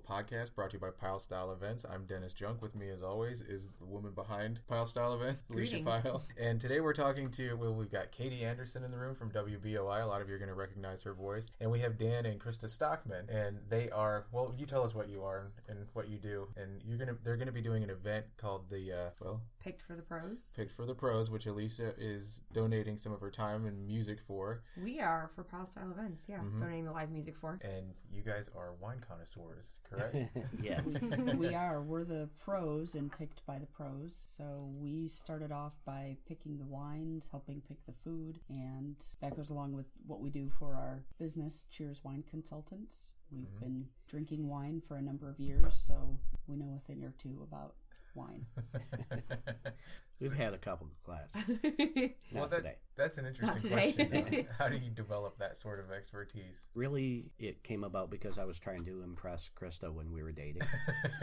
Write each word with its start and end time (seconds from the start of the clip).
podcast 0.00 0.54
brought 0.54 0.70
to 0.70 0.76
you 0.76 0.80
by 0.80 0.90
Pile 0.90 1.18
Style 1.18 1.52
Events. 1.52 1.84
I'm 1.84 2.04
Dennis 2.04 2.32
Junk. 2.32 2.62
With 2.62 2.74
me, 2.74 2.90
as 2.90 3.02
always, 3.02 3.40
is 3.42 3.68
the 3.78 3.84
woman 3.84 4.12
behind 4.12 4.60
Pile 4.68 4.86
Style 4.86 5.14
Event, 5.14 5.38
Alicia 5.52 5.80
Pile. 5.80 6.22
And 6.40 6.60
today 6.60 6.80
we're 6.80 6.92
talking 6.92 7.30
to, 7.32 7.54
well, 7.54 7.74
we've 7.74 7.90
got 7.90 8.10
Katie 8.10 8.44
Anderson 8.44 8.84
in 8.84 8.90
the 8.90 8.96
room 8.96 9.14
from 9.14 9.30
WBOI. 9.30 10.02
A 10.02 10.06
lot 10.06 10.20
of 10.20 10.28
you 10.28 10.34
are 10.34 10.38
going 10.38 10.48
to 10.48 10.54
recognize 10.54 11.02
her 11.02 11.14
voice. 11.14 11.48
And 11.60 11.70
we 11.70 11.80
have 11.80 11.98
Dan 11.98 12.26
and 12.26 12.40
Krista 12.40 12.68
Stockman. 12.68 13.28
And 13.28 13.58
they 13.68 13.90
are, 13.90 14.26
well, 14.32 14.54
you 14.56 14.66
tell 14.66 14.82
us 14.84 14.94
what 14.94 15.08
you 15.08 15.22
are 15.22 15.50
and, 15.68 15.78
and 15.78 15.86
what 15.92 16.08
you 16.08 16.18
do. 16.18 16.48
And 16.56 16.80
you're 16.86 16.98
going 16.98 17.08
to, 17.08 17.16
they're 17.22 17.36
going 17.36 17.46
to 17.46 17.52
be 17.52 17.62
doing 17.62 17.82
an 17.82 17.90
event 17.90 18.24
called 18.36 18.68
the, 18.70 18.92
uh, 18.92 19.10
well, 19.20 19.40
Picked 19.62 19.82
for 19.82 19.94
the 19.94 20.02
pros. 20.02 20.54
Picked 20.56 20.72
for 20.72 20.86
the 20.86 20.94
Pros, 20.94 21.30
which 21.30 21.44
Elisa 21.46 21.92
is 21.98 22.40
donating 22.52 22.96
some 22.96 23.12
of 23.12 23.20
her 23.20 23.30
time 23.30 23.66
and 23.66 23.86
music 23.86 24.18
for. 24.26 24.62
We 24.82 25.00
are 25.00 25.30
for 25.34 25.44
Pile 25.44 25.66
Style 25.66 25.90
Events, 25.90 26.24
yeah. 26.28 26.38
Mhm. 26.38 26.58
Donating 26.60 26.84
the 26.86 26.92
live 26.92 27.10
music 27.10 27.36
for. 27.36 27.58
And 27.62 27.94
you 28.10 28.22
guys 28.22 28.48
are 28.56 28.72
wine 28.80 29.00
connoisseurs, 29.06 29.74
correct? 29.84 30.16
yes. 30.62 31.02
we 31.36 31.54
are. 31.54 31.82
We're 31.82 32.04
the 32.04 32.30
pros 32.38 32.94
and 32.94 33.12
picked 33.12 33.44
by 33.44 33.58
the 33.58 33.66
pros. 33.66 34.24
So 34.36 34.72
we 34.78 35.08
started 35.08 35.52
off 35.52 35.74
by 35.84 36.16
picking 36.26 36.56
the 36.56 36.64
wines, 36.64 37.28
helping 37.30 37.60
pick 37.60 37.84
the 37.84 37.92
food, 38.02 38.40
and 38.48 38.96
that 39.20 39.36
goes 39.36 39.50
along 39.50 39.74
with 39.74 39.86
what 40.06 40.20
we 40.20 40.30
do 40.30 40.48
for 40.58 40.74
our 40.74 41.04
business, 41.18 41.66
Cheers 41.70 42.02
Wine 42.02 42.24
Consultants. 42.30 43.12
We've 43.30 43.46
Mhm. 43.56 43.60
been 43.60 43.88
drinking 44.08 44.48
wine 44.48 44.80
for 44.80 44.96
a 44.96 45.02
number 45.02 45.28
of 45.28 45.38
years, 45.38 45.74
so 45.76 46.18
we 46.46 46.56
know 46.56 46.74
a 46.74 46.80
thing 46.86 47.04
or 47.04 47.12
two 47.12 47.42
about 47.42 47.74
wine. 48.14 48.46
We've 50.20 50.34
had 50.34 50.52
a 50.52 50.58
couple 50.58 50.86
of 50.88 51.02
classes. 51.02 51.58
Well, 52.32 52.46
that- 52.48 52.58
today. 52.58 52.76
That's 52.96 53.16
an 53.16 53.24
interesting 53.24 53.46
Not 53.48 53.58
today. 53.58 53.92
question. 53.92 54.46
How 54.58 54.68
do 54.68 54.76
you 54.76 54.90
develop 54.90 55.38
that 55.38 55.56
sort 55.56 55.80
of 55.80 55.90
expertise? 55.90 56.68
Really, 56.74 57.30
it 57.38 57.62
came 57.64 57.82
about 57.82 58.10
because 58.10 58.38
I 58.38 58.44
was 58.44 58.58
trying 58.58 58.84
to 58.84 59.02
impress 59.02 59.48
Krista 59.58 59.90
when 59.90 60.12
we 60.12 60.22
were 60.22 60.32
dating. 60.32 60.60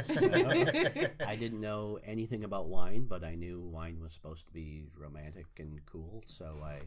I 0.10 1.36
didn't 1.40 1.62
know 1.62 2.00
anything 2.04 2.44
about 2.46 2.68
wine, 2.68 3.06
but 3.08 3.24
I 3.24 3.36
knew 3.36 3.60
wine 3.62 4.00
was 4.02 4.12
supposed 4.12 4.48
to 4.48 4.54
be 4.54 4.88
romantic 4.98 5.46
and 5.60 5.80
cool, 5.86 6.24
so 6.26 6.58
I 6.64 6.82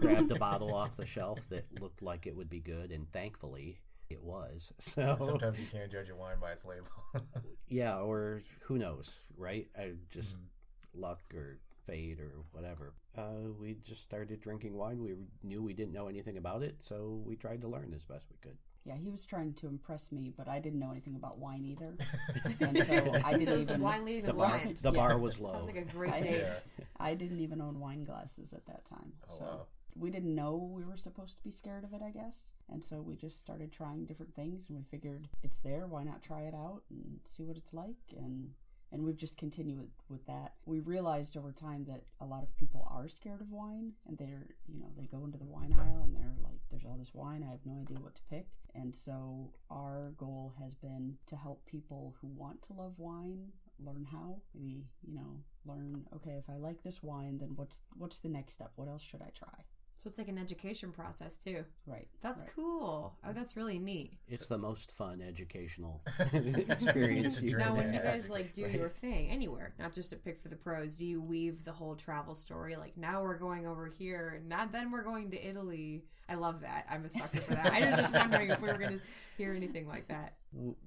grabbed 0.00 0.32
a 0.32 0.36
bottle 0.40 0.74
off 0.74 0.96
the 0.96 1.06
shelf 1.06 1.46
that 1.50 1.64
looked 1.80 2.02
like 2.02 2.26
it 2.26 2.34
would 2.34 2.50
be 2.50 2.60
good, 2.60 2.90
and 2.90 3.10
thankfully 3.12 3.78
it 4.10 4.22
was. 4.22 4.72
So, 4.80 5.16
Sometimes 5.20 5.58
you 5.58 5.66
can't 5.70 5.90
judge 5.90 6.08
a 6.10 6.14
wine 6.16 6.38
by 6.40 6.52
its 6.52 6.64
label. 6.64 6.86
yeah, 7.68 7.98
or 7.98 8.42
who 8.62 8.78
knows, 8.78 9.18
right? 9.36 9.68
I 9.78 9.92
just 10.10 10.36
Mhm. 10.36 11.00
luck 11.00 11.20
or 11.34 11.58
fate 11.86 12.20
or 12.20 12.32
whatever. 12.52 12.94
Uh, 13.16 13.50
we 13.60 13.74
just 13.74 14.02
started 14.02 14.40
drinking 14.40 14.74
wine. 14.74 15.00
We 15.02 15.14
knew 15.42 15.62
we 15.62 15.72
didn't 15.72 15.92
know 15.92 16.08
anything 16.08 16.36
about 16.36 16.62
it, 16.62 16.76
so 16.82 17.22
we 17.24 17.36
tried 17.36 17.60
to 17.62 17.68
learn 17.68 17.92
as 17.94 18.04
best 18.04 18.26
we 18.30 18.36
could. 18.40 18.56
Yeah, 18.84 18.94
he 18.96 19.08
was 19.10 19.24
trying 19.24 19.54
to 19.54 19.66
impress 19.66 20.12
me, 20.12 20.32
but 20.36 20.46
I 20.48 20.60
didn't 20.60 20.78
know 20.78 20.92
anything 20.92 21.16
about 21.16 21.38
wine 21.38 21.64
either. 21.64 21.96
And 22.60 22.78
so 22.86 22.94
I 23.24 23.32
didn't 23.32 23.48
it 23.48 23.56
was 23.56 23.66
the 23.66 23.72
even 23.72 23.80
blind 23.80 24.04
leading 24.04 24.22
the, 24.22 24.28
The 24.28 24.34
bar, 24.38 24.48
blind. 24.58 24.76
the 24.76 24.92
Yeah. 24.92 24.96
bar 24.96 25.18
was 25.18 25.40
low. 25.40 25.52
Sounds 25.52 25.66
like 25.66 25.76
a 25.76 25.82
great 25.84 26.12
I- 26.12 26.20
date. 26.20 26.40
Yeah. 26.42 26.84
I 26.98 27.14
didn't 27.14 27.40
even 27.40 27.60
own 27.60 27.80
wine 27.80 28.04
glasses 28.04 28.52
at 28.52 28.64
that 28.66 28.84
time. 28.84 29.12
Oh, 29.28 29.38
so 29.38 29.44
wow. 29.44 29.66
We 29.98 30.10
didn't 30.10 30.34
know 30.34 30.56
we 30.56 30.84
were 30.84 30.96
supposed 30.96 31.36
to 31.38 31.44
be 31.44 31.50
scared 31.50 31.84
of 31.84 31.92
it, 31.92 32.02
I 32.02 32.10
guess. 32.10 32.52
And 32.68 32.82
so 32.82 33.00
we 33.00 33.16
just 33.16 33.38
started 33.38 33.72
trying 33.72 34.04
different 34.04 34.34
things 34.34 34.68
and 34.68 34.76
we 34.76 34.84
figured 34.84 35.28
it's 35.42 35.58
there, 35.58 35.86
why 35.86 36.04
not 36.04 36.22
try 36.22 36.42
it 36.42 36.54
out 36.54 36.82
and 36.90 37.20
see 37.24 37.44
what 37.44 37.56
it's 37.56 37.72
like 37.72 37.96
and 38.16 38.50
and 38.92 39.02
we've 39.02 39.16
just 39.16 39.36
continued 39.36 39.80
with, 40.08 40.24
that. 40.26 40.52
We 40.64 40.78
realized 40.78 41.36
over 41.36 41.50
time 41.50 41.84
that 41.88 42.04
a 42.20 42.24
lot 42.24 42.44
of 42.44 42.56
people 42.56 42.86
are 42.88 43.08
scared 43.08 43.40
of 43.40 43.50
wine 43.50 43.92
and 44.06 44.16
they're, 44.16 44.46
you 44.68 44.78
know, 44.78 44.86
they 44.96 45.06
go 45.06 45.24
into 45.24 45.38
the 45.38 45.44
wine 45.44 45.74
aisle 45.76 46.02
and 46.04 46.14
they're 46.14 46.36
like, 46.42 46.60
there's 46.70 46.84
all 46.84 46.96
this 46.96 47.12
wine, 47.12 47.44
I 47.46 47.50
have 47.50 47.66
no 47.66 47.80
idea 47.80 47.98
what 47.98 48.14
to 48.14 48.22
pick. 48.30 48.46
And 48.76 48.94
so 48.94 49.52
our 49.70 50.12
goal 50.16 50.54
has 50.60 50.76
been 50.76 51.16
to 51.26 51.36
help 51.36 51.66
people 51.66 52.14
who 52.20 52.28
want 52.28 52.62
to 52.62 52.74
love 52.74 52.94
wine 52.96 53.48
learn 53.84 54.06
how. 54.10 54.40
Maybe, 54.54 54.86
you 55.06 55.14
know, 55.14 55.42
learn, 55.64 56.06
okay, 56.14 56.38
if 56.38 56.48
I 56.48 56.56
like 56.56 56.82
this 56.82 57.02
wine, 57.02 57.38
then 57.38 57.50
what's 57.56 57.82
what's 57.96 58.18
the 58.18 58.28
next 58.28 58.54
step? 58.54 58.72
What 58.76 58.88
else 58.88 59.02
should 59.02 59.22
I 59.22 59.30
try? 59.36 59.64
So 59.98 60.08
it's 60.08 60.18
like 60.18 60.28
an 60.28 60.36
education 60.36 60.92
process 60.92 61.38
too. 61.38 61.64
Right. 61.86 62.06
That's 62.20 62.42
right. 62.42 62.50
cool. 62.54 63.14
Oh, 63.24 63.32
that's 63.32 63.56
really 63.56 63.78
neat. 63.78 64.12
It's 64.28 64.46
the 64.46 64.58
most 64.58 64.92
fun 64.92 65.22
educational 65.26 66.02
experience 66.68 67.40
you 67.40 67.56
Now, 67.56 67.74
when 67.74 67.94
you 67.94 68.00
guys 68.00 68.28
like 68.28 68.52
do 68.52 68.64
right. 68.64 68.74
your 68.74 68.90
thing 68.90 69.30
anywhere, 69.30 69.72
not 69.78 69.94
just 69.94 70.10
to 70.10 70.16
pick 70.16 70.38
for 70.40 70.48
the 70.48 70.56
pros, 70.56 70.98
do 70.98 71.06
you 71.06 71.22
weave 71.22 71.64
the 71.64 71.72
whole 71.72 71.94
travel 71.94 72.34
story? 72.34 72.76
Like 72.76 72.96
now 72.98 73.22
we're 73.22 73.38
going 73.38 73.66
over 73.66 73.86
here, 73.86 74.34
and 74.36 74.48
not 74.48 74.70
then 74.70 74.90
we're 74.90 75.02
going 75.02 75.30
to 75.30 75.42
Italy. 75.48 76.04
I 76.28 76.34
love 76.34 76.60
that. 76.60 76.84
I'm 76.90 77.04
a 77.04 77.08
sucker 77.08 77.40
for 77.40 77.54
that. 77.54 77.72
I 77.72 77.86
was 77.86 77.96
just 77.96 78.12
wondering 78.12 78.50
if 78.50 78.60
we 78.60 78.68
were 78.68 78.76
going 78.78 78.98
to 78.98 79.02
hear 79.38 79.54
anything 79.54 79.86
like 79.86 80.08
that. 80.08 80.34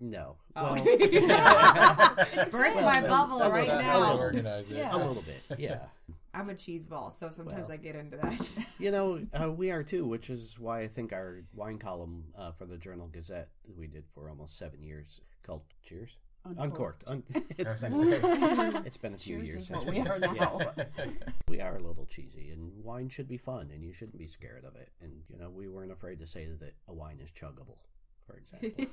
No. 0.01 0.35
Oh. 0.55 0.73
Well, 0.73 0.83
Burst 2.51 2.75
Well, 2.77 2.85
my 2.85 3.01
bubble 3.07 3.39
right 3.39 3.65
That's 3.65 3.67
what 3.67 3.85
how 3.85 3.99
now. 4.01 4.13
we 4.15 4.19
organize 4.19 4.71
it. 4.71 4.79
Yeah. 4.79 4.95
a 4.95 4.97
little 4.97 5.23
bit, 5.23 5.41
yeah. 5.57 5.79
I'm 6.39 6.49
a 6.49 6.55
cheese 6.55 6.87
ball, 6.87 7.11
so 7.11 7.29
sometimes 7.29 7.63
Well. 7.67 7.73
I 7.73 7.77
get 7.77 7.95
into 7.95 8.17
that. 8.17 8.51
You 8.79 8.91
know, 8.91 9.19
uh, 9.33 9.51
we 9.51 9.71
are 9.71 9.83
too, 9.83 10.05
which 10.05 10.29
is 10.29 10.57
why 10.57 10.79
I 10.81 10.87
think 10.87 11.11
our 11.11 11.41
wine 11.53 11.77
column 11.79 12.23
uh, 12.37 12.53
for 12.53 12.65
the 12.65 12.77
Journal 12.77 13.09
Gazette 13.11 13.49
that 13.67 13.77
we 13.77 13.87
did 13.87 14.05
for 14.15 14.29
almost 14.29 14.57
seven 14.57 14.81
years 14.81 15.19
called 15.43 15.63
Cheers. 15.83 16.15
Uncorked. 16.57 17.03
Un- 17.07 17.23
it's, 17.57 17.81
been, 17.81 17.93
it's 18.85 18.95
been 18.95 19.13
a 19.13 19.17
few 19.17 19.41
Cheers 19.41 19.47
years. 19.53 19.67
since 19.67 19.83
we 19.83 19.99
are 19.99 20.17
now. 20.17 20.61
We 21.49 21.59
are 21.59 21.75
a 21.75 21.81
little 21.81 22.05
cheesy, 22.05 22.51
and 22.51 22.71
wine 22.81 23.09
should 23.09 23.27
be 23.27 23.37
fun, 23.37 23.69
and 23.73 23.83
you 23.83 23.91
shouldn't 23.91 24.17
be 24.17 24.27
scared 24.27 24.63
of 24.63 24.77
it. 24.77 24.89
And 25.01 25.11
you 25.27 25.37
know, 25.37 25.49
we 25.49 25.67
weren't 25.67 25.91
afraid 25.91 26.19
to 26.21 26.27
say 26.27 26.47
that 26.61 26.73
a 26.87 26.93
wine 26.93 27.19
is 27.21 27.31
chuggable, 27.31 27.79
for 28.25 28.37
example, 28.37 28.85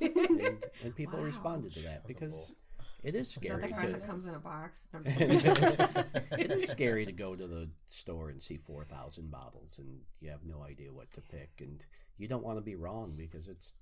and, 0.44 0.64
and 0.82 0.96
people 0.96 1.20
Wow. 1.20 1.24
responded 1.26 1.72
to 1.74 1.80
that 1.82 2.08
because 2.08 2.54
it 3.02 3.14
is 3.14 3.36
It's 3.36 3.48
not 3.48 3.58
scary. 3.60 3.62
the 3.62 3.68
kind 3.76 3.86
to, 3.88 3.92
that 3.94 4.06
comes 4.06 4.26
in 4.26 4.34
a 4.34 4.38
box. 4.38 4.88
No, 4.92 4.98
I'm 5.00 5.04
just 5.04 5.18
kidding. 5.18 6.04
it 6.38 6.50
is 6.50 6.68
scary 6.68 7.06
to 7.06 7.12
go 7.12 7.34
to 7.36 7.46
the 7.46 7.68
store 7.88 8.30
and 8.30 8.42
see 8.42 8.56
4,000 8.56 9.30
bottles 9.30 9.76
and 9.78 9.98
you 10.20 10.30
have 10.30 10.44
no 10.44 10.62
idea 10.62 10.92
what 10.92 11.12
to 11.12 11.20
pick. 11.20 11.50
And 11.60 11.84
you 12.18 12.28
don't 12.28 12.44
want 12.44 12.58
to 12.58 12.62
be 12.62 12.74
wrong 12.76 13.14
because 13.16 13.48
it's 13.48 13.74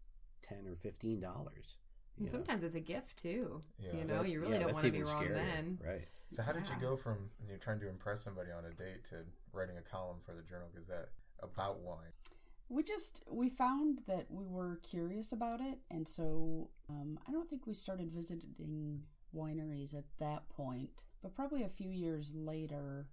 10 0.43 0.67
or 0.67 0.77
$15. 0.77 1.23
And 2.19 2.31
sometimes 2.31 2.63
it's 2.63 2.75
a 2.77 2.81
gift 2.81 3.19
too. 3.19 3.61
Yeah. 3.79 3.99
you 3.99 4.05
know, 4.05 4.23
That- 4.23 4.29
you 4.31 4.41
really 4.41 4.55
yeah, 4.55 4.59
don't 4.61 4.75
want 4.75 4.85
to 4.87 4.93
be 4.93 5.03
wrong 5.03 5.25
scarier, 5.25 5.35
then. 5.35 5.79
Right. 5.85 6.09
So 6.33 6.43
how 6.43 6.53
did 6.53 6.69
you 6.69 6.75
go 6.81 6.97
from 6.97 7.31
you're 7.49 7.59
trying 7.59 7.79
to 7.81 7.89
impress 7.89 8.23
somebody 8.23 8.51
on 8.51 8.65
a 8.65 8.71
date 8.75 9.05
to 9.11 9.17
writing 9.53 9.77
a 9.79 9.83
column 9.83 10.17
for 10.25 10.33
the 10.35 10.43
Journal 10.43 10.69
Gazette 10.75 11.09
about 11.43 11.79
wine? 11.81 12.11
We 12.69 12.83
just 12.83 13.23
we 13.31 13.51
found 13.51 14.01
that 14.07 14.27
we 14.31 14.47
were 14.47 14.81
curious 14.83 15.33
about 15.33 15.61
it, 15.61 15.79
and 15.91 16.07
so 16.09 16.71
um, 16.89 17.19
I 17.29 17.33
don't 17.33 17.49
think 17.49 17.67
we 17.67 17.75
started 17.75 18.11
visiting 18.11 19.03
wineries 19.37 19.95
at 19.95 20.05
that 20.19 20.49
point. 20.49 21.05
But 21.23 21.35
probably 21.35 21.63
a 21.63 21.69
few 21.69 21.91
years 21.91 22.33
later, 22.35 23.07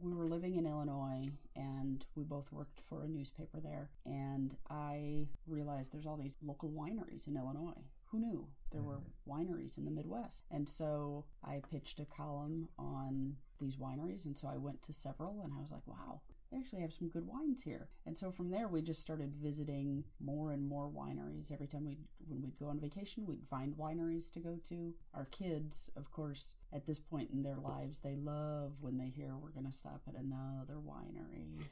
we 0.00 0.12
were 0.12 0.26
living 0.26 0.56
in 0.56 0.66
Illinois, 0.66 1.30
and 1.54 2.04
we 2.14 2.24
both 2.24 2.52
worked 2.52 2.80
for 2.88 3.04
a 3.04 3.08
newspaper 3.08 3.60
there. 3.60 3.90
And 4.04 4.56
I 4.70 5.28
realized 5.46 5.92
there's 5.92 6.06
all 6.06 6.16
these 6.16 6.36
local 6.42 6.70
wineries 6.70 7.26
in 7.26 7.36
Illinois. 7.36 7.82
Who 8.06 8.20
knew 8.20 8.46
there 8.70 8.82
were 8.82 9.00
wineries 9.28 9.78
in 9.78 9.84
the 9.84 9.90
Midwest? 9.90 10.44
And 10.50 10.68
so 10.68 11.24
I 11.44 11.60
pitched 11.70 11.98
a 12.00 12.04
column 12.04 12.68
on 12.78 13.36
these 13.58 13.76
wineries, 13.76 14.26
and 14.26 14.36
so 14.36 14.48
I 14.48 14.56
went 14.58 14.82
to 14.82 14.92
several, 14.92 15.42
and 15.42 15.52
I 15.52 15.60
was 15.60 15.70
like, 15.70 15.86
wow, 15.86 16.20
they 16.50 16.58
actually 16.58 16.82
have 16.82 16.92
some 16.92 17.08
good 17.08 17.26
wines 17.26 17.62
here. 17.62 17.88
And 18.06 18.16
so 18.16 18.30
from 18.30 18.50
there, 18.50 18.68
we 18.68 18.82
just 18.82 19.00
started 19.00 19.32
visiting 19.42 20.04
more 20.20 20.52
and 20.52 20.66
more 20.66 20.88
wineries. 20.88 21.50
Every 21.52 21.66
time 21.66 21.84
we, 21.86 21.98
when 22.28 22.40
we'd 22.42 22.58
go 22.58 22.68
on 22.68 22.78
vacation, 22.78 23.26
we'd 23.26 23.44
find 23.50 23.74
wineries 23.76 24.30
to 24.32 24.40
go 24.40 24.58
to. 24.68 24.94
Our 25.14 25.24
kids, 25.26 25.90
of 25.96 26.10
course, 26.12 26.54
at 26.72 26.86
this 26.86 26.98
point 27.00 27.30
in 27.32 27.42
their 27.42 27.56
lives, 27.56 27.98
they 28.00 28.14
love 28.14 28.72
when 28.80 28.96
they 28.96 29.08
hear 29.08 29.34
we're 29.36 29.50
going 29.50 29.66
to 29.66 29.72
stop 29.72 30.02
at 30.08 30.14
another 30.14 30.76
winery. 30.86 31.64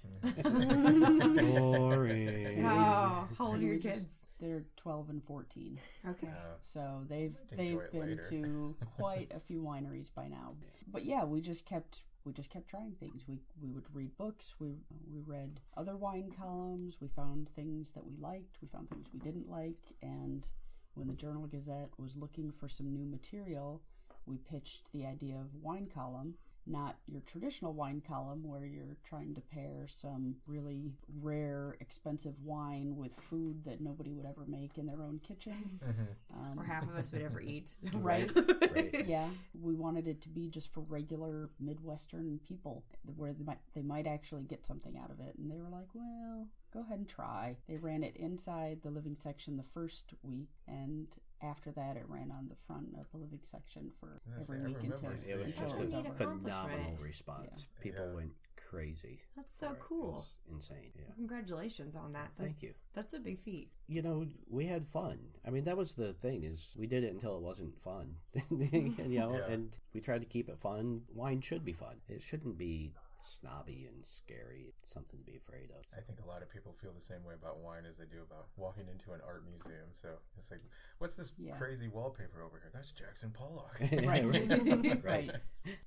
Boring. 0.43 2.65
Oh, 2.67 3.29
how 3.39 3.47
old 3.47 3.59
are 3.59 3.63
your 3.63 3.75
we 3.75 3.81
just- 3.81 3.95
kids? 3.95 4.07
They're 4.41 4.65
12 4.77 5.11
and 5.11 5.25
14. 5.25 5.79
Okay. 6.11 6.27
Uh, 6.27 6.31
So 6.65 7.03
they've 7.09 7.35
they've 7.57 7.79
been 7.93 8.01
later. 8.09 8.27
to 8.31 8.75
quite 8.99 9.31
a 9.35 9.39
few 9.39 9.63
wineries 9.63 10.13
by 10.13 10.27
now. 10.27 10.51
But 10.93 11.05
yeah, 11.05 11.25
we 11.25 11.41
just 11.41 11.65
kept 11.65 12.01
we 12.25 12.33
just 12.33 12.51
kept 12.51 12.69
trying 12.69 12.95
things. 12.99 13.23
We 13.29 13.39
we 13.61 13.71
would 13.71 13.85
read 13.93 14.17
books. 14.17 14.55
We 14.59 14.77
we 15.13 15.21
read 15.27 15.61
other 15.77 15.97
wine 15.97 16.33
columns. 16.37 16.97
We 17.01 17.09
found 17.09 17.49
things 17.51 17.93
that 17.93 18.05
we 18.05 18.17
liked. 18.17 18.57
We 18.63 18.69
found 18.69 18.89
things 18.91 19.09
we 19.13 19.21
didn't 19.21 19.51
like. 19.51 19.95
And 20.03 20.47
when 20.95 21.07
the 21.07 21.15
Journal 21.15 21.47
Gazette 21.47 21.91
was 21.99 22.17
looking 22.17 22.53
for 22.53 22.69
some 22.69 22.93
new 22.93 23.05
material, 23.05 23.83
we 24.27 24.39
pitched 24.39 24.91
the 24.93 25.07
idea 25.07 25.37
of 25.37 25.55
wine 25.63 25.89
column. 25.93 26.35
Not 26.67 26.97
your 27.07 27.21
traditional 27.23 27.75
wine 27.75 28.03
column 28.07 28.43
where 28.43 28.65
you're 28.65 28.97
trying 29.07 29.35
to 29.35 29.41
pair 29.43 29.87
some 29.87 30.37
really 30.47 30.93
rare, 31.21 31.77
expensive 31.81 32.35
wine 32.43 32.97
with 32.97 33.13
food 33.29 33.63
that 33.65 33.83
nobody 33.83 34.13
would 34.13 34.25
ever 34.25 34.45
make 34.47 34.79
in 34.79 34.87
their 34.87 35.03
own 35.03 35.21
kitchen. 35.27 35.53
Um, 36.35 36.59
Or 36.59 36.65
half 36.65 36.83
of 36.83 36.97
us 36.97 37.13
would 37.13 37.23
ever 37.23 37.41
eat. 37.55 37.75
Right. 37.93 38.31
Right. 38.75 39.07
yeah, 39.07 39.29
we 39.63 39.75
wanted 39.75 40.09
it 40.09 40.21
to 40.23 40.29
be 40.29 40.49
just 40.49 40.73
for 40.73 40.81
regular 40.81 41.49
Midwestern 41.61 42.41
people, 42.49 42.83
where 43.17 43.33
they 43.33 43.45
might 43.45 43.59
they 43.75 43.83
might 43.83 44.07
actually 44.09 44.43
get 44.43 44.67
something 44.67 44.97
out 44.99 45.11
of 45.11 45.21
it. 45.21 45.35
And 45.39 45.49
they 45.51 45.61
were 45.61 45.69
like, 45.69 45.87
"Well, 45.95 46.49
go 46.73 46.81
ahead 46.81 46.99
and 46.99 47.09
try." 47.09 47.57
They 47.69 47.77
ran 47.77 48.03
it 48.03 48.17
inside 48.17 48.81
the 48.83 48.91
living 48.91 49.15
section 49.17 49.57
the 49.57 49.63
first 49.75 50.13
week, 50.25 50.49
and 50.67 51.07
after 51.45 51.71
that, 51.73 51.97
it 51.97 52.05
ran 52.09 52.31
on 52.31 52.49
the 52.49 52.57
front 52.67 52.89
of 52.99 53.07
the 53.13 53.19
living 53.19 53.41
section 53.43 53.91
for 54.01 54.21
Yes, 54.27 54.49
every 54.49 54.61
week 54.67 54.77
until, 54.83 55.11
remember 55.11 55.29
It 55.31 55.39
was 55.39 55.53
just 55.53 55.75
a 55.79 55.83
a 55.83 55.89
phenomenal 56.15 56.51
accomplishment. 56.51 57.01
response. 57.01 57.67
People 57.81 58.07
Yeah. 58.07 58.15
went 58.15 58.33
crazy. 58.57 59.21
That's 59.37 59.55
so 59.55 59.69
for 59.69 59.73
it. 59.73 59.77
It 59.77 59.81
cool. 59.81 60.13
was 60.15 60.35
insane. 60.51 60.91
Yeah. 60.97 61.15
Congratulations 61.15 61.95
on 61.97 62.13
that. 62.15 62.31
That's, 62.37 62.53
Thank 62.55 62.63
you. 62.63 62.75
That's 62.93 63.13
a 63.13 63.21
big 63.21 63.39
feat. 63.39 63.71
You 63.87 64.03
know, 64.03 64.27
we 64.49 64.67
had 64.67 64.89
fun. 64.89 65.19
I 65.47 65.51
mean, 65.51 65.65
that 65.65 65.77
was 65.77 65.95
the 65.95 66.13
thing 66.15 66.43
is 66.45 66.75
we 66.79 66.87
did 66.87 67.05
it 67.05 67.13
until 67.13 67.37
it 67.37 67.43
wasn't 67.43 67.79
fun. 67.81 68.17
you 68.51 69.19
know, 69.21 69.37
Yeah. 69.37 69.47
and 69.53 69.79
we 69.93 70.01
tried 70.01 70.21
to 70.23 70.27
keep 70.27 70.49
it 70.49 70.59
fun. 70.59 71.03
Wine 71.15 71.41
should 71.41 71.65
be 71.65 71.73
fun. 71.73 72.01
It 72.09 72.23
shouldn't 72.23 72.59
be 72.59 72.93
snobby 73.21 73.87
and 73.89 74.05
scary. 74.05 74.67
It's 74.83 74.93
something 74.93 75.19
to 75.19 75.25
be 75.25 75.37
afraid 75.37 75.71
of. 75.71 75.85
I 75.97 76.01
think 76.01 76.21
a 76.21 76.29
lot 76.29 76.43
of 76.43 76.51
people 76.51 76.75
feel 76.81 76.93
the 76.93 77.05
same 77.05 77.25
way 77.25 77.35
about 77.35 77.59
wine 77.59 77.85
as 77.89 77.99
they 77.99 78.05
do 78.05 78.23
about 78.23 78.49
walking 78.57 78.85
into 78.91 79.13
an 79.13 79.21
art 79.27 79.45
museum. 79.49 79.89
So 80.01 80.09
it's 80.39 80.51
like, 80.51 80.61
what's 80.99 81.17
this 81.17 81.33
Yeah. 81.39 81.57
crazy 81.57 81.89
wallpaper 81.89 82.43
over 82.43 82.59
here? 82.59 82.71
That's 82.73 82.93
Jackson 82.93 83.31
Pollock. 83.31 83.81
Right. 84.05 84.27
right. 84.27 85.03
Right. 85.03 85.31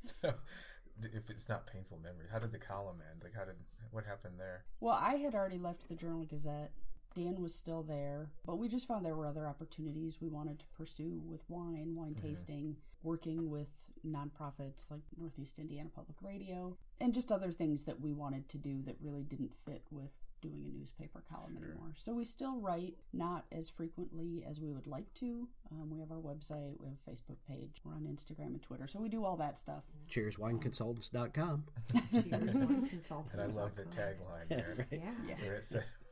so 0.02 0.34
if 1.04 1.30
it's 1.30 1.48
not 1.48 1.68
painful 1.68 2.00
memory, 2.02 2.26
how 2.32 2.40
did 2.40 2.52
the 2.52 2.58
column 2.58 3.02
end? 3.12 3.22
Like, 3.24 3.34
how 3.36 3.46
did 3.46 3.56
what 3.92 4.04
happened 4.06 4.40
there? 4.40 4.66
Well, 4.80 4.98
I 5.00 5.16
had 5.16 5.36
already 5.36 5.58
left 5.60 5.88
the 5.88 5.96
Journal 5.96 6.26
Gazette. 6.26 6.72
Dan 7.18 7.42
was 7.42 7.56
still 7.56 7.82
there, 7.82 8.30
but 8.46 8.58
we 8.60 8.68
just 8.70 8.88
found 8.88 9.04
there 9.04 9.16
were 9.16 9.26
other 9.26 9.48
opportunities 9.48 10.22
we 10.22 10.28
wanted 10.30 10.60
to 10.60 10.66
pursue 10.78 11.20
with 11.26 11.42
wine, 11.50 11.96
wine 11.96 12.14
Mhm. 12.14 12.22
tasting, 12.22 12.78
working 13.02 13.50
with 13.50 13.70
nonprofits 14.06 14.92
like 14.92 15.02
Northeast 15.18 15.58
Indiana 15.58 15.90
Public 15.90 16.22
Radio, 16.22 16.78
and 17.02 17.16
just 17.16 17.32
other 17.32 17.52
things 17.52 17.86
that 17.86 18.00
we 18.00 18.14
wanted 18.14 18.48
to 18.50 18.60
do 18.60 18.84
that 18.84 19.02
really 19.02 19.24
didn't 19.24 19.56
fit 19.66 19.82
with 19.90 20.12
doing 20.42 20.64
a 20.68 20.70
newspaper 20.70 21.22
column 21.28 21.58
Sure. 21.58 21.66
anymore. 21.72 21.94
So 21.98 22.14
we 22.14 22.24
still 22.24 22.60
write, 22.62 22.96
not 23.12 23.48
as 23.52 23.70
frequently 23.72 24.44
as 24.46 24.62
we 24.62 24.72
would 24.72 24.86
like 24.86 25.12
to. 25.16 25.50
Um, 25.72 25.90
we 25.90 25.98
have 26.00 26.12
our 26.12 26.22
website, 26.22 26.80
we 26.80 26.86
have 26.86 26.96
a 27.08 27.10
Facebook 27.10 27.44
page, 27.48 27.82
we're 27.84 27.96
on 27.96 28.04
Instagram 28.06 28.48
and 28.54 28.62
Twitter, 28.62 28.86
so 28.88 29.02
we 29.02 29.10
do 29.10 29.26
all 29.26 29.36
that 29.38 29.58
stuff. 29.58 29.84
CheersWineConsultants.com. 30.08 31.66
Cheers, 32.12 32.54
wine 32.56 32.86
consultants. 32.90 33.34
And 33.34 33.42
I 33.42 33.46
love 33.48 33.76
the 33.76 33.86
tagline 33.86 34.48
there. 34.48 34.76
right. 34.78 34.88
Yeah. 35.02 35.16
Yeah. 35.28 35.60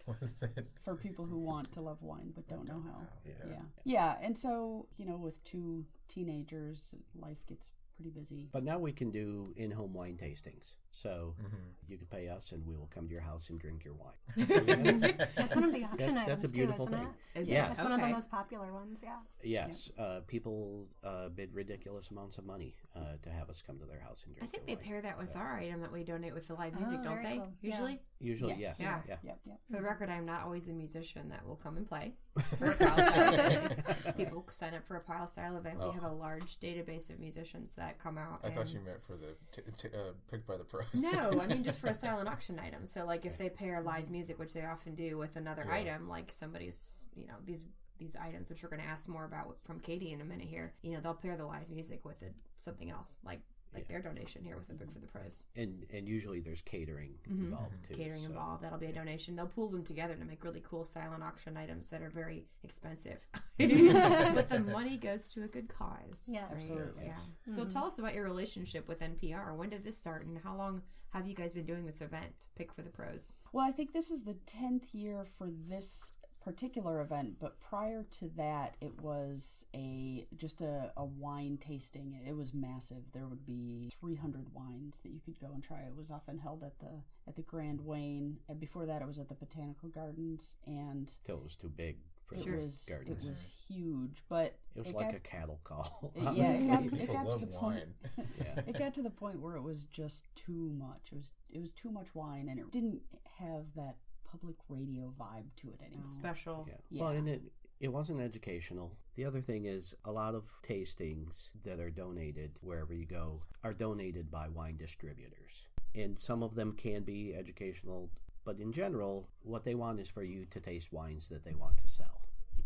Where 0.05 0.17
it 0.21 0.29
said, 0.37 0.49
was 0.55 0.57
it? 0.65 0.67
For 0.83 0.95
people 0.95 1.25
who 1.25 1.39
want 1.39 1.71
to 1.73 1.81
love 1.81 2.01
wine 2.01 2.31
but 2.35 2.47
don't 2.47 2.67
know 2.67 2.81
how. 2.85 3.01
Yeah. 3.25 3.33
Yeah. 3.49 3.61
Yeah. 3.83 4.15
And 4.21 4.37
so, 4.37 4.87
you 4.97 5.05
know, 5.05 5.17
with 5.17 5.43
two 5.43 5.85
teenagers, 6.07 6.93
life 7.19 7.37
gets 7.47 7.71
pretty 7.95 8.11
busy. 8.11 8.49
But 8.51 8.63
now 8.65 8.77
we 8.77 8.91
can 8.91 9.09
do 9.09 9.53
in-home 9.55 9.93
wine 9.93 10.17
tastings. 10.21 10.73
So 10.91 11.33
Mhm. 11.41 11.57
you 11.87 11.97
can 11.97 12.07
pay 12.07 12.27
us, 12.27 12.51
and 12.51 12.65
we 12.65 12.75
will 12.75 12.89
come 12.93 13.07
to 13.07 13.13
your 13.13 13.21
house 13.21 13.49
and 13.49 13.57
drink 13.57 13.85
your 13.85 13.93
wine. 13.93 14.19
That's 14.35 15.55
one 15.55 15.63
of 15.63 15.71
the 15.73 15.83
auction 15.85 16.15
That- 16.15 16.27
that's 16.27 16.43
a 16.43 16.49
beautiful 16.49 16.87
too, 16.87 16.93
isn't 16.93 17.05
thing. 17.05 17.15
it? 17.35 17.39
Is 17.39 17.49
Yes. 17.49 17.71
it? 17.73 17.77
That's 17.77 17.89
one 17.89 17.99
of 17.99 18.05
the 18.05 18.13
most 18.13 18.29
popular 18.29 18.73
ones. 18.73 18.99
Yeah. 19.01 19.19
Yes, 19.43 19.91
uh, 19.97 20.21
people 20.27 20.87
uh, 21.03 21.29
bid 21.29 21.53
ridiculous 21.53 22.09
amounts 22.11 22.37
of 22.37 22.45
money 22.45 22.75
uh, 22.95 22.99
to 23.21 23.29
have 23.29 23.49
us 23.49 23.61
come 23.65 23.77
to 23.79 23.85
their 23.85 23.99
house 23.99 24.23
and 24.25 24.35
I 24.41 24.45
think 24.45 24.65
their 24.65 24.75
they 24.75 24.75
wine. 24.75 24.85
pair 24.85 25.01
that 25.01 25.17
with 25.17 25.33
So, 25.33 25.39
our 25.39 25.57
item 25.57 25.81
that 25.81 25.91
we 25.91 26.03
donate 26.03 26.33
with 26.33 26.47
the 26.47 26.53
live 26.53 26.73
music, 26.75 26.99
Oh, 27.01 27.03
don't 27.03 27.23
they? 27.23 27.37
cool. 27.37 27.53
Yeah. 27.61 27.71
Usually? 27.71 27.99
Usually, 28.19 28.55
yes. 28.57 28.75
Yes. 28.79 29.01
Yeah. 29.07 29.15
Yep. 29.23 29.39
Yep. 29.45 29.59
For 29.69 29.75
the 29.77 29.81
record, 29.83 30.09
I'm 30.09 30.25
not 30.25 30.43
always 30.43 30.69
a 30.69 30.73
musician 30.73 31.27
that 31.29 31.45
will 31.45 31.57
come 31.57 31.75
and 31.77 31.85
play 31.87 32.13
for 32.57 32.71
a 32.71 32.75
pile 32.75 32.95
style 32.95 34.13
people 34.17 34.45
sign 34.49 34.73
up 34.73 34.85
for 34.85 34.95
a 34.95 35.01
pile 35.01 35.27
style 35.27 35.57
event, 35.57 35.77
Oh. 35.81 35.89
we 35.89 35.93
have 35.93 36.03
a 36.03 36.11
large 36.11 36.59
database 36.59 37.09
of 37.09 37.19
musicians 37.19 37.73
that 37.75 37.99
come 37.99 38.17
out. 38.17 38.39
I 38.43 38.49
thought 38.49 38.71
you 38.73 38.79
meant 38.79 39.03
for 39.05 39.17
the 39.17 39.35
t- 39.51 39.61
t- 39.77 39.95
uh, 39.95 40.11
picked 40.31 40.47
by 40.47 40.57
the 40.57 40.63
pros. 40.63 40.85
No, 40.95 41.39
I 41.41 41.47
mean 41.47 41.63
just 41.63 41.79
for 41.81 41.87
a 41.87 41.93
silent 42.05 42.29
auction 42.29 42.59
item. 42.59 42.85
So 42.85 43.05
like 43.05 43.25
if 43.25 43.37
they 43.37 43.49
pair 43.49 43.81
live 43.81 44.09
music, 44.09 44.39
which 44.39 44.53
they 44.53 44.63
often 44.65 44.95
do, 44.95 45.17
with 45.17 45.35
another 45.35 45.65
Yeah. 45.67 45.75
item, 45.75 46.07
like 46.07 46.31
somebody's, 46.31 47.05
you 47.15 47.27
know, 47.27 47.35
these 47.45 47.65
these 47.97 48.15
items, 48.15 48.49
which 48.49 48.61
we're 48.63 48.69
going 48.69 48.81
to 48.81 48.87
ask 48.87 49.07
more 49.07 49.25
about 49.25 49.57
from 49.63 49.79
Katie 49.79 50.11
in 50.11 50.21
a 50.21 50.25
minute 50.25 50.47
here. 50.47 50.73
You 50.81 50.93
know, 50.93 50.99
they'll 51.01 51.13
pair 51.13 51.37
the 51.37 51.45
live 51.45 51.69
music 51.69 52.05
with 52.05 52.21
it, 52.23 52.33
something 52.55 52.89
else, 52.91 53.17
like 53.23 53.41
like 53.73 53.89
Yeah. 53.89 53.99
their 53.99 54.13
donation 54.13 54.41
here 54.41 54.55
with 54.55 54.69
the 54.69 54.73
Pick 54.73 54.89
for 54.89 54.99
the 54.99 55.07
Pros. 55.07 55.47
and 55.57 55.85
and 55.91 56.07
usually 56.07 56.39
there's 56.39 56.61
catering 56.61 57.15
Mhm. 57.27 57.45
involved 57.47 57.83
too. 57.85 57.93
Catering 57.95 58.21
so- 58.21 58.27
involved, 58.27 58.63
that'll 58.63 58.77
be 58.79 58.85
a 58.85 58.93
donation. 58.93 59.35
They'll 59.35 59.47
pool 59.49 59.67
them 59.67 59.83
together 59.83 60.15
to 60.15 60.23
make 60.23 60.45
really 60.45 60.61
cool 60.61 60.85
silent 60.85 61.21
auction 61.23 61.57
items 61.57 61.87
that 61.87 62.01
are 62.01 62.09
very 62.09 62.47
expensive. 62.63 63.27
but 63.57 64.47
the 64.47 64.59
money 64.59 64.97
goes 64.97 65.27
to 65.31 65.43
a 65.43 65.47
good 65.47 65.67
cause. 65.67 66.23
Yeah. 66.25 66.43
right? 66.45 66.53
Absolutely. 66.57 67.05
Yeah. 67.05 67.19
So 67.53 67.65
tell 67.65 67.83
us 67.85 67.99
about 67.99 68.13
your 68.13 68.23
relationship 68.23 68.87
with 68.87 69.01
NPR. 69.01 69.53
When 69.57 69.69
did 69.69 69.83
this 69.83 69.97
start 69.97 70.25
and 70.25 70.37
how 70.37 70.55
long 70.55 70.81
have 71.09 71.27
you 71.27 71.33
guys 71.35 71.51
been 71.51 71.65
doing 71.65 71.85
this 71.85 72.01
event, 72.01 72.47
Pick 72.55 72.71
for 72.73 72.81
the 72.81 72.89
Pros? 72.89 73.33
Well, 73.51 73.65
I 73.65 73.71
think 73.71 73.91
this 73.93 74.11
is 74.11 74.23
the 74.23 74.35
10th 74.45 74.93
year 74.93 75.25
for 75.37 75.49
this 75.49 76.11
particular 76.45 77.01
event, 77.01 77.37
but 77.39 77.59
prior 77.59 78.03
to 78.19 78.29
that, 78.37 78.75
it 78.79 79.01
was 79.01 79.65
a 79.75 80.27
just 80.37 80.61
a, 80.61 80.91
a 80.95 81.03
wine 81.03 81.57
tasting. 81.57 82.21
It 82.25 82.37
was 82.37 82.53
massive. 82.53 83.03
There 83.13 83.25
would 83.27 83.45
be 83.45 83.91
300 83.99 84.53
wines 84.53 84.99
that 85.03 85.09
you 85.11 85.19
could 85.25 85.39
go 85.39 85.47
and 85.53 85.63
try. 85.63 85.79
It 85.79 85.95
was 85.97 86.11
often 86.11 86.37
held 86.37 86.63
at 86.63 86.77
the 86.79 87.01
at 87.27 87.35
the 87.35 87.41
Grand 87.41 87.81
Wayne, 87.81 88.37
and 88.47 88.59
before 88.59 88.85
that, 88.85 89.01
it 89.01 89.07
was 89.07 89.17
at 89.19 89.27
the 89.27 89.33
Botanical 89.35 89.89
Gardens, 89.89 90.55
and 90.67 91.11
till 91.25 91.37
it 91.37 91.43
was 91.43 91.55
too 91.55 91.69
big 91.75 91.97
for 92.27 92.35
it 92.35 92.45
the 92.45 92.57
was 92.57 92.85
gardens. 92.87 93.25
it 93.25 93.29
was 93.29 93.45
huge. 93.67 94.23
But 94.29 94.55
It 94.75 94.79
was 94.79 94.89
it 94.89 94.95
like 94.95 95.07
got- 95.07 95.15
a 95.15 95.19
cattle 95.19 95.59
call. 95.63 96.11
It- 96.15 96.35
yeah, 96.37 96.51
it 96.53 96.67
got, 96.67 96.83
it 97.01 97.07
got 97.07 97.23
to 97.23 97.29
love 97.29 97.41
the 97.41 97.47
point. 97.47 97.83
Yeah. 98.37 98.61
it 98.67 98.77
got 98.77 98.93
to 98.95 99.01
the 99.01 99.09
point 99.09 99.39
where 99.41 99.55
it 99.55 99.61
was 99.63 99.85
just 99.85 100.25
too 100.35 100.71
much. 100.77 101.09
It 101.11 101.15
was 101.17 101.31
it 101.51 101.59
was 101.59 101.71
too 101.71 101.89
much 101.91 102.07
wine, 102.13 102.47
and 102.49 102.59
it 102.59 102.71
didn't 102.71 103.01
have 103.39 103.65
that 103.75 103.95
public 104.35 104.55
radio 104.69 105.13
vibe 105.19 105.45
to 105.57 105.69
it 105.69 105.79
anymore. 105.85 106.05
Special. 106.09 106.65
Yeah. 106.67 106.73
Yeah. 106.89 107.01
Well, 107.03 107.11
and 107.11 107.27
it 107.29 107.41
it 107.79 107.89
wasn't 107.89 108.21
educational. 108.21 108.97
The 109.15 109.25
other 109.25 109.41
thing 109.41 109.65
is 109.65 109.95
a 110.05 110.11
lot 110.11 110.33
of 110.35 110.43
tastings 110.63 111.49
that 111.63 111.79
are 111.79 111.89
donated 111.89 112.51
wherever 112.61 112.93
you 112.93 113.05
go 113.05 113.41
are 113.63 113.73
donated 113.73 114.31
by 114.31 114.47
wine 114.49 114.77
distributors. 114.77 115.67
And 115.93 116.17
some 116.17 116.41
of 116.43 116.55
them 116.55 116.73
can 116.73 117.03
be 117.03 117.33
educational, 117.35 118.09
but 118.45 118.59
in 118.59 118.71
general, 118.71 119.27
what 119.43 119.63
they 119.65 119.75
want 119.75 119.99
is 119.99 120.09
for 120.09 120.23
you 120.23 120.45
to 120.51 120.59
taste 120.59 120.91
wines 120.91 121.27
that 121.29 121.43
they 121.43 121.53
want 121.53 121.77
to 121.77 121.87
sell. 121.87 122.21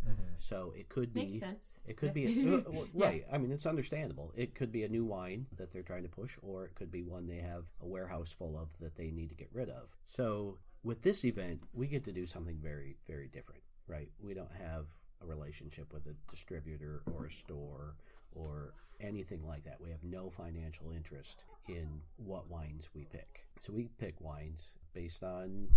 Mhm. 0.07 0.15
So 0.39 0.73
it 0.77 0.89
could 0.89 1.13
be 1.13 1.21
Makes 1.25 1.39
sense. 1.39 1.81
It 1.85 1.97
could 1.97 2.15
Yeah. 2.15 2.25
be 2.25 2.55
uh, 2.55 2.61
well, 2.71 2.87
Yeah. 2.93 3.05
right. 3.07 3.25
I 3.31 3.37
mean, 3.37 3.51
it's 3.51 3.65
understandable. 3.65 4.31
It 4.35 4.55
could 4.55 4.71
be 4.71 4.83
a 4.83 4.89
new 4.89 5.05
wine 5.05 5.47
that 5.57 5.71
they're 5.71 5.83
trying 5.83 6.03
to 6.03 6.09
push, 6.09 6.37
or 6.41 6.65
it 6.65 6.75
could 6.75 6.91
be 6.91 7.03
one 7.03 7.27
they 7.27 7.37
have 7.39 7.65
a 7.81 7.85
warehouse 7.87 8.31
full 8.31 8.57
of 8.57 8.69
that 8.79 8.95
they 8.95 9.11
need 9.11 9.29
to 9.29 9.35
get 9.35 9.49
rid 9.53 9.69
of. 9.69 9.97
So 10.05 10.57
with 10.83 11.01
this 11.01 11.25
event, 11.25 11.61
we 11.73 11.87
get 11.87 12.03
to 12.05 12.11
do 12.11 12.25
something 12.25 12.57
very, 12.61 12.97
very 13.07 13.27
different, 13.27 13.61
right? 13.87 14.09
We 14.21 14.33
don't 14.33 14.51
have 14.51 14.85
a 15.21 15.25
relationship 15.25 15.93
with 15.93 16.07
a 16.07 16.15
distributor 16.31 17.01
or 17.13 17.25
a 17.25 17.31
store 17.31 17.95
or 18.31 18.73
anything 19.01 19.45
like 19.45 19.63
that. 19.65 19.79
We 19.81 19.91
have 19.91 20.03
no 20.03 20.29
financial 20.29 20.91
interest 20.91 21.43
in 21.67 22.01
what 22.17 22.49
wines 22.49 22.89
we 22.93 23.05
pick. 23.05 23.45
So 23.59 23.73
we 23.73 23.89
pick 23.97 24.19
wines 24.21 24.73
based 24.93 25.23
on 25.23 25.69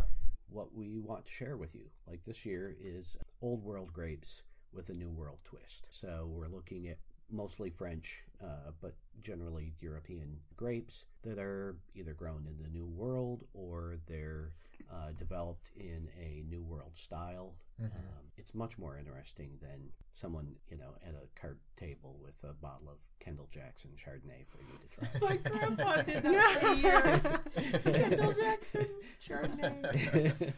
what 0.49 0.75
we 0.75 1.01
want 1.01 1.27
to 1.27 1.33
share 1.33 1.57
with 1.57 1.75
you. 1.75 1.87
Like 2.07 2.25
this 2.25 2.45
year 2.45 2.77
is 2.81 3.17
old 3.41 3.65
world 3.65 3.93
grapes 3.93 4.43
with 4.73 4.89
a 4.89 4.95
new 4.95 5.11
world 5.11 5.41
twist. 5.45 5.87
So 5.91 6.29
we're 6.31 6.49
looking 6.49 6.89
at 6.89 6.99
mostly 7.33 7.71
French, 7.71 8.23
uh, 8.43 8.71
but 8.81 8.95
generally 9.21 9.75
European 9.81 10.39
grapes 10.57 11.05
that 11.23 11.39
are 11.39 11.77
either 11.95 12.13
grown 12.13 12.47
in 12.47 12.63
the 12.63 12.69
New 12.69 12.87
World 12.87 13.45
or 13.55 13.97
they're 14.07 14.53
uh, 14.93 15.13
developed 15.19 15.71
in 15.77 16.09
a 16.21 16.45
New 16.49 16.63
World 16.63 16.93
style. 16.95 17.55
Mhm. 17.81 17.87
Um, 17.87 18.25
it's 18.37 18.55
much 18.55 18.77
more 18.79 18.97
interesting 18.99 19.59
than 19.63 19.91
someone, 20.13 20.55
you 20.71 20.77
know, 20.77 20.95
at 21.07 21.15
a 21.15 21.41
card 21.41 21.59
table 21.77 22.19
with 22.23 22.35
a 22.49 22.53
bottle 22.55 22.89
of 22.91 22.99
Kendall 23.21 23.49
Jackson 23.51 23.91
Chardonnay 23.97 24.45
for 24.49 24.59
you 24.59 24.79
to 24.79 24.89
try. 25.21 25.21
My 25.29 25.37
grandpa 25.37 26.03
did 26.03 26.23
that 26.25 26.61
for 26.61 26.73
years. 27.95 27.97
Kendall 27.99 28.33
Jackson, 28.35 28.87
Chardonnay. 29.21 30.53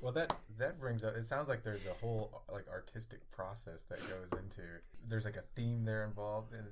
Well, 0.00 0.12
that 0.12 0.34
that 0.58 0.78
brings 0.78 1.04
up. 1.04 1.16
It 1.16 1.24
sounds 1.24 1.48
like 1.48 1.62
there's 1.62 1.86
a 1.86 1.94
whole 1.94 2.42
like 2.52 2.66
artistic 2.68 3.28
process 3.30 3.84
that 3.84 3.98
goes 4.00 4.38
into. 4.38 4.62
There's 5.08 5.24
like 5.24 5.36
a 5.36 5.44
theme 5.54 5.84
there 5.84 6.04
involved, 6.04 6.52
and 6.52 6.66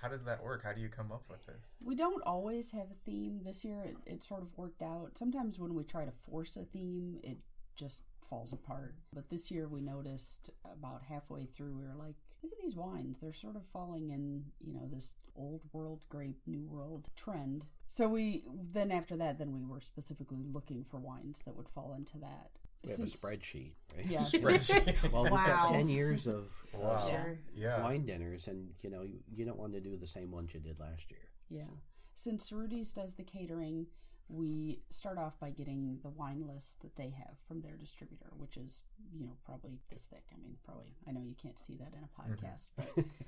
how 0.00 0.08
does 0.08 0.24
that 0.24 0.42
work? 0.42 0.62
How 0.64 0.72
do 0.72 0.80
you 0.80 0.88
come 0.88 1.12
up 1.12 1.24
with 1.30 1.44
this? 1.46 1.72
We 1.82 1.94
don't 1.94 2.22
always 2.24 2.70
have 2.72 2.86
a 2.90 3.04
theme. 3.04 3.40
This 3.44 3.64
year, 3.64 3.82
it, 3.84 3.96
it 4.06 4.22
sort 4.22 4.42
of 4.42 4.56
worked 4.56 4.82
out. 4.82 5.16
Sometimes 5.16 5.58
when 5.58 5.74
we 5.74 5.84
try 5.84 6.04
to 6.04 6.12
force 6.30 6.56
a 6.56 6.64
theme, 6.64 7.18
it 7.22 7.44
just 7.76 8.04
falls 8.30 8.52
apart. 8.52 8.94
But 9.12 9.28
this 9.28 9.50
year, 9.50 9.68
we 9.68 9.80
noticed 9.80 10.50
about 10.64 11.02
halfway 11.08 11.46
through, 11.46 11.76
we 11.76 11.84
were 11.84 11.96
like, 11.98 12.14
look 12.42 12.52
at 12.52 12.62
these 12.62 12.76
wines. 12.76 13.18
They're 13.20 13.34
sort 13.34 13.56
of 13.56 13.62
falling 13.72 14.10
in, 14.10 14.44
you 14.64 14.72
know, 14.72 14.88
this 14.90 15.16
old 15.36 15.62
world 15.72 16.04
grape, 16.08 16.38
new 16.46 16.64
world 16.64 17.08
trend. 17.16 17.64
So 17.88 18.08
we 18.08 18.44
then 18.72 18.90
after 18.90 19.16
that, 19.16 19.38
then 19.38 19.52
we 19.52 19.64
were 19.64 19.80
specifically 19.80 20.44
looking 20.52 20.84
for 20.88 20.98
wines 20.98 21.42
that 21.44 21.56
would 21.56 21.68
fall 21.68 21.94
into 21.96 22.18
that. 22.18 22.50
We 22.84 22.90
have 22.92 23.00
a 23.00 23.02
spreadsheet, 23.04 23.72
right? 23.96 24.06
Yes. 24.06 24.32
Spreadsheet. 24.34 25.10
Well, 25.12 25.24
we've 25.24 25.32
got 25.32 25.68
10 25.70 25.88
years 25.88 26.26
of 26.26 26.50
uh, 26.74 26.78
Wow. 26.78 26.96
Sure. 26.98 27.38
Yeah. 27.54 27.82
wine 27.82 28.06
dinners, 28.06 28.46
and 28.46 28.70
you 28.82 28.90
know, 28.90 29.02
you, 29.02 29.18
you 29.34 29.44
don't 29.44 29.58
want 29.58 29.72
to 29.74 29.80
do 29.80 29.96
the 29.96 30.06
same 30.06 30.30
ones 30.30 30.54
you 30.54 30.60
did 30.60 30.80
last 30.80 31.10
year. 31.10 31.20
Yeah. 31.50 31.74
Since 32.14 32.52
Rudy's 32.52 32.92
does 32.92 33.14
the 33.14 33.22
catering, 33.22 33.86
we 34.28 34.80
start 34.90 35.18
off 35.18 35.38
by 35.40 35.50
getting 35.50 35.98
the 36.02 36.08
wine 36.10 36.44
list 36.46 36.80
that 36.82 36.94
they 36.96 37.10
have 37.18 37.34
from 37.48 37.60
their 37.60 37.76
distributor, 37.76 38.30
which 38.38 38.56
is, 38.56 38.82
you 39.12 39.24
know, 39.26 39.32
probably 39.44 39.78
this 39.90 40.04
thick. 40.04 40.22
I 40.32 40.40
mean, 40.40 40.56
probably, 40.64 40.94
I 41.08 41.12
know 41.12 41.20
you 41.20 41.34
can't 41.42 41.58
see 41.58 41.76
that 41.78 41.92
in 41.94 42.04
a 42.04 42.22
podcast, 42.22 42.70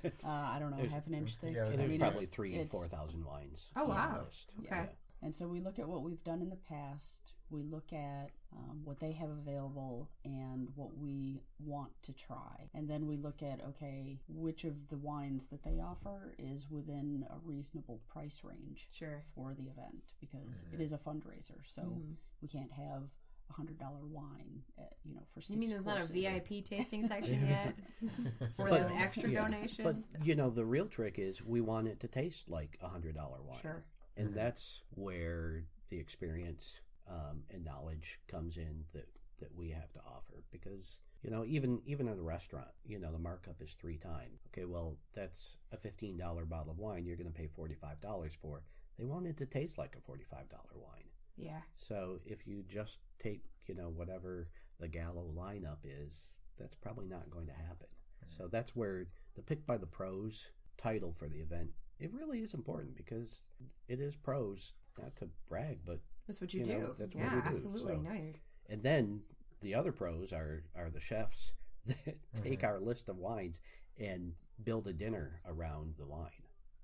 but 0.01 0.13
uh, 0.25 0.29
I 0.29 0.57
don't 0.59 0.71
know, 0.71 0.83
half 0.89 1.05
an 1.07 1.13
inch 1.13 1.35
thick. 1.35 1.53
yeah, 1.55 1.65
it 1.65 1.71
was 1.71 1.79
I 1.79 1.87
mean, 1.87 1.99
probably 1.99 2.23
it's- 2.23 2.29
three, 2.33 2.53
it's- 2.53 2.71
four 2.71 2.87
thousand 2.87 3.23
wines. 3.25 3.69
Oh, 3.75 3.83
on 3.83 3.89
wow. 3.89 4.21
list. 4.25 4.53
Okay. 4.59 4.67
Yeah. 4.71 4.85
And 5.23 5.33
so 5.33 5.47
we 5.47 5.61
look 5.61 5.79
at 5.79 5.87
what 5.87 6.03
we've 6.03 6.23
done 6.23 6.41
in 6.41 6.49
the 6.49 6.57
past, 6.57 7.33
we 7.49 7.63
look 7.63 7.93
at 7.93 8.31
um, 8.55 8.81
what 8.83 8.99
they 8.99 9.13
have 9.13 9.29
available 9.29 10.09
and 10.25 10.67
what 10.75 10.97
we 10.97 11.39
want 11.59 11.91
to 12.03 12.11
try. 12.13 12.69
And 12.73 12.89
then 12.89 13.07
we 13.07 13.15
look 13.15 13.41
at, 13.41 13.61
okay, 13.69 14.19
which 14.27 14.65
of 14.65 14.73
the 14.89 14.97
wines 14.97 15.47
that 15.47 15.63
they 15.63 15.79
offer 15.79 16.33
is 16.37 16.69
within 16.69 17.25
a 17.29 17.35
reasonable 17.45 18.01
price 18.11 18.41
range 18.43 18.89
Sure. 18.91 19.23
for 19.33 19.53
the 19.53 19.63
event 19.69 20.03
because 20.19 20.65
it 20.73 20.81
is 20.81 20.91
a 20.91 20.97
fundraiser. 20.97 21.61
So 21.65 21.83
Mhm. 21.83 22.15
we 22.41 22.47
can't 22.49 22.71
have 22.73 23.03
a 23.49 23.53
hundred 23.53 23.77
dollar 23.77 24.05
wine, 24.05 24.63
at, 24.77 24.93
you 25.05 25.13
know, 25.13 25.21
for 25.33 25.39
six 25.41 25.51
You 25.51 25.57
mean 25.57 25.69
there's 25.69 25.85
not 25.85 26.01
a. 26.01 26.13
VIP 26.13 26.61
tasting 26.65 27.05
section 27.07 27.45
yet? 27.47 27.75
For 28.55 28.69
those 28.69 28.87
extra 28.87 29.29
yeah, 29.29 29.41
donations? 29.43 30.11
But 30.11 30.25
you 30.25 30.35
know, 30.35 30.49
the 30.49 30.65
real 30.65 30.87
trick 30.87 31.19
is 31.19 31.43
we 31.43 31.61
want 31.61 31.87
it 31.87 31.99
to 32.01 32.07
taste 32.07 32.49
like 32.49 32.77
a 32.81 32.87
hundred 32.87 33.15
dollar 33.15 33.41
wine. 33.41 33.59
Sure. 33.61 33.83
And 34.17 34.29
Mhm. 34.29 34.33
that's 34.35 34.83
where 34.91 35.65
the 35.89 35.99
experience 35.99 36.79
um, 37.07 37.43
and 37.49 37.63
knowledge 37.65 38.19
comes 38.27 38.57
in 38.57 38.85
that 38.93 39.07
that 39.39 39.53
we 39.55 39.69
have 39.71 39.91
to 39.91 39.99
offer. 40.03 40.43
Because 40.51 41.01
you 41.21 41.29
know 41.29 41.43
even 41.45 41.81
even 41.85 42.07
at 42.07 42.17
a 42.17 42.21
restaurant 42.21 42.69
you 42.85 42.97
know 42.99 43.11
the 43.11 43.19
markup 43.19 43.61
is 43.61 43.73
three 43.73 43.97
times. 43.97 44.39
Okay 44.47 44.65
well 44.65 44.97
that's 45.13 45.57
a 45.71 45.77
$15 45.77 46.45
bottle 46.45 46.71
of 46.71 46.77
wine 46.79 47.05
you're 47.05 47.17
going 47.17 47.31
to 47.31 47.37
pay 47.37 47.47
$45 47.47 48.35
for. 48.37 48.63
They 48.97 49.05
want 49.05 49.27
it 49.27 49.37
to 49.37 49.45
taste 49.45 49.77
like 49.77 49.95
a 49.97 50.01
$45 50.01 50.75
wine. 50.75 51.09
Yeah. 51.35 51.61
so 51.73 52.19
if 52.25 52.45
you 52.47 52.63
just 52.63 52.99
take 53.19 53.43
you 53.65 53.73
know 53.75 53.89
whatever 53.89 54.49
the 54.79 54.87
gallo 54.87 55.31
lineup 55.35 55.79
is 55.83 56.31
that's 56.57 56.75
probably 56.75 57.07
not 57.07 57.29
going 57.31 57.47
to 57.47 57.53
happen. 57.53 57.87
So 58.27 58.47
that's 58.47 58.75
where 58.75 59.07
the 59.35 59.41
pick 59.41 59.65
by 59.65 59.77
the 59.77 59.87
pros 59.87 60.51
title 60.77 61.11
for 61.11 61.27
the 61.27 61.39
event 61.39 61.71
it 61.99 62.11
really 62.13 62.39
is 62.39 62.53
important 62.53 62.95
because 62.95 63.41
it 63.87 63.99
is 63.99 64.15
pros 64.15 64.73
not 65.01 65.15
to 65.15 65.27
brag 65.49 65.79
but 65.85 65.99
That's 66.27 66.39
what 66.41 66.53
you, 66.53 66.61
You 66.61 66.65
do. 66.65 66.71
know, 66.79 66.93
that's 66.97 67.15
what 67.15 67.23
yeah, 67.23 67.35
we 67.35 67.41
do, 67.41 67.47
absolutely. 67.47 67.95
so- 67.95 68.01
No, 68.01 68.13
you're 68.13 68.33
and 68.69 68.81
then 68.83 69.21
the 69.61 69.75
other 69.75 69.91
pros 69.91 70.31
are 70.33 70.63
are 70.75 70.89
the 70.89 70.99
chefs 70.99 71.53
that 71.85 72.05
mm-hmm. 72.05 72.43
take 72.43 72.63
our 72.63 72.79
list 72.79 73.09
of 73.09 73.17
wines 73.17 73.59
and 73.99 74.33
build 74.63 74.87
a 74.87 74.93
dinner 74.93 75.41
around 75.47 75.95
the 75.97 76.05
wine 76.05 76.29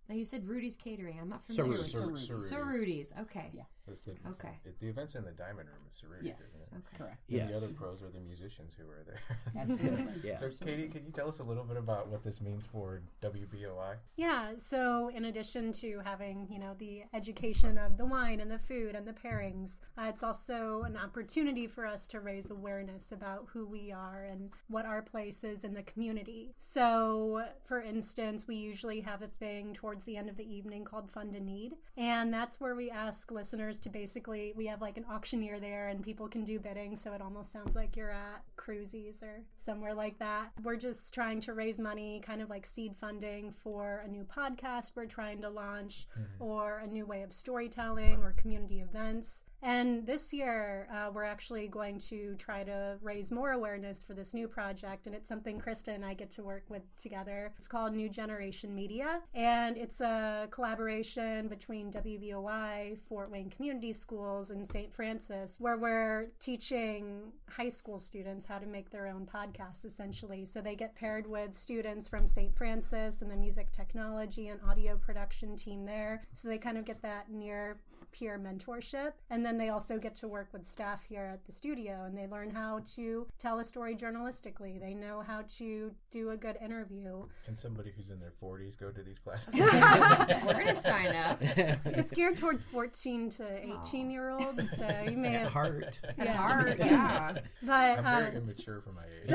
Now 0.10 0.16
you 0.16 0.26
said 0.26 0.48
Rudy's 0.48 0.76
Catering. 0.76 1.20
I'm 1.22 1.30
not 1.30 1.46
familiar 1.46 1.72
Rudy's. 1.72 1.94
with 1.96 2.04
Sir- 2.04 2.16
Sir, 2.16 2.38
Sir 2.38 2.38
Sir 2.38 2.66
Rudy's. 2.66 2.80
Rudy's. 2.80 3.14
Okay. 3.22 3.52
Yeah. 3.54 3.64
It's 3.88 4.02
the, 4.02 4.12
Okay. 4.28 4.52
it- 4.66 4.80
the 4.80 4.88
event's 4.88 5.16
in 5.16 5.24
the 5.24 5.32
diamond 5.32 5.68
room 5.68 5.80
at 5.86 5.92
Cerruti's, 5.94 6.28
Yes. 6.28 6.42
isn't 6.42 6.62
it? 6.62 6.68
Okay. 6.78 6.98
Correct. 6.98 7.18
And 7.30 7.40
the 7.50 7.54
Yes. 7.54 7.64
other 7.64 7.74
pros 7.74 8.04
are 8.04 8.10
the 8.10 8.20
musicians 8.20 8.76
who 8.76 8.88
are 8.88 9.04
there. 9.04 9.20
Absolutely. 9.58 10.30
Yeah. 10.30 10.36
So, 10.38 10.50
Katie, 10.64 10.88
can 10.90 11.06
you 11.06 11.12
tell 11.12 11.28
us 11.28 11.40
a 11.40 11.44
little 11.44 11.64
bit 11.64 11.78
about 11.78 12.08
what 12.08 12.22
this 12.22 12.40
means 12.40 12.68
for 12.68 13.02
WBOI? 13.22 13.98
Yeah, 14.16 14.54
so 14.58 15.08
in 15.10 15.26
addition 15.26 15.72
to 15.74 16.00
having, 16.06 16.48
you 16.52 16.60
know, 16.60 16.76
the 16.78 17.04
education 17.16 17.80
of 17.80 17.98
the 17.98 18.06
wine 18.06 18.40
and 18.42 18.52
the 18.52 18.60
food 18.60 18.94
and 18.96 19.08
the 19.08 19.14
pairings, 19.14 19.78
uh, 19.98 20.04
it's 20.04 20.22
also 20.22 20.84
an 20.84 20.96
opportunity 20.96 21.66
for 21.66 21.86
us 21.88 22.08
to 22.10 22.20
raise 22.20 22.52
awareness 22.52 23.12
about 23.12 23.48
who 23.52 23.66
we 23.66 23.92
are 23.92 24.26
and 24.26 24.52
what 24.68 24.86
our 24.86 25.02
place 25.02 25.44
is 25.44 25.64
in 25.64 25.74
the 25.74 25.84
community. 25.84 26.54
So, 26.60 27.44
for 27.66 27.82
instance, 27.82 28.48
we 28.48 28.56
usually 28.56 29.02
have 29.02 29.24
a 29.24 29.28
thing 29.40 29.74
towards 29.74 29.99
the 30.06 30.18
end 30.18 30.30
of 30.30 30.38
the 30.38 30.54
evening 30.54 30.84
called 30.84 31.10
Fund 31.10 31.36
a 31.36 31.40
Need, 31.40 31.74
and 31.98 32.34
that's 32.34 32.60
where 32.60 32.76
we 32.76 32.90
ask 32.90 33.32
listeners 33.32 33.80
to 33.80 33.90
basically, 33.90 34.54
we 34.56 34.66
have 34.68 34.82
like 34.82 34.98
an 34.98 35.06
auctioneer 35.12 35.60
there 35.60 35.88
and 35.88 36.04
people 36.04 36.28
can 36.28 36.44
do 36.44 36.60
bidding, 36.60 36.96
so 36.96 37.14
it 37.14 37.22
almost 37.22 37.52
sounds 37.52 37.76
like 37.76 37.96
you're 37.96 38.12
at 38.12 38.44
Christie's 38.56 39.22
or 39.24 39.42
somewhere 39.64 39.94
like 39.94 40.20
that. 40.20 40.52
We're 40.64 40.76
just 40.76 41.14
trying 41.14 41.42
to 41.42 41.54
raise 41.54 41.80
money, 41.80 42.22
kind 42.26 42.42
of 42.42 42.50
like 42.50 42.66
seed 42.66 42.96
funding 42.96 43.54
for 43.64 44.04
a 44.06 44.08
new 44.08 44.24
podcast 44.24 44.92
we're 44.96 45.06
trying 45.06 45.42
to 45.42 45.50
launch, 45.50 46.08
mm-hmm. 46.18 46.44
or 46.44 46.80
a 46.80 46.88
new 46.88 47.06
way 47.06 47.22
of 47.24 47.34
storytelling, 47.34 48.22
or 48.22 48.34
community 48.34 48.82
events. 48.82 49.44
And 49.62 50.06
this 50.06 50.32
year, 50.32 50.88
uh, 50.94 51.12
we're 51.14 51.26
actually 51.26 51.68
going 51.68 52.00
to 52.10 52.36
try 52.38 52.64
to 52.64 52.98
raise 53.02 53.30
more 53.30 53.52
awareness 53.52 54.02
for 54.02 54.14
this 54.14 54.34
new 54.34 54.48
project, 54.48 55.06
and 55.06 55.16
it's 55.16 55.28
something 55.28 55.60
Krista 55.60 55.94
and 55.94 56.06
I 56.06 56.14
get 56.14 56.32
to 56.32 56.44
work 56.44 56.64
with 56.70 56.84
together. 56.98 57.52
It's 57.58 57.68
called 57.68 57.94
New 57.94 58.10
Generation 58.10 58.74
Media, 58.74 59.22
and 59.34 59.76
it's 59.78 60.00
a 60.00 60.48
collaboration 60.52 61.48
between 61.50 61.92
WBOI, 61.92 62.98
Fort 63.00 63.30
Wayne 63.30 63.50
Community 63.50 63.92
Schools, 63.92 64.50
and 64.52 64.66
St. 64.66 64.94
Francis, 64.94 65.58
where 65.60 65.78
we're 65.78 66.28
teaching 66.40 67.32
high 67.50 67.70
school 67.70 68.00
students 68.00 68.46
how 68.46 68.60
to 68.60 68.66
make 68.66 68.90
their 68.90 69.08
own 69.08 69.26
podcasts, 69.26 69.84
essentially. 69.84 70.46
So 70.46 70.62
they 70.62 70.76
get 70.76 70.96
paired 70.96 71.28
with 71.28 71.58
students 71.58 72.08
from 72.08 72.28
St. 72.28 72.56
Francis 72.56 73.22
and 73.22 73.30
the 73.30 73.36
music 73.36 73.72
technology 73.72 74.48
and 74.48 74.60
audio 74.68 74.96
production 74.96 75.58
team 75.58 75.86
there. 75.86 76.24
So 76.34 76.48
they 76.48 76.58
kind 76.58 76.78
of 76.78 76.86
get 76.86 77.02
that 77.02 77.30
near 77.30 77.78
peer 78.12 78.40
mentorship. 78.40 79.14
And 79.30 79.46
then 79.46 79.58
they 79.58 79.70
also 79.70 79.98
get 79.98 80.16
to 80.18 80.28
work 80.28 80.50
with 80.54 80.68
staff 80.68 81.04
here 81.08 81.26
at 81.34 81.46
the 81.46 81.52
studio 81.52 82.04
and 82.06 82.18
they 82.18 82.28
learn 82.28 82.50
how 82.50 82.82
to 82.96 83.28
tell 83.38 83.60
a 83.60 83.64
story 83.66 83.96
journalistically. 83.96 84.80
They 84.80 84.94
know 84.94 85.22
how 85.26 85.44
to 85.58 85.92
do 86.12 86.32
a 86.32 86.38
good 86.38 86.58
interview. 86.64 87.26
Can 87.46 87.56
somebody 87.56 87.92
who's 87.96 88.10
in 88.10 88.20
their 88.20 88.34
40s 88.42 88.78
go 88.78 88.92
to 88.92 89.04
these 89.04 89.20
classes? 89.20 89.54
We're 89.60 90.54
gonna 90.54 90.76
sign 90.76 91.16
up. 91.16 91.40
It's 92.00 92.12
geared 92.12 92.38
towards 92.38 92.64
14 92.66 93.30
to 93.32 93.46
18 93.84 94.10
year 94.10 94.30
olds, 94.32 94.70
so 94.78 94.88
you 95.10 95.18
may 95.18 95.36
at 95.36 95.42
have. 95.44 95.52
heart 95.54 96.00
At 96.18 96.26
Yeah. 96.26 96.34
heart, 96.38 96.78
yeah. 96.80 97.38
But 97.64 97.72
I'm 98.00 98.06
uh, 98.06 98.20
very 98.22 98.36
immature 98.38 98.82
for 98.82 98.92
my 98.92 99.04
age. 99.06 99.32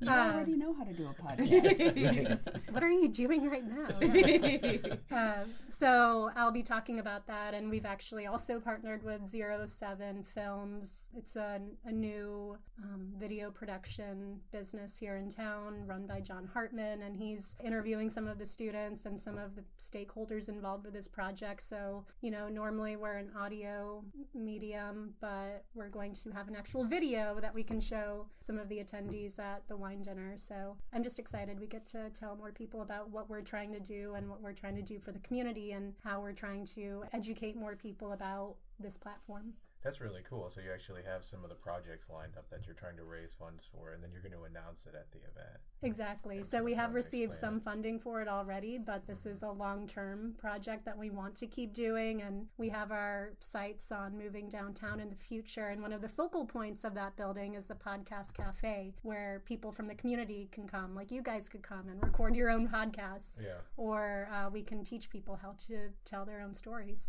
You 0.00 0.08
Uh, 0.10 0.32
already 0.34 0.56
know 0.56 0.72
how 0.74 0.84
to 0.84 0.92
do 0.92 1.08
a 1.08 1.22
podcast. 1.22 2.72
what 2.72 2.82
are 2.82 2.90
you 2.90 3.08
doing 3.08 3.48
right 3.50 3.64
now? 3.64 5.16
Uh, 5.16 5.44
so 5.68 6.30
I'll 6.36 6.50
be 6.52 6.62
talking 6.62 6.98
about 7.00 7.26
that, 7.26 7.54
and 7.54 7.68
we've 7.68 7.86
actually 7.86 8.26
also 8.26 8.60
partnered 8.60 9.02
with 9.02 9.28
Zero 9.28 9.66
Seven 9.66 10.22
Films. 10.22 11.08
It's 11.16 11.34
a, 11.34 11.60
a 11.84 11.90
new 11.90 12.56
um, 12.84 13.08
video 13.18 13.50
production 13.50 14.38
business 14.52 14.96
here 14.96 15.16
in 15.16 15.30
town, 15.30 15.86
run 15.86 16.06
by 16.06 16.20
John 16.20 16.48
Hartman, 16.52 17.02
and 17.02 17.16
he's 17.16 17.56
interviewing 17.64 18.10
some 18.10 18.28
of 18.28 18.38
the 18.38 18.46
students 18.46 19.06
and 19.06 19.18
some 19.18 19.38
of 19.38 19.56
the 19.56 19.64
stakeholders 19.80 20.48
involved 20.48 20.84
with 20.84 20.94
this 20.94 21.08
project. 21.08 21.62
So 21.62 22.04
you 22.20 22.30
know, 22.30 22.48
normally 22.48 22.96
we're 22.96 23.16
an 23.16 23.30
audio 23.36 24.04
medium, 24.34 25.14
but 25.20 25.64
we're 25.74 25.88
going 25.88 26.14
to 26.14 26.30
have 26.30 26.48
an 26.48 26.54
actual 26.54 26.84
video 26.84 27.38
that 27.40 27.54
we 27.54 27.64
can 27.64 27.80
show 27.80 28.26
some 28.40 28.58
of 28.58 28.68
the 28.68 28.76
attendees 28.76 29.38
at 29.38 29.66
the 29.68 29.76
wine 29.76 30.02
dinner. 30.02 30.34
So 30.36 30.76
I'm 30.92 31.02
just 31.02 31.18
excited 31.18 31.58
we 31.58 31.66
get 31.66 31.86
to 31.88 32.10
tell 32.10 32.36
more 32.36 32.52
people 32.52 32.82
about 32.82 33.10
what 33.10 33.30
we're 33.30 33.40
trying 33.40 33.72
to 33.72 33.80
do 33.80 34.14
and 34.16 34.28
what 34.28 34.42
we're 34.42 34.52
trying 34.52 34.76
to 34.76 34.82
do 34.82 34.98
for 34.98 35.12
the 35.12 35.18
community 35.20 35.72
and 35.72 35.94
how 36.04 36.20
we're 36.20 36.32
trying 36.32 36.66
to 36.66 36.89
educate 37.12 37.56
more 37.56 37.76
people 37.76 38.12
about 38.12 38.56
this 38.78 38.96
platform. 38.96 39.54
That's 39.82 40.00
really 40.00 40.20
cool. 40.28 40.50
So 40.50 40.60
you 40.60 40.70
actually 40.72 41.02
have 41.04 41.24
some 41.24 41.42
of 41.42 41.48
the 41.48 41.56
projects 41.56 42.04
lined 42.12 42.36
up 42.36 42.50
that 42.50 42.66
you're 42.66 42.74
trying 42.74 42.96
to 42.98 43.04
raise 43.04 43.32
funds 43.32 43.64
for, 43.72 43.92
and 43.92 44.02
then 44.02 44.10
you're 44.12 44.20
going 44.20 44.34
to 44.34 44.44
announce 44.44 44.84
it 44.86 44.94
at 44.94 45.10
the 45.10 45.18
event. 45.18 45.58
Exactly. 45.82 46.36
And 46.38 46.46
So 46.46 46.62
we 46.62 46.74
have 46.74 46.94
received 46.94 47.32
some 47.32 47.60
funding 47.60 47.98
for 47.98 48.20
it 48.20 48.28
already, 48.28 48.76
but 48.76 49.06
this 49.06 49.24
is 49.24 49.42
a 49.42 49.50
long 49.50 49.86
term 49.86 50.34
project 50.38 50.84
that 50.84 50.98
we 50.98 51.08
want 51.08 51.34
to 51.36 51.46
keep 51.46 51.72
doing. 51.72 52.20
And 52.20 52.46
we 52.58 52.68
have 52.68 52.92
our 52.92 53.32
sights 53.40 53.90
on 53.90 54.18
moving 54.18 54.50
downtown 54.50 55.00
in 55.00 55.08
the 55.08 55.16
future. 55.16 55.68
And 55.68 55.80
one 55.80 55.92
of 55.92 56.02
the 56.02 56.08
focal 56.08 56.44
points 56.44 56.84
of 56.84 56.94
that 56.94 57.16
building 57.16 57.54
is 57.54 57.64
the 57.66 57.74
Podcast 57.74 58.34
Cafe, 58.34 58.92
where 59.02 59.42
people 59.46 59.72
from 59.72 59.88
the 59.88 59.94
community 59.94 60.50
can 60.52 60.68
come, 60.68 60.94
like 60.94 61.10
you 61.10 61.22
guys 61.22 61.48
could 61.48 61.62
come 61.62 61.88
and 61.88 62.02
record 62.02 62.36
your 62.36 62.50
own 62.50 62.68
podcasts, 62.68 63.40
Yeah, 63.42 63.60
or 63.78 64.28
uh, 64.30 64.50
we 64.50 64.62
can 64.62 64.84
teach 64.84 65.08
people 65.08 65.38
how 65.40 65.54
to 65.68 65.88
tell 66.04 66.26
their 66.26 66.42
own 66.42 66.52
stories. 66.52 67.08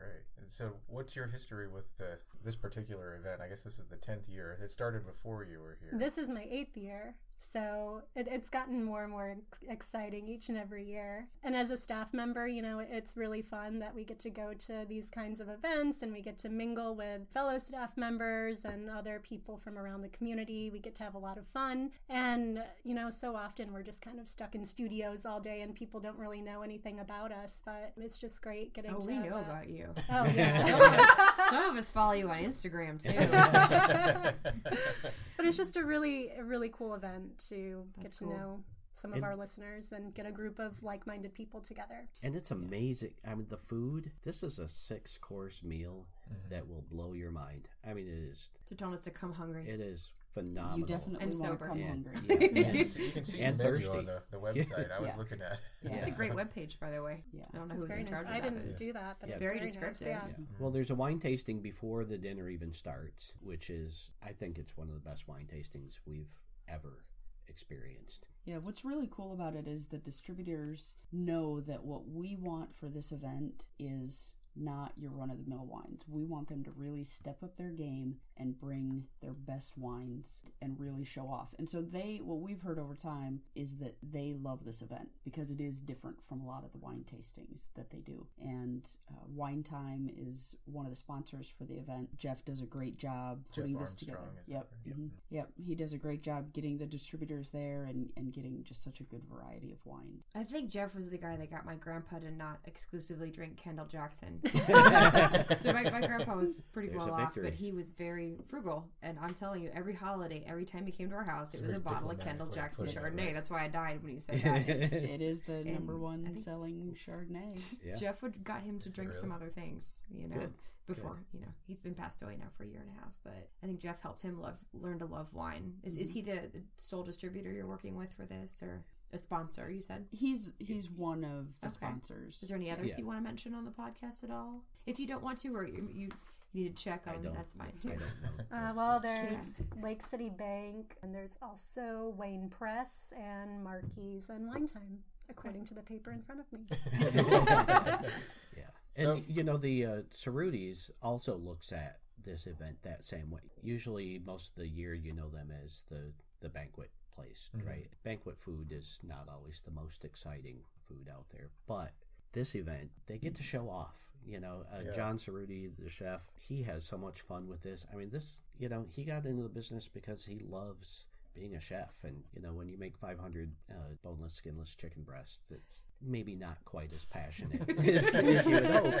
Great. 0.00 0.24
And 0.40 0.50
so, 0.50 0.70
what's 0.86 1.14
your 1.14 1.26
history 1.26 1.68
with 1.68 1.84
the, 1.98 2.18
this 2.44 2.56
particular 2.56 3.16
event? 3.16 3.40
I 3.40 3.48
guess 3.48 3.60
this 3.60 3.78
is 3.78 3.86
the 3.86 3.96
10th 3.96 4.28
year. 4.28 4.58
It 4.62 4.70
started 4.70 5.06
before 5.06 5.44
you 5.44 5.60
were 5.60 5.76
here. 5.80 5.98
This 5.98 6.18
is 6.18 6.28
my 6.28 6.46
eighth 6.50 6.76
year, 6.76 7.14
so 7.40 8.02
it, 8.14 8.28
it's 8.30 8.50
gotten 8.50 8.84
more 8.84 9.02
and 9.02 9.10
more 9.10 9.36
exciting 9.68 10.28
each 10.28 10.48
and 10.50 10.58
every 10.58 10.84
year. 10.84 11.26
And 11.42 11.56
as 11.56 11.70
a 11.70 11.76
staff 11.76 12.12
member, 12.12 12.46
you 12.46 12.60
know, 12.62 12.80
it's 12.80 13.16
really 13.16 13.42
fun 13.42 13.78
that 13.78 13.94
we 13.94 14.04
get 14.04 14.20
to 14.20 14.30
go 14.30 14.52
to 14.66 14.84
these 14.88 15.08
kinds 15.08 15.40
of 15.40 15.48
events 15.48 16.02
and 16.02 16.12
we 16.12 16.20
get 16.20 16.38
to 16.40 16.48
mingle 16.50 16.94
with 16.94 17.22
fellow 17.32 17.58
staff 17.58 17.90
members 17.96 18.64
and 18.64 18.90
other 18.90 19.20
people 19.26 19.56
from 19.56 19.78
around 19.78 20.02
the 20.02 20.08
community. 20.08 20.70
We 20.70 20.78
get 20.80 20.94
to 20.96 21.02
have 21.02 21.14
a 21.14 21.18
lot 21.18 21.38
of 21.38 21.46
fun. 21.48 21.90
And, 22.08 22.62
you 22.84 22.94
know, 22.94 23.10
so 23.10 23.34
often 23.34 23.72
we're 23.72 23.82
just 23.82 24.02
kind 24.02 24.20
of 24.20 24.28
stuck 24.28 24.54
in 24.54 24.64
studios 24.64 25.24
all 25.24 25.40
day 25.40 25.62
and 25.62 25.74
people 25.74 25.98
don't 26.00 26.18
really 26.18 26.42
know 26.42 26.62
anything 26.62 27.00
about 27.00 27.32
us, 27.32 27.62
but 27.64 27.92
it's 27.96 28.20
just 28.20 28.42
great 28.42 28.74
getting 28.74 28.94
Oh, 28.94 29.00
to. 29.00 29.06
we 29.06 29.18
know 29.18 29.36
uh, 29.36 29.40
about 29.40 29.68
you. 29.68 29.86
Oh, 30.10 30.26
Some 30.26 30.34
yeah. 30.36 30.66
of, 30.74 30.80
us, 30.92 31.50
some 31.50 31.64
of 31.64 31.76
us 31.76 31.88
follow 31.90 32.12
you 32.12 32.28
on 32.28 32.38
Instagram 32.44 33.02
too. 33.02 33.10
but 35.36 35.46
it's 35.46 35.56
just 35.56 35.76
a 35.76 35.84
really 35.84 36.30
a 36.38 36.44
really 36.44 36.68
cool 36.68 36.94
event 36.94 37.29
to 37.48 37.84
That's 37.96 38.18
get 38.18 38.26
cool. 38.26 38.32
to 38.36 38.38
know 38.38 38.64
some 38.94 39.12
of 39.12 39.16
And- 39.16 39.24
our 39.24 39.34
listeners 39.36 39.92
and 39.92 40.12
get 40.14 40.26
a 40.26 40.32
group 40.32 40.58
of 40.58 40.82
like-minded 40.82 41.32
people 41.32 41.60
together. 41.60 42.06
And 42.22 42.36
it's 42.36 42.50
amazing. 42.50 43.14
I 43.26 43.34
mean, 43.34 43.46
the 43.48 43.56
food. 43.56 44.10
This 44.24 44.42
is 44.42 44.58
a 44.58 44.68
six-course 44.68 45.62
meal 45.62 46.06
mm-hmm. 46.30 46.50
that 46.50 46.68
will 46.68 46.82
blow 46.90 47.14
your 47.14 47.30
mind. 47.30 47.68
I 47.88 47.94
mean, 47.94 48.06
it 48.08 48.30
is. 48.30 48.50
To 48.66 48.74
tell 48.74 48.92
us 48.92 49.04
to 49.04 49.10
come 49.10 49.32
hungry. 49.32 49.66
It 49.66 49.80
is 49.80 50.12
phenomenal. 50.34 50.80
You 50.80 50.86
definitely 50.86 51.22
And 51.24 51.30
want 51.32 51.42
sober. 51.42 51.68
come 51.68 51.78
Yeah. 51.78 51.88
hungry. 51.88 52.12
Yeah. 52.28 52.34
You 52.40 52.48
can 52.50 52.56
And- 52.76 52.86
see, 52.86 53.06
you 53.06 53.12
can 53.12 53.24
see 53.24 53.40
and 53.40 53.56
the 53.56 53.64
menu 53.64 53.78
thirsty. 53.80 53.98
on 53.98 54.04
the, 54.04 54.22
the 54.30 54.36
website. 54.36 54.90
I 54.92 55.00
was 55.00 55.08
Yeah. 55.08 55.16
looking 55.16 55.40
at. 55.40 55.58
Yeah. 55.82 55.90
It's 55.92 56.06
a 56.06 56.10
great 56.18 56.32
webpage, 56.40 56.78
by 56.78 56.90
the 56.90 57.02
way. 57.02 57.24
Yeah. 57.32 57.44
I 57.54 57.56
don't 57.56 57.68
know 57.68 57.74
It's 57.74 57.82
who's 57.84 57.88
very 57.88 58.00
in 58.00 58.04
nice. 58.04 58.12
charge 58.12 58.26
of 58.28 58.34
I 58.34 58.40
didn't 58.40 58.78
do 58.78 58.92
that, 58.92 59.16
but 59.18 59.28
Yeah. 59.30 59.36
it's 59.36 59.42
Very 59.42 59.54
very, 59.56 59.66
descriptive. 59.66 60.08
Nice. 60.08 60.16
Yeah. 60.18 60.26
Yeah. 60.26 60.32
Mm-hmm. 60.44 60.62
Well, 60.62 60.70
there's 60.70 60.90
a 60.90 60.94
wine 60.94 61.18
tasting 61.20 61.62
before 61.62 62.04
the 62.04 62.18
dinner 62.18 62.50
even 62.50 62.74
starts, 62.74 63.32
which 63.40 63.70
is, 63.70 64.10
I 64.22 64.32
think, 64.32 64.58
it's 64.58 64.76
one 64.76 64.88
of 64.88 64.94
the 64.94 65.00
best 65.00 65.26
wine 65.26 65.48
tastings 65.50 66.00
we've 66.06 66.28
ever 66.68 67.04
experienced. 67.50 68.26
Yeah, 68.44 68.58
what's 68.58 68.84
really 68.84 69.08
cool 69.10 69.32
about 69.32 69.54
it 69.54 69.68
is 69.68 69.86
the 69.86 69.98
distributors 69.98 70.94
know 71.12 71.60
that 71.60 71.84
what 71.84 72.08
we 72.08 72.36
want 72.36 72.74
for 72.74 72.88
this 72.88 73.12
event 73.12 73.66
is 73.78 74.32
not 74.56 74.92
your 74.96 75.10
run 75.10 75.30
of 75.30 75.38
the 75.38 75.48
mill 75.48 75.66
wines. 75.66 76.02
We 76.08 76.24
want 76.24 76.48
them 76.48 76.64
to 76.64 76.70
really 76.72 77.04
step 77.04 77.42
up 77.42 77.56
their 77.56 77.70
game 77.70 78.16
and 78.40 78.58
bring 78.58 79.04
their 79.20 79.32
best 79.32 79.76
wines 79.76 80.40
and 80.62 80.78
really 80.80 81.04
show 81.04 81.28
off. 81.28 81.48
And 81.58 81.68
so 81.68 81.82
they 81.82 82.20
what 82.22 82.40
we've 82.40 82.60
heard 82.62 82.78
over 82.78 82.94
time 82.94 83.40
is 83.54 83.76
that 83.76 83.96
they 84.02 84.34
love 84.40 84.64
this 84.64 84.80
event 84.82 85.08
because 85.24 85.50
it 85.50 85.60
is 85.60 85.80
different 85.80 86.16
from 86.28 86.40
a 86.40 86.46
lot 86.46 86.64
of 86.64 86.72
the 86.72 86.78
wine 86.78 87.04
tastings 87.04 87.66
that 87.76 87.90
they 87.90 87.98
do. 87.98 88.26
And 88.40 88.88
uh, 89.10 89.14
Wine 89.34 89.62
Time 89.62 90.10
is 90.16 90.56
one 90.64 90.86
of 90.86 90.90
the 90.90 90.96
sponsors 90.96 91.52
for 91.56 91.64
the 91.64 91.74
event. 91.74 92.16
Jeff 92.16 92.44
does 92.44 92.60
a 92.62 92.66
great 92.66 92.96
job 92.96 93.40
Jeff 93.52 93.56
putting 93.64 93.72
this 93.78 93.90
Armstrong 93.90 94.16
together. 94.16 94.40
is 94.42 94.48
Yep. 94.48 94.68
it? 94.84 94.88
Yep. 94.88 94.96
mhm. 94.96 95.08
Yep, 95.30 95.48
he 95.66 95.74
does 95.74 95.92
a 95.92 95.98
great 95.98 96.22
job 96.22 96.52
getting 96.52 96.78
the 96.78 96.86
distributors 96.86 97.50
there 97.50 97.84
and, 97.84 98.08
and 98.16 98.32
getting 98.32 98.64
just 98.64 98.82
such 98.82 99.00
a 99.00 99.04
good 99.04 99.22
variety 99.30 99.72
of 99.72 99.78
wine. 99.84 100.18
I 100.34 100.44
think 100.44 100.70
Jeff 100.70 100.94
was 100.94 101.10
the 101.10 101.18
guy 101.18 101.36
that 101.36 101.50
got 101.50 101.66
my 101.66 101.74
grandpa 101.74 102.18
to 102.20 102.30
not 102.30 102.58
exclusively 102.64 103.30
drink 103.30 103.56
Kendall 103.56 103.86
Jackson. 103.86 104.40
so 104.66 105.72
my, 105.72 105.82
my 105.90 106.00
grandpa 106.06 106.36
was 106.36 106.62
pretty 106.72 106.88
There's 106.88 107.04
well 107.04 107.14
off, 107.14 107.34
but 107.40 107.54
he 107.54 107.72
was 107.72 107.90
very 107.90 108.29
frugal. 108.48 108.88
And 109.02 109.18
I'm 109.20 109.34
telling 109.34 109.62
you, 109.62 109.70
every 109.74 109.94
holiday, 109.94 110.44
every 110.46 110.64
time 110.64 110.86
he 110.86 110.92
came 110.92 111.10
to 111.10 111.16
our 111.16 111.24
house, 111.24 111.48
It's 111.48 111.56
it 111.58 111.62
was 111.62 111.68
a 111.68 111.72
very 111.72 111.82
bottle 111.82 112.10
of 112.10 112.20
Kendall 112.20 112.48
Jackson 112.48 112.86
putting 112.86 113.02
it, 113.02 113.04
Chardonnay. 113.04 113.24
right? 113.26 113.34
That's 113.34 113.50
why 113.50 113.64
I 113.64 113.68
died 113.68 114.02
when 114.02 114.14
you 114.14 114.20
said 114.20 114.40
that. 114.42 114.68
It 114.68 115.22
is 115.22 115.42
the 115.42 115.64
number 115.64 115.98
one 115.98 116.36
selling 116.36 116.96
Chardonnay. 117.06 117.60
Yeah. 117.84 117.94
Jeff 117.96 118.22
would 118.22 118.42
got 118.44 118.62
him 118.62 118.78
to 118.78 118.88
Is 118.88 118.92
it 118.92 118.96
drink 118.96 119.12
some 119.12 119.32
other 119.32 119.48
things, 119.48 120.04
you 120.14 120.28
know, 120.28 120.36
Good, 120.36 120.52
before 120.86 121.22
you 121.32 121.40
know 121.40 121.46
he's 121.66 121.80
been 121.80 121.94
passed 121.94 122.20
away 122.22 122.36
now 122.36 122.46
for 122.56 122.64
a 122.64 122.66
year 122.66 122.80
and 122.80 122.90
a 122.96 123.00
half. 123.00 123.12
But 123.22 123.48
I 123.62 123.66
think 123.66 123.80
Jeff 123.80 124.00
helped 124.00 124.22
him 124.22 124.40
love, 124.40 124.58
learn 124.72 124.98
to 124.98 125.06
love 125.06 125.32
wine. 125.32 125.74
Is 125.84 125.96
is 125.96 126.08
mm-hmm. 126.08 126.14
he 126.14 126.22
the, 126.22 126.40
the 126.52 126.62
sole 126.76 127.02
distributor 127.02 127.52
you're 127.52 127.66
working 127.66 127.96
with 127.96 128.12
for 128.12 128.24
this, 128.24 128.62
or 128.62 128.84
a 129.12 129.18
sponsor? 129.18 129.70
You 129.70 129.80
said. 129.80 130.06
He's 130.10 130.52
he's 130.58 130.90
one 130.90 131.24
of 131.24 131.46
the 131.60 131.68
Okay. 131.68 131.76
sponsors. 131.76 132.42
Is 132.42 132.48
there 132.48 132.56
any 132.58 132.70
others 132.70 132.90
Yeah. 132.90 132.98
you 132.98 133.06
want 133.06 133.18
to 133.18 133.22
mention 133.22 133.54
on 133.54 133.64
the 133.64 133.70
podcast 133.70 134.24
at 134.24 134.30
all? 134.30 134.64
If 134.86 134.98
you 134.98 135.06
don't 135.06 135.22
want 135.22 135.38
to, 135.42 135.54
or 135.54 135.64
you, 135.64 135.88
you 135.92 136.08
need 136.54 136.76
to 136.76 136.82
check 136.84 137.04
I 137.06 137.14
on, 137.14 137.22
that's 137.34 137.54
fine 137.54 137.68
I 137.68 137.80
too. 137.80 137.88
don't 137.90 138.00
know. 138.00 138.56
Uh, 138.56 138.72
well, 138.74 139.00
there's 139.02 139.44
Lake 139.82 140.02
City 140.06 140.30
Bank, 140.30 140.96
and 141.02 141.14
there's 141.14 141.36
also 141.42 142.14
Wayne 142.16 142.48
Press 142.50 142.90
and 143.16 143.62
Marquise 143.62 144.28
and 144.30 144.48
Wine 144.48 144.66
Time, 144.66 144.98
according 145.28 145.64
to 145.66 145.74
the 145.74 145.82
paper 145.82 146.10
in 146.12 146.22
front 146.22 146.40
of 146.40 146.52
me. 146.52 146.60
Yeah. 148.56 148.64
And 148.96 149.04
So- 149.04 149.22
you 149.28 149.42
know 149.44 149.56
the 149.56 149.86
uh, 149.86 149.96
Cerrutis 150.14 150.90
also 151.02 151.36
looks 151.36 151.72
at 151.72 152.00
this 152.22 152.46
event 152.46 152.82
that 152.82 153.04
same 153.04 153.30
way. 153.30 153.40
Usually, 153.62 154.20
most 154.24 154.48
of 154.50 154.54
the 154.56 154.68
year, 154.68 154.92
you 154.94 155.12
know 155.12 155.28
them 155.30 155.50
as 155.64 155.82
the 155.88 156.12
the 156.40 156.48
banquet 156.48 156.90
place, 157.14 157.50
Mhm. 157.56 157.66
right? 157.66 157.88
Banquet 158.02 158.38
food 158.38 158.72
is 158.72 158.98
not 159.02 159.28
always 159.32 159.60
the 159.64 159.70
most 159.70 160.04
exciting 160.04 160.60
food 160.88 161.08
out 161.10 161.26
there, 161.30 161.50
but 161.66 161.92
this 162.32 162.54
event 162.54 162.90
they 163.06 163.18
get 163.18 163.34
to 163.36 163.42
show 163.42 163.68
off. 163.70 164.09
You 164.26 164.40
know, 164.40 164.64
uh, 164.72 164.80
Yeah. 164.84 164.92
John 164.92 165.16
Cerruti, 165.18 165.70
the 165.78 165.88
chef, 165.88 166.30
he 166.36 166.62
has 166.64 166.84
so 166.84 166.96
much 166.98 167.20
fun 167.22 167.48
with 167.48 167.62
this. 167.62 167.86
I 167.92 167.96
mean, 167.96 168.10
this 168.10 168.42
you 168.58 168.68
know 168.68 168.84
he 168.88 169.04
got 169.04 169.24
into 169.26 169.42
the 169.42 169.48
business 169.48 169.88
because 169.88 170.24
he 170.24 170.40
loves 170.40 171.06
being 171.34 171.54
a 171.54 171.60
chef 171.60 171.96
and 172.02 172.24
you 172.34 172.42
know 172.42 172.52
when 172.52 172.68
you 172.68 172.76
make 172.76 172.96
500 172.98 173.52
uh, 173.70 173.74
boneless 174.02 174.34
skinless 174.34 174.74
chicken 174.74 175.04
breasts 175.04 175.38
it's 175.48 175.84
maybe 176.02 176.34
not 176.34 176.58
quite 176.64 176.92
as 176.92 177.04
passionate 177.04 177.70
as, 177.78 178.08
as 178.14 178.46
you 178.46 178.54
would 178.56 178.66
hope 178.66 178.94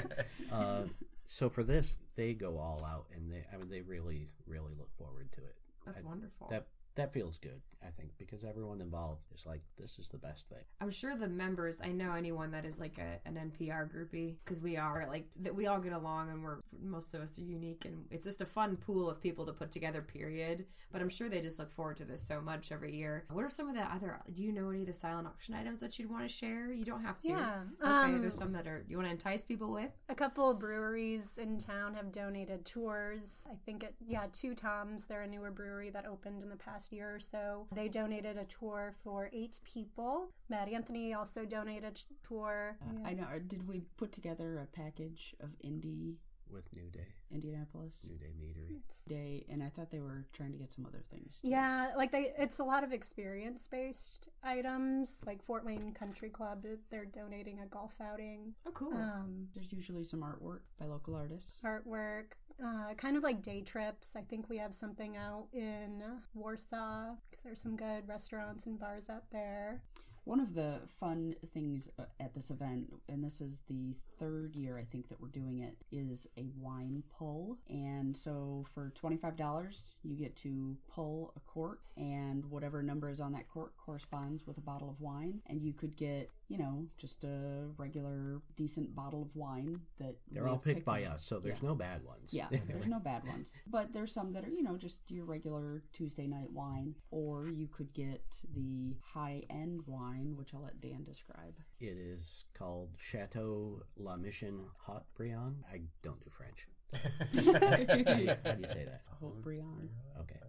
uh, 0.52 0.82
so 1.26 1.50
for 1.50 1.64
this 1.64 1.98
they 2.14 2.32
go 2.32 2.56
all 2.56 2.84
out 2.84 3.06
and 3.16 3.28
they 3.32 3.44
i 3.52 3.56
mean 3.56 3.68
they 3.68 3.80
really 3.80 4.28
really 4.46 4.72
look 4.78 4.90
forward 4.96 5.30
to 5.32 5.40
it 5.40 5.56
That's 5.84 6.00
I- 6.02 6.04
wonderful. 6.04 6.46
that 6.50 6.68
that 6.96 7.12
feels 7.12 7.38
good 7.38 7.60
i 7.82 7.90
think 7.90 8.10
because 8.18 8.44
everyone 8.44 8.80
involved 8.80 9.22
is 9.34 9.46
like 9.46 9.62
this 9.78 9.98
is 9.98 10.08
the 10.08 10.18
best 10.18 10.48
thing 10.48 10.58
I'm 10.82 10.90
sure 10.90 11.14
the 11.14 11.28
members. 11.28 11.80
I 11.84 11.88
know 11.92 12.14
anyone 12.14 12.50
that 12.52 12.64
is 12.64 12.80
like 12.80 12.98
a, 12.98 13.28
an 13.28 13.34
NPR 13.52 13.86
groupie 13.94 14.36
because 14.42 14.60
we 14.60 14.78
are 14.78 15.06
like 15.10 15.26
that. 15.42 15.54
We 15.54 15.66
all 15.66 15.78
get 15.78 15.92
along, 15.92 16.30
and 16.30 16.42
we're 16.42 16.60
most 16.82 17.12
of 17.12 17.20
us 17.20 17.38
are 17.38 17.42
unique, 17.42 17.84
and 17.84 18.06
it's 18.10 18.24
just 18.24 18.40
a 18.40 18.46
fun 18.46 18.76
pool 18.76 19.10
of 19.10 19.20
people 19.20 19.44
to 19.44 19.52
put 19.52 19.70
together. 19.70 20.00
Period. 20.00 20.64
But 20.90 21.02
I'm 21.02 21.10
sure 21.10 21.28
they 21.28 21.42
just 21.42 21.58
look 21.58 21.70
forward 21.70 21.98
to 21.98 22.04
this 22.06 22.26
so 22.26 22.40
much 22.40 22.72
every 22.72 22.94
year. 22.96 23.26
What 23.30 23.44
are 23.44 23.48
some 23.50 23.68
of 23.68 23.74
the 23.74 23.82
other? 23.82 24.18
Do 24.32 24.42
you 24.42 24.52
know 24.52 24.70
any 24.70 24.80
of 24.80 24.86
the 24.86 24.92
silent 24.94 25.28
auction 25.28 25.54
items 25.54 25.80
that 25.80 25.98
you'd 25.98 26.10
want 26.10 26.22
to 26.22 26.28
share? 26.32 26.72
You 26.72 26.84
don't 26.86 27.04
have 27.04 27.18
to. 27.18 27.28
Yeah, 27.28 27.60
Okay. 27.82 27.90
um, 28.14 28.20
there's 28.22 28.34
some 28.38 28.52
that 28.52 28.66
are. 28.66 28.84
You 28.88 28.96
want 28.96 29.06
to 29.08 29.12
entice 29.12 29.44
people 29.44 29.70
with? 29.70 29.90
A 30.08 30.14
couple 30.14 30.50
of 30.50 30.58
breweries 30.58 31.36
in 31.36 31.58
town 31.60 31.92
have 31.94 32.10
donated 32.10 32.64
tours. 32.64 33.40
I 33.50 33.54
think 33.66 33.82
it, 33.84 33.94
yeah, 34.06 34.26
Two 34.32 34.54
Toms. 34.54 35.04
They're 35.04 35.22
a 35.22 35.26
newer 35.28 35.50
brewery 35.50 35.90
that 35.90 36.06
opened 36.06 36.42
in 36.42 36.48
the 36.48 36.56
past 36.56 36.89
year 36.92 37.14
or 37.14 37.20
so. 37.20 37.66
They 37.74 37.88
donated 37.88 38.36
a 38.36 38.44
tour 38.44 38.94
for 39.02 39.30
eight 39.32 39.58
people. 39.64 40.30
Mad 40.48 40.68
Anthony 40.68 41.14
also 41.14 41.44
donated 41.44 41.84
a 41.84 42.26
tour. 42.26 42.76
Yeah. 42.80 43.08
I 43.08 43.14
know. 43.14 43.26
Did 43.46 43.66
we 43.66 43.82
put 43.96 44.12
together 44.12 44.58
a 44.58 44.66
package 44.76 45.34
of 45.40 45.50
indie? 45.64 46.16
with 46.52 46.64
new 46.74 46.90
day 46.90 47.06
Indianapolis 47.32 48.06
new 48.08 48.18
day 48.18 48.32
meadery 48.40 48.80
Day? 49.08 49.46
And 49.48 49.62
I 49.62 49.68
thought 49.68 49.90
they 49.90 50.00
were 50.00 50.26
trying 50.32 50.52
to 50.52 50.58
get 50.58 50.72
some 50.72 50.86
other 50.86 51.02
things. 51.10 51.40
Too. 51.40 51.48
Yeah, 51.48 51.90
like 51.96 52.12
they, 52.12 52.32
it's 52.38 52.58
a 52.58 52.64
lot 52.64 52.84
of 52.84 52.92
experience 52.92 53.68
based 53.70 54.28
items. 54.42 55.16
Like 55.26 55.42
Fort 55.44 55.64
Wayne 55.64 55.92
Country 55.92 56.28
Club, 56.28 56.64
they're 56.90 57.04
donating 57.04 57.60
a 57.60 57.66
golf 57.66 57.92
outing. 58.00 58.54
Oh, 58.66 58.70
cool. 58.72 58.92
Um, 58.92 59.48
There's 59.54 59.72
usually 59.72 60.04
some 60.04 60.20
artwork 60.20 60.60
by 60.78 60.86
local 60.86 61.14
artists. 61.14 61.54
artwork, 61.64 62.32
uh, 62.64 62.94
kind 62.94 63.16
of 63.16 63.22
like 63.22 63.42
day 63.42 63.62
trips. 63.62 64.16
I 64.16 64.22
think 64.22 64.48
we 64.48 64.58
have 64.58 64.74
something 64.74 65.16
out 65.16 65.46
in 65.52 66.02
Warsaw 66.34 67.14
because 67.30 67.44
there's 67.44 67.60
some 67.60 67.76
good 67.76 68.06
restaurants 68.06 68.66
and 68.66 68.78
bars 68.78 69.08
out 69.08 69.24
there. 69.32 69.82
One 70.24 70.38
of 70.38 70.54
the 70.54 70.80
fun 71.00 71.34
things 71.54 71.88
uh, 71.98 72.04
at 72.20 72.34
this 72.34 72.50
event, 72.50 72.92
and 73.08 73.24
this 73.24 73.40
is 73.40 73.60
the 73.68 73.96
third 74.18 74.54
year 74.54 74.78
I 74.78 74.84
think 74.84 75.08
that 75.08 75.20
we're 75.20 75.28
doing 75.28 75.60
it, 75.60 75.76
is 75.90 76.26
a 76.36 76.50
wine 76.60 77.02
pull. 77.18 77.56
And 77.68 78.14
so 78.14 78.64
for 78.74 78.92
$25, 79.02 79.94
you 80.02 80.16
get 80.16 80.36
to 80.36 80.76
pull 80.92 81.32
a 81.36 81.40
quart, 81.40 81.80
and 81.96 82.44
whatever 82.44 82.82
number 82.82 83.08
is 83.08 83.20
on 83.20 83.32
that 83.32 83.48
quart 83.48 83.72
corresponds 83.78 84.46
with 84.46 84.58
a 84.58 84.60
bottle 84.62 84.90
of 84.90 85.00
wine. 85.00 85.40
And 85.46 85.62
you 85.62 85.72
could 85.72 85.96
get, 85.96 86.30
you 86.50 86.58
know, 86.58 86.84
just 86.98 87.22
a 87.24 87.68
regular, 87.78 88.42
decent 88.56 88.92
bottle 88.94 89.22
of 89.22 89.28
wine 89.36 89.80
that 90.00 90.16
they're 90.32 90.48
all 90.48 90.56
have 90.56 90.64
picked 90.64 90.84
by 90.84 91.04
out. 91.04 91.14
us 91.14 91.24
so 91.24 91.38
there's 91.38 91.62
Yeah. 91.62 91.68
no 91.68 91.74
bad 91.76 92.04
ones 92.04 92.34
Yeah, 92.34 92.48
there's 92.68 92.86
no 92.88 92.98
bad 92.98 93.24
ones. 93.24 93.60
But 93.68 93.92
there's 93.92 94.12
some 94.12 94.32
that 94.32 94.44
are, 94.44 94.50
you 94.50 94.62
know, 94.64 94.76
just 94.76 95.02
your 95.08 95.24
regular 95.26 95.84
Tuesday 95.92 96.26
night 96.26 96.50
wine. 96.52 96.96
Or 97.12 97.48
you 97.48 97.68
could 97.68 97.92
get 97.94 98.24
the 98.52 98.96
high 99.00 99.44
end 99.48 99.82
wine, 99.86 100.34
which 100.36 100.52
I'll 100.52 100.62
let 100.62 100.80
Dan 100.80 101.04
describe. 101.04 101.54
It 101.78 101.96
is 101.96 102.44
called 102.52 102.90
Chateau 102.98 103.82
La 103.96 104.16
Mission 104.16 104.64
Haut 104.86 105.04
Brion. 105.14 105.62
I 105.72 105.82
don't 106.02 106.20
do 106.24 106.30
French. 106.30 106.66
How 106.92 107.76
do 107.76 108.22
you, 108.22 108.34
how 108.44 108.52
do 108.52 108.62
you 108.62 108.68
say 108.68 108.84
that? 108.86 109.02
Haut 109.20 109.40
Brion. 109.40 109.88
Okay, 110.18 110.40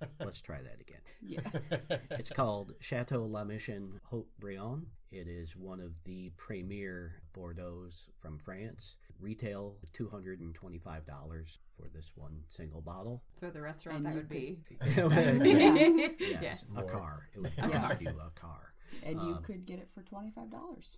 let's 0.24 0.40
try 0.40 0.58
that 0.62 0.80
again. 0.80 1.00
Yeah. 1.22 1.40
It's 2.18 2.30
called 2.30 2.72
Chateau 2.80 3.24
La 3.24 3.44
Mission 3.44 4.00
Haut 4.10 4.26
Brion. 4.38 4.86
It 5.10 5.26
is 5.28 5.56
one 5.56 5.80
of 5.80 5.92
the 6.04 6.30
premier 6.36 7.22
Bordeaux's 7.36 8.08
from 8.20 8.38
France. 8.38 8.96
Retail 9.20 9.76
$225 9.92 11.58
for 11.76 11.88
this 11.94 12.12
one 12.14 12.40
single 12.48 12.80
bottle. 12.80 13.22
so 13.34 13.50
the 13.50 13.60
restaurant 13.62 13.98
and 13.98 14.06
that 14.06 14.14
would 14.14 14.28
be. 14.28 14.58
yes, 14.96 16.14
yes. 16.42 16.64
a 16.76 16.82
car. 16.82 17.28
It 17.34 17.40
would 17.40 17.56
cost 17.56 18.00
you 18.00 18.08
a 18.10 18.30
car. 18.38 18.74
And 19.04 19.20
you 19.20 19.34
Um, 19.34 19.42
could 19.42 19.66
get 19.66 19.78
it 19.78 19.88
for 19.94 20.02
$25. 20.02 20.50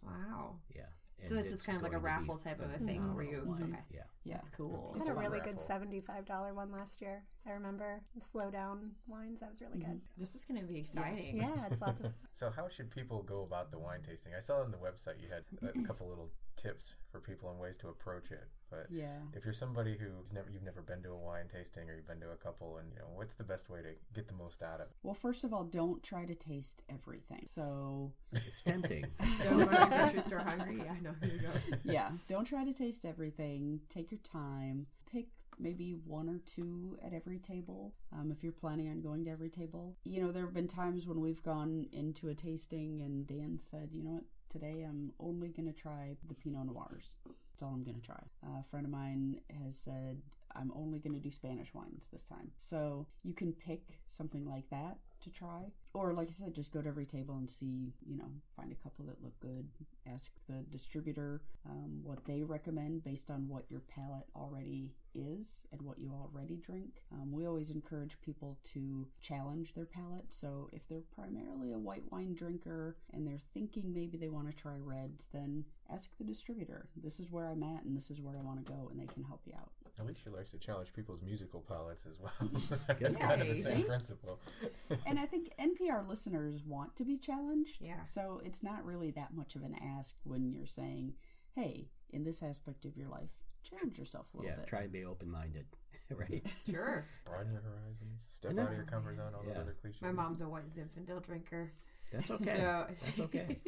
Wow. 0.02 0.56
Yeah. 0.74 0.82
So 1.28 1.34
this 1.34 1.46
is 1.46 1.62
kind 1.62 1.76
of 1.76 1.82
like 1.82 1.92
a 1.92 2.00
going 2.00 2.04
to 2.04 2.08
be 2.08 2.28
raffle 2.28 2.38
type 2.38 2.60
of 2.60 2.70
a 2.70 2.78
thing 2.78 3.14
where 3.14 3.24
you. 3.24 3.40
phenomenal. 3.40 3.68
Okay. 3.68 3.82
Yeah. 3.92 4.00
Yeah. 4.24 4.34
That's 4.36 4.50
cool. 4.50 4.92
I 4.94 4.98
It's 4.98 5.08
had 5.08 5.16
a 5.16 5.18
a 5.18 5.22
fun 5.22 5.32
really 5.32 5.40
good 5.40 5.60
seventy-five 5.60 6.26
dollar 6.26 6.54
one 6.54 6.70
last 6.70 7.00
year. 7.00 7.22
I 7.46 7.52
remember 7.52 8.00
the 8.14 8.20
slow 8.20 8.50
down 8.50 8.92
wines. 9.06 9.40
That 9.40 9.50
was 9.50 9.60
really 9.60 9.78
mm-hmm. 9.78 9.92
good. 9.92 10.00
This 10.18 10.34
is 10.34 10.44
going 10.44 10.60
to 10.60 10.66
be 10.66 10.78
exciting. 10.78 11.36
Yeah, 11.36 11.66
it's 11.70 11.80
lots 11.80 12.00
of. 12.00 12.12
So 12.32 12.50
how 12.54 12.68
should 12.68 12.90
people 12.90 13.22
go 13.22 13.42
about 13.42 13.70
the 13.70 13.78
wine 13.78 14.00
tasting? 14.02 14.32
I 14.36 14.40
saw 14.40 14.60
on 14.62 14.70
the 14.70 14.78
website 14.78 15.20
you 15.20 15.28
had 15.28 15.44
a 15.68 15.86
couple 15.86 16.08
little 16.08 16.30
tips 16.56 16.94
for 17.10 17.20
people 17.20 17.50
and 17.50 17.58
ways 17.58 17.76
to 17.76 17.88
approach 17.88 18.30
it. 18.30 18.48
But 18.70 18.86
Yeah. 18.90 19.18
if 19.34 19.44
you're 19.44 19.52
somebody 19.52 19.96
who's 19.98 20.32
never 20.32 20.48
you've 20.48 20.62
never 20.62 20.80
been 20.80 21.02
to 21.02 21.10
a 21.10 21.16
wine 21.16 21.48
tasting 21.52 21.90
or 21.90 21.94
you've 21.96 22.06
been 22.06 22.20
to 22.20 22.30
a 22.30 22.36
couple, 22.36 22.78
and 22.78 22.88
you 22.92 22.98
know 23.00 23.08
what's 23.14 23.34
the 23.34 23.44
best 23.44 23.68
way 23.68 23.82
to 23.82 23.94
get 24.14 24.28
the 24.28 24.34
most 24.34 24.62
out 24.62 24.76
of 24.80 24.86
it? 24.88 24.92
Well, 25.02 25.14
first 25.14 25.42
of 25.44 25.52
all, 25.52 25.64
don't 25.64 26.02
try 26.02 26.24
to 26.24 26.34
taste 26.34 26.82
everything. 26.88 27.46
So, 27.46 28.12
It's 28.32 28.62
tempting. 28.62 29.06
Don't 29.44 29.58
go 29.58 29.64
to 29.64 29.70
the 29.70 29.86
grocery 29.86 30.20
store 30.22 30.38
hungry. 30.38 30.78
Yeah, 30.84 30.92
I 30.92 31.00
know. 31.00 31.14
Here 31.20 31.32
you 31.34 31.40
go. 31.40 31.48
yeah, 31.84 32.10
don't 32.28 32.44
try 32.44 32.64
to 32.64 32.72
taste 32.72 33.04
everything. 33.04 33.80
Take 33.88 34.10
your 34.12 34.20
time. 34.20 34.86
Pick 35.10 35.26
maybe 35.58 35.92
one 36.06 36.28
or 36.28 36.38
two 36.46 36.96
at 37.04 37.12
every 37.12 37.38
table 37.38 37.92
um, 38.12 38.30
if 38.30 38.42
you're 38.42 38.52
planning 38.52 38.88
on 38.88 39.00
going 39.02 39.24
to 39.24 39.30
every 39.30 39.50
table. 39.50 39.96
You 40.04 40.22
know, 40.22 40.32
there 40.32 40.44
have 40.44 40.54
been 40.54 40.68
times 40.68 41.06
when 41.06 41.20
we've 41.20 41.42
gone 41.42 41.86
into 41.92 42.28
a 42.28 42.34
tasting 42.34 43.00
and 43.02 43.26
Dan 43.26 43.58
said, 43.58 43.90
you 43.92 44.02
know 44.02 44.10
what, 44.12 44.24
today 44.48 44.86
I'm 44.88 45.12
only 45.20 45.48
going 45.48 45.66
to 45.66 45.78
try 45.78 46.16
the 46.28 46.34
Pinot 46.34 46.66
Noirs. 46.66 47.14
That's 47.60 47.68
all 47.68 47.74
I'm 47.74 47.84
going 47.84 48.00
to 48.00 48.06
try. 48.06 48.22
Uh, 48.42 48.60
a 48.60 48.64
friend 48.70 48.86
of 48.86 48.90
mine 48.90 49.38
has 49.62 49.76
said, 49.76 50.22
I'm 50.56 50.72
only 50.74 50.98
going 50.98 51.12
to 51.12 51.20
do 51.20 51.30
Spanish 51.30 51.74
wines 51.74 52.08
this 52.10 52.24
time. 52.24 52.50
So 52.58 53.06
you 53.22 53.34
can 53.34 53.52
pick 53.52 53.82
something 54.08 54.48
like 54.48 54.64
that 54.70 54.96
to 55.24 55.30
try. 55.30 55.64
Or, 55.92 56.14
like 56.14 56.28
I 56.28 56.30
said, 56.30 56.54
just 56.54 56.72
go 56.72 56.80
to 56.80 56.88
every 56.88 57.04
table 57.04 57.36
and 57.36 57.50
see, 57.50 57.92
you 58.08 58.16
know, 58.16 58.30
find 58.56 58.72
a 58.72 58.82
couple 58.82 59.04
that 59.06 59.22
look 59.22 59.38
good. 59.40 59.68
Ask 60.10 60.30
the 60.48 60.64
distributor 60.70 61.42
um, 61.68 62.00
what 62.02 62.24
they 62.24 62.42
recommend 62.42 63.04
based 63.04 63.28
on 63.30 63.46
what 63.46 63.64
your 63.68 63.80
palate 63.80 64.24
already 64.34 64.94
is 65.14 65.66
and 65.72 65.82
what 65.82 65.98
you 65.98 66.12
already 66.12 66.56
drink. 66.56 67.02
Um, 67.12 67.32
we 67.32 67.46
always 67.46 67.70
encourage 67.70 68.20
people 68.20 68.58
to 68.72 69.06
challenge 69.20 69.74
their 69.74 69.86
palate. 69.86 70.32
So, 70.32 70.68
if 70.72 70.86
they're 70.88 71.02
primarily 71.14 71.72
a 71.72 71.78
white 71.78 72.04
wine 72.10 72.34
drinker 72.34 72.96
and 73.12 73.26
they're 73.26 73.40
thinking 73.54 73.92
maybe 73.92 74.18
they 74.18 74.28
want 74.28 74.48
to 74.48 74.54
try 74.54 74.74
reds, 74.78 75.28
then 75.32 75.64
ask 75.92 76.10
the 76.18 76.24
distributor. 76.24 76.88
This 76.96 77.20
is 77.20 77.30
where 77.30 77.46
I'm 77.48 77.62
at 77.62 77.84
and 77.84 77.96
this 77.96 78.10
is 78.10 78.20
where 78.20 78.36
I 78.36 78.42
want 78.42 78.64
to 78.64 78.72
go, 78.72 78.88
and 78.90 79.00
they 79.00 79.12
can 79.12 79.24
help 79.24 79.42
you 79.46 79.54
out. 79.58 79.70
At 79.98 80.06
least 80.06 80.20
she 80.24 80.30
likes 80.30 80.50
to 80.52 80.58
challenge 80.58 80.92
people's 80.94 81.20
musical 81.22 81.60
palates 81.60 82.04
as 82.10 82.18
well. 82.20 82.32
it's 83.00 83.18
Yeah, 83.18 83.26
kind 83.26 83.42
of 83.42 83.48
the 83.48 83.54
same 83.54 83.78
see? 83.78 83.84
principle. 83.84 84.40
and 85.06 85.18
I 85.18 85.26
think 85.26 85.50
NPR 85.60 86.08
listeners 86.08 86.62
want 86.64 86.96
to 86.96 87.04
be 87.04 87.18
challenged. 87.18 87.78
Yeah. 87.80 88.04
So 88.04 88.40
it's 88.44 88.62
not 88.62 88.84
really 88.84 89.10
that 89.12 89.34
much 89.34 89.56
of 89.56 89.62
an 89.62 89.74
ask 89.98 90.14
when 90.22 90.52
you're 90.52 90.66
saying, 90.66 91.14
hey, 91.54 91.90
in 92.10 92.24
this 92.24 92.42
aspect 92.42 92.84
of 92.84 92.96
your 92.96 93.08
life, 93.08 93.30
challenge 93.62 93.98
yourself 93.98 94.26
a 94.34 94.38
little 94.38 94.50
yeah, 94.50 94.56
bit. 94.58 94.66
try 94.66 94.80
and 94.82 94.92
be 94.92 95.04
open 95.04 95.30
minded. 95.30 95.66
right? 96.10 96.44
Sure. 96.70 97.04
Broaden 97.24 97.52
your 97.52 97.62
horizons. 97.62 98.24
Step 98.28 98.50
And 98.52 98.60
out 98.60 98.68
of 98.70 98.74
your 98.76 98.84
comfort 98.84 99.16
zone. 99.16 99.32
All 99.36 99.42
those 99.44 99.56
other 99.56 99.76
cliches. 99.80 100.02
My 100.02 100.10
mom's 100.12 100.40
a 100.40 100.48
white 100.48 100.66
Zinfandel 100.66 101.22
drinker. 101.24 101.70
That's 102.12 102.28
okay. 102.32 102.44
So 102.44 102.84
That's 102.88 103.20
okay. 103.20 103.58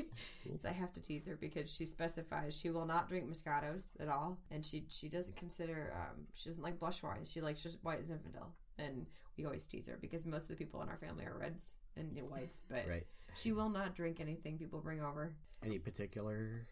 Cool. 0.45 0.59
I 0.69 0.73
have 0.73 0.93
to 0.95 1.01
tease 1.01 1.27
her 1.29 1.37
because 1.37 1.73
she 1.73 1.85
specifies 1.85 2.59
she 2.59 2.71
will 2.71 2.87
not 2.87 3.09
drink 3.09 3.31
Moscatos 3.31 4.01
at 4.01 4.09
all, 4.09 4.39
and 4.51 4.67
she 4.67 4.85
she 4.89 5.09
doesn't 5.09 5.37
consider 5.37 5.93
um, 5.95 6.27
she 6.35 6.49
doesn't 6.49 6.63
like 6.63 6.81
blush 6.81 7.03
wines. 7.05 7.31
She 7.31 7.41
likes 7.41 7.63
just 7.63 7.79
white 7.85 8.03
Zinfandel, 8.03 8.47
and 8.79 9.07
we 9.39 9.45
always 9.45 9.65
tease 9.69 9.87
her 9.87 9.97
because 10.01 10.27
most 10.27 10.45
of 10.45 10.49
the 10.49 10.57
people 10.57 10.83
in 10.83 10.89
our 10.89 10.97
family 10.97 11.25
are 11.25 11.39
reds 11.39 11.71
and 11.97 12.19
whites, 12.29 12.65
but 12.69 12.85
Right. 12.89 13.07
she 13.37 13.53
will 13.53 13.69
not 13.69 13.95
drink 13.95 14.19
anything 14.19 14.59
people 14.59 14.81
bring 14.81 15.01
over. 15.03 15.35
Any 15.65 15.79
particular? 15.79 16.67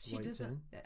She 0.00 0.16
White 0.16 0.24
doesn't. 0.24 0.60
Zin? 0.70 0.80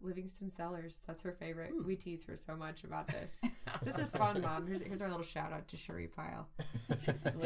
Livingston 0.00 0.50
Cellars. 0.50 1.02
That's 1.06 1.22
her 1.22 1.32
favorite. 1.32 1.70
Hmm. 1.70 1.86
We 1.86 1.96
tease 1.96 2.24
her 2.24 2.36
so 2.36 2.56
much 2.56 2.84
about 2.84 3.08
this. 3.08 3.40
this 3.82 3.98
is 3.98 4.10
fun, 4.12 4.40
Mom. 4.40 4.66
Here's, 4.66 4.82
here's 4.82 5.02
our 5.02 5.08
little 5.08 5.24
shout 5.24 5.52
out 5.52 5.68
to 5.68 5.76
Cherie 5.76 6.08
Pyle. 6.08 6.48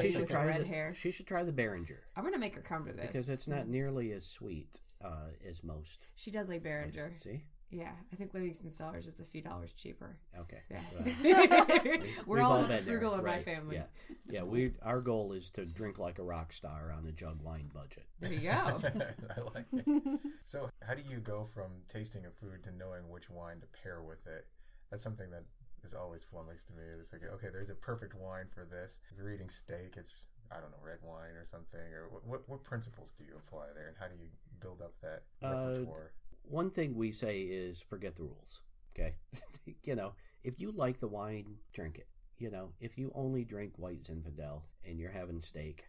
She 0.01 0.13
should 0.13 0.29
try 0.29 0.45
red 0.45 0.63
the, 0.63 0.67
hair. 0.67 0.95
She 0.95 1.11
should 1.11 1.27
try 1.27 1.45
the 1.45 1.53
Beringer 1.53 2.01
I'm 2.17 2.25
gonna 2.25 2.39
make 2.39 2.55
her 2.55 2.61
come 2.61 2.87
to 2.87 2.93
this 2.93 3.07
because 3.07 3.29
it's 3.29 3.47
not 3.47 3.69
nearly 3.69 4.13
as 4.13 4.27
sweet 4.27 4.81
uh, 5.05 5.29
as 5.49 5.63
most. 5.63 6.07
She 6.17 6.31
does 6.31 6.49
like 6.49 6.63
Beringer. 6.63 7.13
See? 7.17 7.43
Yeah, 7.73 7.91
I 8.13 8.17
think 8.17 8.35
Livingston 8.35 8.69
Cellars 8.69 9.09
is 9.09 9.19
a 9.19 9.25
few 9.25 9.41
dollars 9.41 9.73
cheaper. 9.73 10.19
Okay. 10.39 10.61
Yeah. 10.71 10.81
Well, 10.93 11.15
We're 12.27 12.37
we've 12.37 12.45
all 12.45 12.57
been 12.57 12.65
about 12.67 12.69
the 12.69 12.69
there, 12.69 12.81
frugal 12.83 13.15
in 13.15 13.25
my 13.25 13.39
family. 13.39 13.77
Yeah, 13.77 13.85
yeah. 14.29 14.43
We 14.43 14.73
our 14.83 15.01
goal 15.01 15.33
is 15.33 15.49
to 15.53 15.65
drink 15.65 15.99
like 15.99 16.19
a 16.19 16.23
rock 16.23 16.53
star 16.53 16.95
on 16.95 17.07
a 17.07 17.13
jug 17.13 17.41
wine 17.43 17.71
budget. 17.73 18.05
There 18.21 18.31
you 18.31 18.41
go. 18.41 18.51
I 19.37 19.41
like 19.55 19.65
it. 19.73 20.21
So, 20.45 20.69
how 20.87 20.95
do 20.95 21.03
you 21.09 21.17
go 21.19 21.49
from 21.55 21.71
tasting 21.89 22.27
a 22.27 22.31
food 22.31 22.63
to 22.65 22.77
knowing 22.77 23.09
which 23.09 23.31
wine 23.31 23.61
to 23.61 23.67
pair 23.83 24.03
with 24.03 24.27
it? 24.27 24.47
That's 24.91 25.03
something 25.03 25.31
that 25.31 25.45
is 25.83 25.95
always 25.95 26.23
flummoxed 26.23 26.69
to 26.69 26.75
me. 26.75 26.83
It's 27.01 27.11
like, 27.13 27.23
okay, 27.35 27.49
there's 27.51 27.71
a 27.71 27.75
perfect 27.75 28.15
wine 28.15 28.47
for 28.55 28.67
this. 28.71 29.01
If 29.11 29.17
you're 29.17 29.33
eating 29.33 29.49
steak, 29.49 29.95
it's 29.97 30.13
I 30.51 30.61
don't 30.61 30.71
know, 30.73 30.85
red 30.85 30.99
wine 31.03 31.35
or 31.41 31.47
something. 31.47 31.81
Or 31.95 32.09
what 32.11 32.27
what, 32.27 32.49
what 32.51 32.65
principles 32.65 33.13
do 33.17 33.25
you 33.25 33.35
apply 33.37 33.67
there, 33.75 33.89
and 33.89 33.97
how 33.99 34.09
do 34.09 34.15
you 34.21 34.29
build 34.61 34.83
up 34.83 34.93
that 35.01 35.23
Uh, 35.43 35.49
repertoire? 35.79 36.13
One 36.43 36.71
thing 36.71 36.95
we 36.95 37.13
say 37.13 37.41
is 37.43 37.83
forget 37.89 38.17
the 38.17 38.25
rules. 38.25 38.61
Okay, 38.95 39.15
you 39.85 39.95
know, 39.95 40.13
if 40.45 40.61
you 40.61 40.73
like 40.73 41.01
the 41.01 41.09
wine, 41.09 41.57
drink 41.73 41.99
it. 41.99 42.09
You 42.39 42.51
know, 42.51 42.73
if 42.81 42.99
you 42.99 43.13
only 43.15 43.45
drink 43.45 43.75
white 43.77 44.03
Zinfandel 44.03 44.63
and 44.85 44.99
you're 44.99 45.11
having 45.13 45.41
steak, 45.41 45.87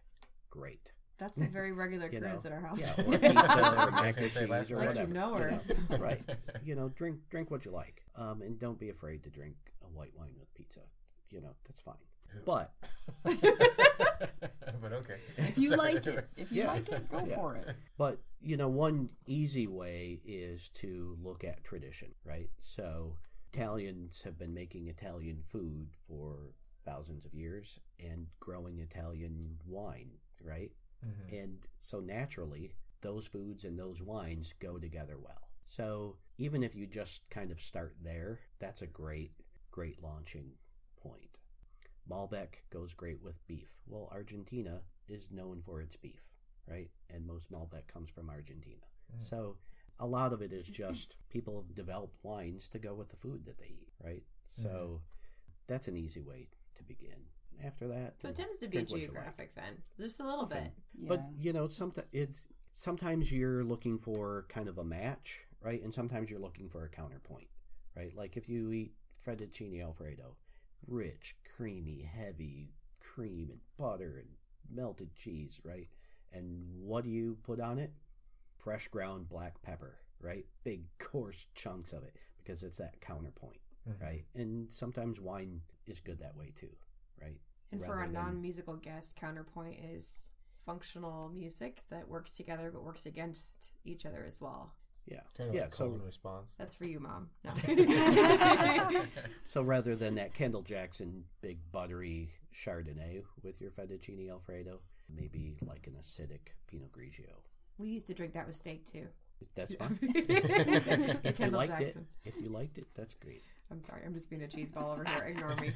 great. 0.50 0.92
That's 1.18 1.38
a 1.38 1.46
very 1.48 1.72
regular 1.72 2.08
You 2.12 2.20
know, 2.20 2.26
occurrence 2.26 2.46
at 2.46 2.52
our 2.52 2.60
house. 2.60 2.80
Yeah, 2.80 2.94
or 3.06 3.18
pizza 3.18 3.86
or 3.86 3.90
mac 3.90 4.16
and 4.16 4.32
cheese 4.32 4.48
last 4.48 4.70
or 4.70 4.76
time. 4.76 4.86
Like 4.86 4.98
you 4.98 5.06
whatever. 5.06 5.12
know 5.12 5.34
her. 5.34 5.50
know, 5.90 5.96
right? 5.98 6.22
You 6.64 6.74
know, 6.74 6.88
drink 6.90 7.18
drink 7.30 7.50
what 7.50 7.64
you 7.64 7.70
like, 7.70 8.02
um, 8.16 8.42
and 8.42 8.58
don't 8.58 8.78
be 8.78 8.90
afraid 8.90 9.22
to 9.24 9.30
drink 9.30 9.56
a 9.82 9.86
white 9.86 10.12
wine 10.16 10.34
with 10.38 10.52
pizza. 10.54 10.80
You 11.30 11.40
know, 11.40 11.54
that's 11.66 11.80
fine. 11.80 11.94
But 12.44 12.72
but 13.24 14.92
okay. 14.92 15.16
If 15.38 15.58
you 15.58 15.68
Sorry. 15.70 15.78
like 15.94 16.06
it, 16.06 16.28
if 16.36 16.52
you 16.52 16.62
Yeah. 16.62 16.66
like 16.68 16.88
it, 16.88 17.08
go 17.08 17.24
Yeah. 17.26 17.36
for 17.36 17.56
it. 17.56 17.68
But 17.96 18.18
you 18.40 18.56
know, 18.56 18.68
one 18.68 19.08
easy 19.26 19.66
way 19.66 20.20
is 20.24 20.68
to 20.80 21.16
look 21.22 21.44
at 21.44 21.64
tradition, 21.64 22.14
right? 22.24 22.50
So 22.60 23.16
Italians 23.52 24.22
have 24.24 24.38
been 24.38 24.52
making 24.54 24.88
Italian 24.88 25.42
food 25.48 25.88
for 26.08 26.54
thousands 26.84 27.24
of 27.24 27.32
years 27.32 27.80
and 27.98 28.26
growing 28.40 28.78
Italian 28.78 29.58
wine, 29.66 30.10
right? 30.42 30.72
Mhm. 31.06 31.42
And 31.44 31.68
so 31.80 32.00
naturally, 32.00 32.74
those 33.00 33.26
foods 33.26 33.64
and 33.64 33.78
those 33.78 34.02
wines 34.02 34.52
go 34.58 34.78
together 34.78 35.16
well. 35.18 35.48
So 35.68 36.18
even 36.36 36.62
if 36.62 36.74
you 36.74 36.86
just 36.86 37.28
kind 37.30 37.50
of 37.50 37.60
start 37.60 37.96
there, 38.02 38.40
that's 38.58 38.82
a 38.82 38.86
great, 38.86 39.32
great 39.70 40.02
launching 40.02 40.42
point. 40.42 40.58
Malbec 42.10 42.62
goes 42.70 42.94
great 42.94 43.22
with 43.22 43.46
beef. 43.46 43.70
Well, 43.86 44.08
Argentina 44.12 44.80
is 45.08 45.30
known 45.30 45.62
for 45.64 45.80
its 45.80 45.96
beef, 45.96 46.22
right? 46.68 46.90
And 47.10 47.26
most 47.26 47.50
Malbec 47.50 47.86
comes 47.92 48.10
from 48.10 48.30
Argentina. 48.30 48.84
Mm. 49.16 49.28
So 49.28 49.56
a 50.00 50.06
lot 50.06 50.32
of 50.32 50.42
it 50.42 50.52
is 50.52 50.66
just 50.68 51.16
people 51.30 51.56
have 51.62 51.74
developed 51.74 52.16
wines 52.22 52.68
to 52.70 52.78
go 52.78 52.94
with 52.94 53.08
the 53.08 53.16
food 53.16 53.44
that 53.46 53.58
they 53.58 53.66
eat, 53.66 53.92
right? 54.02 54.22
So 54.46 55.00
that's 55.66 55.88
an 55.88 55.96
easy 55.96 56.20
way 56.20 56.48
to 56.76 56.82
begin. 56.82 57.28
After 57.64 57.86
that, 57.86 58.14
So 58.18 58.28
it 58.28 58.34
tends 58.34 58.58
to 58.58 58.66
be 58.66 58.78
drink 58.78 58.90
what 58.90 59.00
you 59.00 59.06
like. 59.06 59.14
geographic 59.14 59.54
then, 59.54 59.76
just 59.98 60.18
a 60.18 60.24
little 60.24 60.44
bit. 60.44 60.72
Yeah. 60.98 61.08
But 61.08 61.22
you 61.38 61.52
know, 61.52 61.68
sometimes 61.68 62.08
it's 62.12 62.44
sometimes 62.72 63.30
you're 63.30 63.62
looking 63.62 63.96
for 63.96 64.44
kind 64.48 64.68
of 64.68 64.78
a 64.78 64.84
match, 64.84 65.44
right? 65.62 65.80
And 65.80 65.94
sometimes 65.94 66.30
you're 66.30 66.40
looking 66.40 66.68
for 66.68 66.84
a 66.84 66.88
counterpoint, 66.88 67.46
right? 67.96 68.12
Like 68.14 68.36
if 68.36 68.48
you 68.48 68.72
eat 68.72 68.92
fettuccine 69.24 69.80
alfredo, 69.82 70.34
rich, 70.88 71.36
creamy, 71.56 72.02
heavy 72.02 72.72
cream 73.00 73.50
and 73.50 73.60
butter 73.76 74.16
and 74.18 74.28
melted 74.70 75.14
cheese, 75.14 75.60
right? 75.64 75.88
And 76.32 76.64
what 76.80 77.04
do 77.04 77.10
you 77.10 77.36
put 77.44 77.60
on 77.60 77.78
it? 77.78 77.92
Fresh 78.58 78.88
ground 78.88 79.28
black 79.28 79.60
pepper, 79.62 79.98
right? 80.20 80.44
Big 80.64 80.82
coarse 80.98 81.46
chunks 81.54 81.92
of 81.92 82.02
it 82.02 82.16
because 82.38 82.62
it's 82.62 82.78
that 82.78 83.00
counterpoint, 83.00 83.60
Mhm. 83.88 84.00
right? 84.00 84.24
And 84.34 84.72
sometimes 84.72 85.20
wine 85.20 85.62
is 85.86 86.00
good 86.00 86.18
that 86.18 86.36
way 86.36 86.50
too, 86.50 86.74
right? 87.20 87.40
And 87.72 87.80
for 87.80 87.88
Rather 87.88 88.00
our 88.00 88.06
than- 88.06 88.12
non-musical 88.14 88.76
guest, 88.76 89.16
counterpoint 89.16 89.78
is 89.80 90.34
functional 90.64 91.28
music 91.28 91.82
that 91.90 92.08
works 92.08 92.36
together 92.36 92.70
but 92.70 92.82
works 92.82 93.04
against 93.06 93.70
each 93.84 94.06
other 94.06 94.24
as 94.24 94.40
well. 94.40 94.74
Yeah, 95.06 95.20
Kind 95.36 95.50
of 95.50 95.54
yeah. 95.54 95.62
like 95.62 95.74
so 95.74 95.84
call 95.86 95.94
and 95.94 96.02
response. 96.04 96.54
That's 96.58 96.74
for 96.74 96.84
you, 96.86 96.98
mom. 97.00 97.28
No. 97.44 97.52
So 99.46 99.62
rather 99.62 99.94
than 99.96 100.14
that 100.16 100.34
Kendall 100.34 100.62
Jackson 100.62 101.24
big 101.42 101.58
buttery 101.72 102.28
Chardonnay 102.54 103.22
with 103.42 103.60
your 103.60 103.70
fettuccine 103.70 104.30
alfredo, 104.30 104.80
maybe 105.14 105.56
like 105.66 105.86
an 105.86 105.94
acidic 106.00 106.52
Pinot 106.66 106.90
Grigio. 106.92 107.34
we 107.78 107.88
used 107.88 108.06
to 108.06 108.14
drink 108.14 108.32
that 108.34 108.46
with 108.46 108.56
steak 108.56 108.90
too. 108.90 109.06
That's 109.54 109.74
fine. 109.80 109.98
The 110.00 111.18
if 111.22 111.24
you 111.26 111.32
Kendall 111.32 111.60
liked 111.60 111.78
Jackson. 111.78 112.06
it, 112.24 112.28
if 112.30 112.40
you 112.42 112.48
liked 112.48 112.78
it, 112.78 112.86
that's 112.94 113.14
great. 113.14 113.42
I'm 113.70 113.82
sorry, 113.82 114.02
I'm 114.06 114.14
just 114.14 114.30
being 114.30 114.42
a 114.42 114.48
cheese 114.48 114.70
ball 114.70 114.92
over 114.92 115.04
here. 115.04 115.24
Ignore 115.28 115.56
me. 115.56 115.72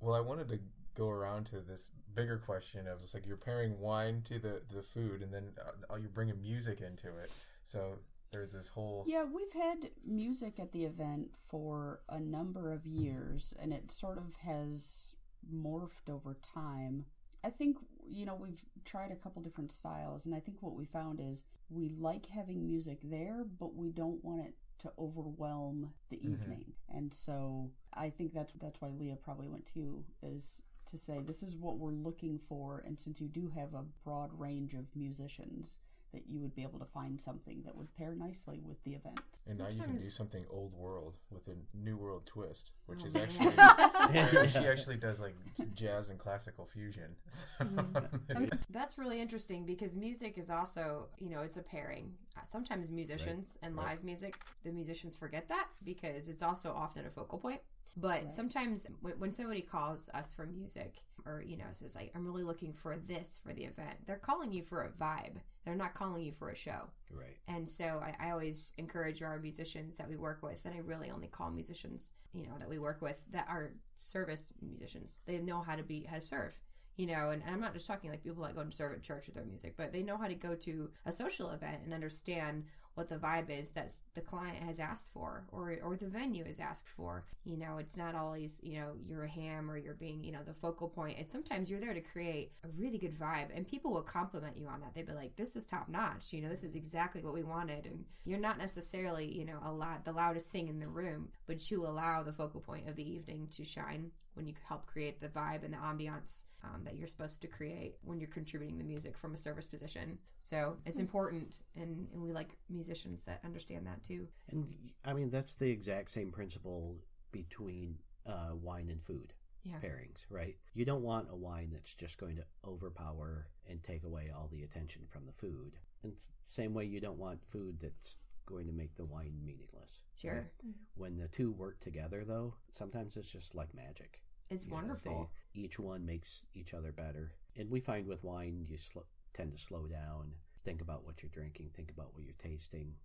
well, 0.00 0.14
I 0.14 0.20
wanted 0.20 0.48
to 0.48 0.58
go 0.96 1.08
around 1.10 1.44
to 1.46 1.60
this 1.60 1.90
bigger 2.14 2.38
question 2.38 2.86
of 2.88 2.98
it's 3.02 3.14
like 3.14 3.26
you're 3.26 3.36
pairing 3.36 3.78
wine 3.78 4.22
to 4.24 4.38
the 4.38 4.62
the 4.74 4.82
food, 4.82 5.22
and 5.22 5.32
then 5.32 5.44
uh, 5.90 5.96
you're 5.96 6.08
bringing 6.08 6.40
music 6.40 6.80
into 6.80 7.08
it. 7.18 7.30
So 7.70 7.98
there's 8.32 8.50
this 8.50 8.68
whole 8.68 9.04
Yeah, 9.06 9.24
we've 9.24 9.52
had 9.52 9.90
music 10.04 10.58
at 10.58 10.72
the 10.72 10.84
event 10.84 11.30
for 11.48 12.00
a 12.08 12.18
number 12.18 12.72
of 12.72 12.84
years, 12.84 13.54
and 13.60 13.72
it 13.72 13.92
sort 13.92 14.18
of 14.18 14.34
has 14.42 15.14
morphed 15.54 16.08
over 16.10 16.36
time. 16.42 17.04
I 17.44 17.50
think, 17.50 17.78
you 18.06 18.26
know, 18.26 18.34
we've 18.34 18.62
tried 18.84 19.12
a 19.12 19.16
couple 19.16 19.40
different 19.40 19.70
styles, 19.72 20.26
and 20.26 20.34
I 20.34 20.40
think 20.40 20.58
what 20.60 20.74
we 20.74 20.84
found 20.84 21.20
is 21.20 21.44
we 21.70 21.90
like 21.90 22.26
having 22.26 22.66
music 22.66 22.98
there, 23.04 23.44
but 23.58 23.74
we 23.76 23.90
don't 23.90 24.22
want 24.24 24.46
it 24.46 24.54
to 24.80 24.92
overwhelm 24.98 25.94
the 26.08 26.16
Mhm. 26.16 26.24
evening. 26.32 26.72
And 26.88 27.12
so 27.14 27.70
I 27.92 28.10
think 28.10 28.32
that's 28.32 28.52
that's 28.54 28.80
why 28.80 28.88
Leah 28.88 29.16
probably 29.16 29.48
went 29.48 29.66
to 29.66 29.78
you 29.78 30.04
is 30.22 30.60
to 30.86 30.98
say 30.98 31.20
this 31.20 31.42
is 31.42 31.54
what 31.54 31.78
we're 31.78 31.92
looking 31.92 32.38
for 32.38 32.80
and 32.80 32.98
since 32.98 33.20
you 33.20 33.28
do 33.28 33.46
have 33.48 33.74
a 33.74 33.84
broad 34.02 34.32
range 34.32 34.74
of 34.74 34.96
musicians 34.96 35.78
that 36.12 36.24
you 36.28 36.40
would 36.40 36.54
be 36.54 36.62
able 36.62 36.78
to 36.78 36.84
find 36.86 37.20
something 37.20 37.62
that 37.64 37.76
would 37.76 37.94
pair 37.96 38.14
nicely 38.14 38.60
with 38.64 38.82
the 38.84 38.92
event. 38.94 39.20
And 39.46 39.58
now 39.58 39.68
you 39.68 39.80
can 39.82 39.92
do 39.96 40.00
something 40.02 40.44
old 40.50 40.74
world 40.74 41.16
with 41.30 41.48
a 41.48 41.54
new 41.76 41.96
world 41.96 42.26
twist, 42.26 42.72
which 42.86 43.00
Oh, 43.02 43.06
is 43.06 43.14
man. 43.14 43.28
actually 43.28 44.48
she 44.48 44.66
actually 44.66 44.96
does 44.96 45.20
like 45.20 45.34
jazz 45.74 46.10
and 46.10 46.18
classical 46.18 46.66
fusion. 46.66 47.14
So, 47.60 47.64
it's- 48.30 48.64
That's 48.70 48.98
really 48.98 49.20
interesting 49.20 49.64
because 49.64 49.94
music 49.96 50.38
is 50.38 50.50
also, 50.50 51.08
you 51.18 51.30
know, 51.30 51.40
it's 51.42 51.56
a 51.56 51.62
pairing. 51.62 52.12
Uh, 52.36 52.40
sometimes 52.44 52.90
musicians 52.90 53.56
and 53.62 53.76
Right. 53.76 53.86
live 53.90 54.04
music, 54.04 54.40
the 54.64 54.72
musicians 54.72 55.16
forget 55.16 55.48
that 55.48 55.68
because 55.84 56.28
it's 56.28 56.42
also 56.42 56.72
often 56.72 57.06
a 57.06 57.10
focal 57.10 57.38
point. 57.38 57.60
But 57.96 58.32
sometimes 58.32 58.86
when, 59.00 59.14
when 59.18 59.32
somebody 59.32 59.62
calls 59.62 60.08
us 60.14 60.32
for 60.32 60.46
music 60.46 61.02
or, 61.26 61.42
you 61.46 61.56
know, 61.56 61.64
says, 61.72 61.96
like, 61.96 62.12
I'm 62.14 62.24
really 62.24 62.44
looking 62.44 62.72
for 62.72 62.96
this 62.96 63.38
for 63.42 63.52
the 63.52 63.64
event, 63.64 63.96
they're 64.06 64.16
calling 64.16 64.52
you 64.52 64.62
for 64.62 64.82
a 64.82 64.90
vibe. 64.90 65.36
They're 65.64 65.74
not 65.74 65.92
calling 65.92 66.22
you 66.22 66.32
for 66.32 66.48
a 66.48 66.56
show. 66.56 66.88
Right. 67.10 67.36
And 67.48 67.68
so 67.68 68.02
I, 68.02 68.28
I 68.28 68.30
always 68.30 68.72
encourage 68.78 69.22
our 69.22 69.38
musicians 69.38 69.96
that 69.96 70.08
we 70.08 70.16
work 70.16 70.42
with, 70.42 70.60
and 70.64 70.74
I 70.74 70.78
really 70.78 71.10
only 71.10 71.26
call 71.26 71.50
musicians, 71.50 72.12
you 72.32 72.44
know, 72.44 72.56
that 72.58 72.68
we 72.68 72.78
work 72.78 73.02
with 73.02 73.20
that 73.32 73.46
are 73.48 73.72
service 73.94 74.52
musicians. 74.62 75.20
They 75.26 75.38
know 75.38 75.60
how 75.60 75.76
to 75.76 75.82
be 75.82 76.04
how 76.04 76.16
to 76.16 76.22
serve, 76.22 76.58
you 76.96 77.06
know, 77.06 77.30
and, 77.30 77.42
and 77.42 77.54
I'm 77.54 77.60
not 77.60 77.74
just 77.74 77.86
talking 77.86 78.10
like 78.10 78.22
people 78.22 78.42
that 78.44 78.54
go 78.54 78.62
and 78.62 78.72
serve 78.72 78.92
at 78.92 79.02
church 79.02 79.26
with 79.26 79.34
their 79.34 79.44
music, 79.44 79.74
but 79.76 79.92
they 79.92 80.02
know 80.02 80.16
how 80.16 80.28
to 80.28 80.34
go 80.34 80.54
to 80.54 80.90
a 81.04 81.12
social 81.12 81.50
event 81.50 81.82
and 81.84 81.92
understand 81.92 82.64
what 83.00 83.08
the 83.08 83.16
vibe 83.16 83.48
is 83.48 83.70
that 83.70 83.90
the 84.12 84.20
client 84.20 84.58
has 84.58 84.78
asked 84.78 85.10
for 85.10 85.46
or 85.50 85.78
or 85.82 85.96
the 85.96 86.06
venue 86.06 86.44
has 86.44 86.60
asked 86.60 86.86
for. 86.86 87.24
You 87.44 87.56
know, 87.56 87.78
it's 87.78 87.96
not 87.96 88.14
always, 88.14 88.60
you 88.62 88.78
know, 88.78 88.92
you're 89.02 89.24
a 89.24 89.28
ham 89.28 89.70
or 89.70 89.78
you're 89.78 89.94
being, 89.94 90.22
you 90.22 90.32
know, 90.32 90.42
the 90.44 90.52
focal 90.52 90.86
point. 90.86 91.16
And 91.16 91.26
sometimes 91.26 91.70
you're 91.70 91.80
there 91.80 91.94
to 91.94 92.02
create 92.02 92.52
a 92.62 92.68
really 92.76 92.98
good 92.98 93.18
vibe 93.18 93.48
and 93.54 93.66
people 93.66 93.90
will 93.90 94.02
compliment 94.02 94.58
you 94.58 94.66
on 94.66 94.80
that. 94.82 94.94
They'd 94.94 95.06
be 95.06 95.14
like, 95.14 95.34
This 95.34 95.56
is 95.56 95.64
top 95.64 95.88
notch, 95.88 96.34
you 96.34 96.42
know, 96.42 96.50
this 96.50 96.62
is 96.62 96.76
exactly 96.76 97.22
what 97.22 97.32
we 97.32 97.42
wanted 97.42 97.86
and 97.86 98.04
you're 98.26 98.38
not 98.38 98.58
necessarily, 98.58 99.26
you 99.26 99.46
know, 99.46 99.60
a 99.64 99.72
lot 99.72 100.04
the 100.04 100.12
loudest 100.12 100.50
thing 100.50 100.68
in 100.68 100.78
the 100.78 100.86
room, 100.86 101.30
but 101.46 101.70
you 101.70 101.86
allow 101.86 102.22
the 102.22 102.34
focal 102.34 102.60
point 102.60 102.86
of 102.86 102.96
the 102.96 103.10
evening 103.10 103.48
to 103.52 103.64
shine 103.64 104.10
when 104.34 104.46
you 104.46 104.54
help 104.66 104.86
create 104.86 105.20
the 105.20 105.28
vibe 105.28 105.64
and 105.64 105.72
the 105.74 105.78
ambiance 105.78 106.42
um, 106.62 106.82
that 106.84 106.96
you're 106.96 107.08
supposed 107.08 107.40
to 107.42 107.48
create 107.48 107.96
when 108.02 108.20
you're 108.20 108.28
contributing 108.28 108.78
the 108.78 108.84
music 108.84 109.16
from 109.16 109.34
a 109.34 109.36
service 109.36 109.66
position. 109.66 110.18
So 110.38 110.76
it's 110.86 110.98
important, 110.98 111.62
and, 111.76 112.06
and 112.12 112.22
we 112.22 112.32
like 112.32 112.56
musicians 112.68 113.22
that 113.22 113.40
understand 113.44 113.86
that 113.86 114.02
too. 114.02 114.28
And 114.50 114.72
I 115.04 115.12
mean, 115.12 115.30
that's 115.30 115.54
the 115.54 115.70
exact 115.70 116.10
same 116.10 116.30
principle 116.30 116.96
between 117.32 117.96
uh, 118.26 118.54
wine 118.60 118.88
and 118.90 119.02
food 119.02 119.32
Yeah. 119.64 119.76
pairings, 119.82 120.24
right? 120.30 120.56
You 120.74 120.84
don't 120.84 121.02
want 121.02 121.28
a 121.30 121.36
wine 121.36 121.70
that's 121.72 121.94
just 121.94 122.18
going 122.18 122.36
to 122.36 122.44
overpower 122.66 123.48
and 123.68 123.82
take 123.82 124.04
away 124.04 124.30
all 124.34 124.48
the 124.52 124.62
attention 124.62 125.02
from 125.08 125.26
the 125.26 125.32
food. 125.32 125.76
And 126.02 126.12
same 126.46 126.74
way, 126.74 126.84
you 126.84 127.00
don't 127.00 127.18
want 127.18 127.40
food 127.44 127.78
that's 127.80 128.16
going 128.50 128.66
to 128.66 128.72
make 128.72 128.96
the 128.96 129.04
wine 129.04 129.34
meaningless. 129.44 130.00
Sure. 130.20 130.34
right? 130.34 130.74
When 130.94 131.16
the 131.16 131.28
two 131.28 131.52
work 131.52 131.80
together, 131.80 132.24
though, 132.26 132.54
sometimes 132.72 133.16
it's 133.16 133.30
just 133.32 133.54
like 133.54 133.72
magic. 133.74 134.22
It's 134.50 134.64
You 134.64 134.70
know, 134.70 134.76
wonderful. 134.76 135.30
they- 135.54 135.60
each 135.62 135.78
one 135.78 136.04
makes 136.04 136.44
each 136.54 136.74
other 136.74 136.92
better. 136.92 137.32
And 137.56 137.70
we 137.70 137.80
find 137.80 138.06
with 138.06 138.22
wine, 138.24 138.66
you 138.68 138.76
sl- 138.78 139.00
tend 139.32 139.52
to 139.52 139.58
slow 139.58 139.86
down, 139.86 140.34
think 140.64 140.80
about 140.80 141.04
what 141.04 141.22
you're 141.22 141.30
drinking, 141.30 141.70
think 141.70 141.90
about 141.90 142.12
what 142.14 142.22
you're 142.24 142.34
tasting, 142.34 142.96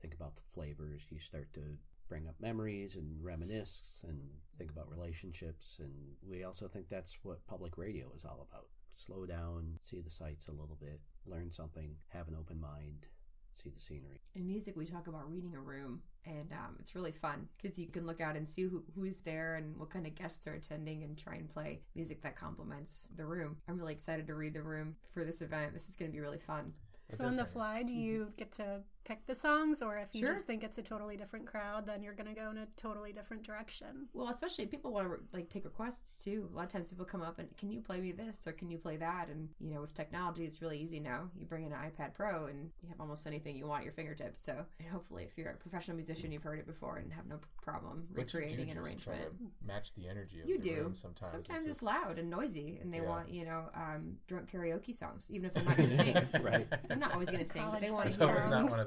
think 0.00 0.14
about 0.14 0.36
the 0.36 0.42
flavors. 0.54 1.06
You 1.10 1.18
start 1.18 1.52
to 1.54 1.78
bring 2.08 2.28
up 2.28 2.40
memories 2.40 2.94
and 2.96 3.22
reminisce 3.24 4.04
and 4.06 4.40
think 4.56 4.70
about 4.70 4.88
relationships. 4.90 5.78
And 5.78 6.16
we 6.22 6.44
also 6.44 6.68
think 6.68 6.88
that's 6.88 7.18
what 7.24 7.46
public 7.46 7.76
radio 7.78 8.12
is 8.14 8.24
all 8.24 8.46
about. 8.50 8.68
Slow 8.90 9.24
down, 9.26 9.78
see 9.82 10.00
the 10.00 10.10
sights 10.10 10.48
a 10.48 10.52
little 10.52 10.76
bit, 10.76 11.00
learn 11.24 11.50
something, 11.50 11.96
have 12.08 12.28
an 12.28 12.36
open 12.36 12.60
mind, 12.60 13.06
see 13.54 13.70
the 13.70 13.80
scenery. 13.80 14.20
In 14.34 14.46
music, 14.46 14.76
we 14.76 14.86
talk 14.86 15.06
about 15.08 15.30
reading 15.30 15.54
a 15.54 15.60
room, 15.60 16.00
and 16.24 16.52
um, 16.52 16.76
it's 16.78 16.94
really 16.94 17.12
fun 17.12 17.48
because 17.60 17.78
you 17.78 17.88
can 17.88 18.06
look 18.06 18.20
out 18.20 18.36
and 18.36 18.48
see 18.48 18.62
who, 18.62 18.82
who's 18.94 19.18
there 19.20 19.56
and 19.56 19.76
what 19.76 19.90
kind 19.90 20.06
of 20.06 20.14
guests 20.14 20.46
are 20.46 20.54
attending 20.54 21.02
and 21.02 21.18
try 21.18 21.34
and 21.34 21.48
play 21.48 21.80
music 21.94 22.22
that 22.22 22.36
complements 22.36 23.08
the 23.16 23.24
room. 23.24 23.56
I'm 23.68 23.78
really 23.78 23.92
excited 23.92 24.26
to 24.26 24.34
read 24.34 24.54
the 24.54 24.62
room 24.62 24.96
for 25.12 25.24
this 25.24 25.42
event. 25.42 25.72
This 25.72 25.88
is 25.88 25.96
going 25.96 26.10
to 26.10 26.12
be 26.12 26.20
really 26.20 26.38
fun. 26.38 26.72
It 27.08 27.16
So 27.16 27.26
on 27.26 27.36
the 27.36 27.44
fly, 27.44 27.82
do 27.82 27.92
you 27.92 28.32
get 28.36 28.52
to 28.52 28.80
pick 29.04 29.26
the 29.26 29.34
songs, 29.34 29.82
or 29.82 29.98
if 29.98 30.08
you 30.14 30.20
Sure. 30.20 30.34
just 30.34 30.46
think 30.46 30.62
it's 30.62 30.78
a 30.78 30.82
totally 30.82 31.16
different 31.16 31.46
crowd, 31.46 31.86
then 31.86 32.02
you're 32.02 32.14
going 32.14 32.28
to 32.28 32.34
go 32.40 32.50
in 32.50 32.58
a 32.58 32.66
totally 32.76 33.12
different 33.12 33.42
direction? 33.42 34.08
Well, 34.12 34.28
especially 34.28 34.66
people 34.66 34.92
want 34.92 35.08
to 35.08 35.18
like 35.32 35.48
take 35.50 35.64
requests 35.64 36.22
too. 36.22 36.48
A 36.52 36.56
lot 36.56 36.64
of 36.64 36.68
times 36.70 36.90
people 36.90 37.04
come 37.04 37.22
up 37.22 37.38
and 37.38 37.48
can 37.56 37.70
you 37.70 37.80
play 37.80 38.00
me 38.00 38.12
this 38.12 38.46
or 38.46 38.52
can 38.52 38.70
you 38.70 38.78
play 38.78 38.96
that? 38.98 39.28
And 39.28 39.48
you 39.60 39.74
know, 39.74 39.80
with 39.80 39.94
technology, 39.94 40.44
it's 40.44 40.62
really 40.62 40.78
easy 40.78 41.00
now. 41.00 41.28
You 41.36 41.46
bring 41.46 41.64
in 41.64 41.72
an 41.72 41.78
iPad 41.78 42.14
Pro 42.14 42.46
and 42.46 42.70
you 42.82 42.88
have 42.88 43.00
almost 43.00 43.26
anything 43.26 43.56
you 43.56 43.66
want 43.66 43.80
at 43.80 43.84
your 43.84 43.92
fingertips. 43.92 44.40
So 44.40 44.64
and 44.78 44.88
hopefully, 44.88 45.24
if 45.24 45.36
you're 45.36 45.50
a 45.50 45.54
professional 45.56 45.96
musician, 45.96 46.30
you've 46.32 46.42
heard 46.42 46.58
it 46.58 46.66
before 46.66 46.96
and 46.98 47.12
have 47.12 47.26
no 47.26 47.38
problem 47.62 48.06
But 48.10 48.32
you 48.34 48.40
do 48.40 48.46
recreating 48.46 48.70
an 48.70 48.82
just 48.84 49.02
try 49.04 49.14
arrangement. 49.14 49.38
to 49.60 49.66
match 49.66 49.94
the 49.94 50.08
energy 50.08 50.42
of 50.42 50.48
You 50.48 50.58
the 50.58 50.68
do. 50.68 50.74
room 50.82 50.94
sometimes. 50.94 51.30
Sometimes 51.32 51.64
It's 51.64 51.74
it's 51.74 51.82
loud 51.82 52.18
and 52.18 52.30
noisy, 52.30 52.78
and 52.82 52.92
they 52.92 52.98
Yeah. 52.98 53.08
want 53.08 53.30
you 53.30 53.44
know 53.44 53.68
um, 53.74 54.16
drunk 54.26 54.50
karaoke 54.50 54.94
songs, 54.94 55.30
even 55.30 55.46
if 55.46 55.54
they're 55.54 55.64
not 55.64 55.76
going 55.76 55.90
to 55.90 55.96
sing. 55.96 56.42
Right. 56.42 56.66
They're 56.88 56.96
not 56.96 57.12
always 57.12 57.30
going 57.30 57.44
to 57.44 57.50
sing, 57.50 57.66
but 57.70 57.80
they 57.80 57.90
want 57.90 58.06
to 58.06 58.12
So 58.12 58.26
hear. 58.28 58.40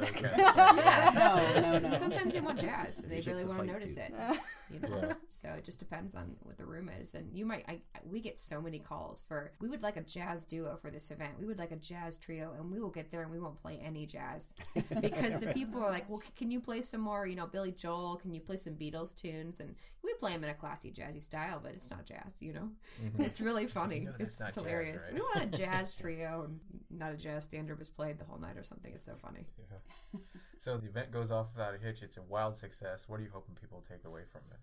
It's 0.08 0.22
not 0.22 0.36
one 0.36 0.46
of 0.46 0.54
those 0.54 0.72
kind 0.72 0.78
Yeah. 0.78 1.60
No, 1.62 1.80
no, 1.80 1.89
no. 1.89 2.00
Sometimes 2.00 2.34
they 2.34 2.41
want 2.41 2.60
jazz. 2.60 2.98
They 2.98 3.15
Music 3.15 3.34
really 3.34 3.46
want 3.46 3.60
to 3.62 3.65
notice 3.65 3.96
to. 3.96 4.02
it. 4.06 4.13
you 4.74 4.80
know 4.80 5.00
Yeah. 5.02 5.13
so 5.30 5.50
it 5.50 5.63
just 5.63 5.78
depends 5.80 6.15
on 6.15 6.36
what 6.41 6.58
the 6.58 6.65
room 6.65 6.89
is 6.89 7.13
and 7.13 7.30
you 7.38 7.46
might 7.46 7.63
I, 7.68 7.82
we 8.10 8.20
get 8.20 8.39
so 8.39 8.60
many 8.60 8.80
calls 8.80 9.24
for 9.28 9.52
we 9.62 9.70
would 9.70 9.84
like 9.84 9.96
a 9.96 10.02
jazz 10.02 10.44
duo 10.44 10.76
for 10.82 10.89
this 10.89 11.12
event 11.12 11.34
we 11.39 11.46
would 11.46 11.60
like 11.60 11.72
a 11.72 11.76
jazz 11.76 12.18
trio 12.18 12.52
and 12.58 12.72
we 12.72 12.80
will 12.80 12.89
get 12.89 13.12
there 13.12 13.22
and 13.22 13.32
we 13.32 13.39
won't 13.39 13.58
play 13.62 13.80
any 13.84 14.08
jazz 14.08 14.56
because 15.02 15.39
the 15.39 15.54
people 15.54 15.84
are 15.84 15.91
like 15.91 16.10
well 16.10 16.24
can 16.36 16.50
you 16.50 16.60
play 16.60 16.82
some 16.82 17.00
more 17.02 17.28
you 17.28 17.36
know 17.36 17.46
billy 17.46 17.72
joel 17.74 18.15
can 18.15 18.34
you 18.34 18.41
play 18.41 18.56
some 18.56 18.74
beatles 18.74 19.15
tunes 19.15 19.60
and 19.60 19.76
we 20.04 20.12
play 20.15 20.32
them 20.34 20.44
in 20.44 20.50
a 20.50 20.54
classy 20.56 20.91
jazzy 20.91 21.22
style 21.22 21.60
but 21.62 21.72
it's 21.74 21.91
not 21.91 22.04
jazz 22.06 22.41
you 22.41 22.52
know 22.54 22.68
Mhm. 23.04 23.20
it's 23.24 23.39
really 23.39 23.68
funny 23.80 24.00
"You 24.00 24.06
know 24.06 24.12
that's 24.18 24.34
it's, 24.34 24.39
not 24.39 24.48
it's 24.50 24.58
jazz, 24.58 24.63
hilarious 24.65 25.04
right?" 25.06 25.13
we 25.13 25.20
want 25.20 25.44
a 25.54 25.58
jazz 25.58 25.94
trio 25.96 26.44
and 26.48 26.60
not 26.89 27.13
a 27.13 27.18
jazz 27.18 27.44
standard 27.44 27.78
was 27.78 27.91
played 27.91 28.18
the 28.18 28.26
whole 28.26 28.39
night 28.39 28.58
or 28.58 28.63
something 28.63 28.91
it's 28.96 29.06
so 29.06 29.13
funny 29.15 29.46
Yeah. 29.60 29.78
So 30.58 30.78
the 30.78 30.88
event 30.88 31.12
goes 31.12 31.32
off 31.32 31.48
without 31.54 31.76
a 31.76 31.78
hitch. 31.78 32.02
It's 32.02 32.18
a 32.18 32.22
wild 32.22 32.56
success. 32.56 33.04
What 33.08 33.20
are 33.20 33.24
you 33.24 33.30
hoping 33.32 33.56
people 33.56 33.84
take 33.88 34.06
away 34.06 34.22
from 34.32 34.42
it? 34.52 34.60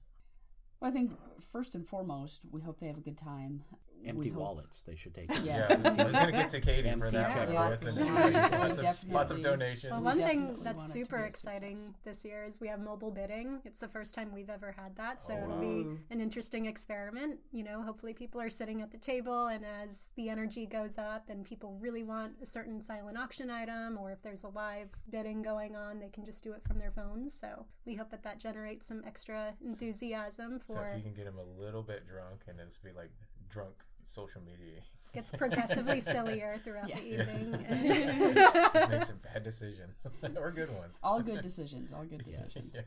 Well, 0.81 0.91
I 0.91 0.93
think 0.93 1.13
first 1.53 1.75
and 1.75 1.87
foremost, 1.87 2.41
we 2.51 2.61
hope 2.61 2.81
they 2.81 2.89
have 2.89 2.97
a 2.97 3.03
good 3.03 3.19
time. 3.19 3.63
Empty 4.07 4.29
hope- 4.31 4.41
wallets, 4.41 4.83
they 4.87 4.95
should 4.97 5.15
take. 5.15 5.31
Yeah. 5.43 5.67
Yeah, 5.69 5.77
I 5.85 5.93
going 6.13 6.27
to 6.27 6.33
get 6.33 6.51
to 6.51 6.61
Katie 6.61 6.91
for 6.99 7.11
that 7.11 7.35
one. 7.53 7.73
checkbooks. 7.77 7.85
Yes, 7.85 8.33
Yeah, 8.33 8.59
lots, 8.59 8.79
of, 8.79 9.09
lots 9.11 9.33
of 9.33 9.43
donations. 9.43 9.91
Well, 9.91 10.01
We 10.01 10.05
one 10.07 10.19
thing 10.19 10.47
that's 10.49 10.65
want 10.65 10.79
it 10.79 10.83
to 10.87 10.93
super 10.93 11.19
exciting 11.21 11.77
success. 11.79 12.01
this 12.05 12.25
year 12.25 12.45
is 12.45 12.61
we 12.61 12.69
have 12.69 12.81
mobile 12.81 13.11
bidding. 13.11 13.61
It's 13.65 13.81
the 13.81 13.89
first 13.89 14.15
time 14.15 14.33
we've 14.33 14.51
ever 14.51 14.73
had 14.73 14.97
that, 14.97 15.21
so 15.27 15.33
Oh, 15.35 15.37
it'll 15.45 15.49
wow. 15.57 15.61
be 15.61 15.87
an 16.11 16.21
interesting 16.21 16.67
experiment. 16.67 17.39
You 17.53 17.65
know, 17.65 17.83
hopefully 17.83 18.13
people 18.15 18.41
are 18.41 18.51
sitting 18.51 18.83
at 18.83 18.91
the 18.91 18.99
table, 18.99 19.47
and 19.47 19.65
as 19.65 19.99
the 20.17 20.29
energy 20.29 20.67
goes 20.67 20.99
up 20.99 21.29
and 21.29 21.45
people 21.45 21.77
really 21.81 22.03
want 22.03 22.33
a 22.43 22.47
certain 22.47 22.81
silent 22.81 23.17
auction 23.19 23.51
item, 23.51 23.99
or 23.99 24.11
if 24.13 24.23
there's 24.23 24.45
a 24.45 24.49
live 24.49 24.89
bidding 25.11 25.43
going 25.43 25.77
on, 25.77 25.99
they 25.99 26.09
can 26.09 26.25
just 26.25 26.43
do 26.43 26.53
it 26.53 26.63
from 26.67 26.79
their 26.79 26.91
phones. 26.93 27.33
So 27.39 27.67
we 27.85 27.95
hope 27.95 28.11
that 28.11 28.23
that 28.25 28.39
generates 28.39 28.87
some 28.87 29.03
extra 29.07 29.55
enthusiasm 29.65 30.61
for. 30.61 30.73
so 30.73 30.75
for 30.75 30.89
if 30.91 30.97
you 30.99 31.03
can 31.03 31.15
get 31.15 31.25
them 31.27 31.39
a 31.39 31.61
little 31.63 31.83
bit 31.83 32.07
drunk 32.07 32.43
and 32.49 32.59
it's 32.61 32.77
be 32.79 32.91
like 32.93 33.11
drunk 33.49 33.75
social 34.13 34.41
media. 34.43 34.81
gets 35.15 35.31
progressively 35.33 36.01
sillier 36.15 36.59
throughout 36.65 36.89
Yeah. 36.89 36.97
the 36.97 37.03
Yeah. 37.05 37.21
evening. 37.21 38.33
Just 38.75 38.89
make 38.91 39.05
some 39.05 39.19
bad 39.19 39.43
decisions 39.43 40.07
or 40.37 40.51
good 40.51 40.71
ones. 40.75 40.99
All 41.03 41.21
good 41.21 41.43
decisions. 41.43 41.93
All 41.93 42.05
good 42.05 42.23
Yes. 42.27 42.39
decisions. 42.39 42.75
Yes. 42.75 42.85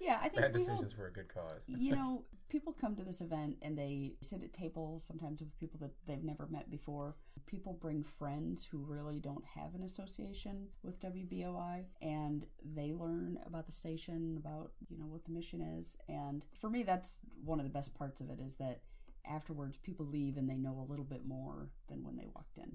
Yeah, 0.00 0.18
I 0.22 0.28
think 0.28 0.34
Bad 0.42 0.54
we 0.54 0.60
hope- 0.60 0.68
decisions 0.68 0.92
for 0.92 1.06
a 1.08 1.12
good 1.12 1.28
cause. 1.28 1.64
you 1.66 1.92
know, 1.96 2.24
people 2.48 2.72
come 2.72 2.94
to 2.94 3.02
this 3.02 3.20
event 3.20 3.56
and 3.62 3.76
they 3.76 4.14
sit 4.20 4.42
at 4.44 4.52
tables 4.52 5.02
sometimes 5.04 5.40
with 5.40 5.56
people 5.58 5.80
that 5.80 5.90
they've 6.06 6.22
never 6.22 6.46
met 6.46 6.70
before. 6.70 7.16
People 7.46 7.72
bring 7.80 8.04
friends 8.04 8.64
who 8.70 8.78
really 8.78 9.18
don't 9.18 9.44
have 9.44 9.74
an 9.74 9.82
association 9.82 10.68
with 10.84 11.00
WBOI 11.00 11.84
and 12.02 12.46
they 12.76 12.92
learn 12.92 13.38
about 13.46 13.66
the 13.66 13.72
station, 13.72 14.36
about, 14.38 14.70
you 14.88 14.96
know, 14.98 15.06
what 15.06 15.24
the 15.24 15.32
mission 15.32 15.60
is. 15.60 15.96
And 16.08 16.44
for 16.60 16.70
me 16.70 16.84
that's 16.84 17.18
one 17.44 17.58
of 17.58 17.64
the 17.64 17.70
best 17.78 17.94
parts 17.94 18.20
of 18.20 18.30
it 18.30 18.38
is 18.38 18.54
that 18.56 18.80
afterwards 19.30 19.76
people 19.82 20.06
leave 20.06 20.36
and 20.36 20.48
they 20.48 20.56
know 20.56 20.78
a 20.86 20.90
little 20.90 21.04
bit 21.04 21.26
more 21.26 21.68
than 21.88 22.02
when 22.04 22.16
they 22.16 22.26
walked 22.34 22.56
in. 22.58 22.70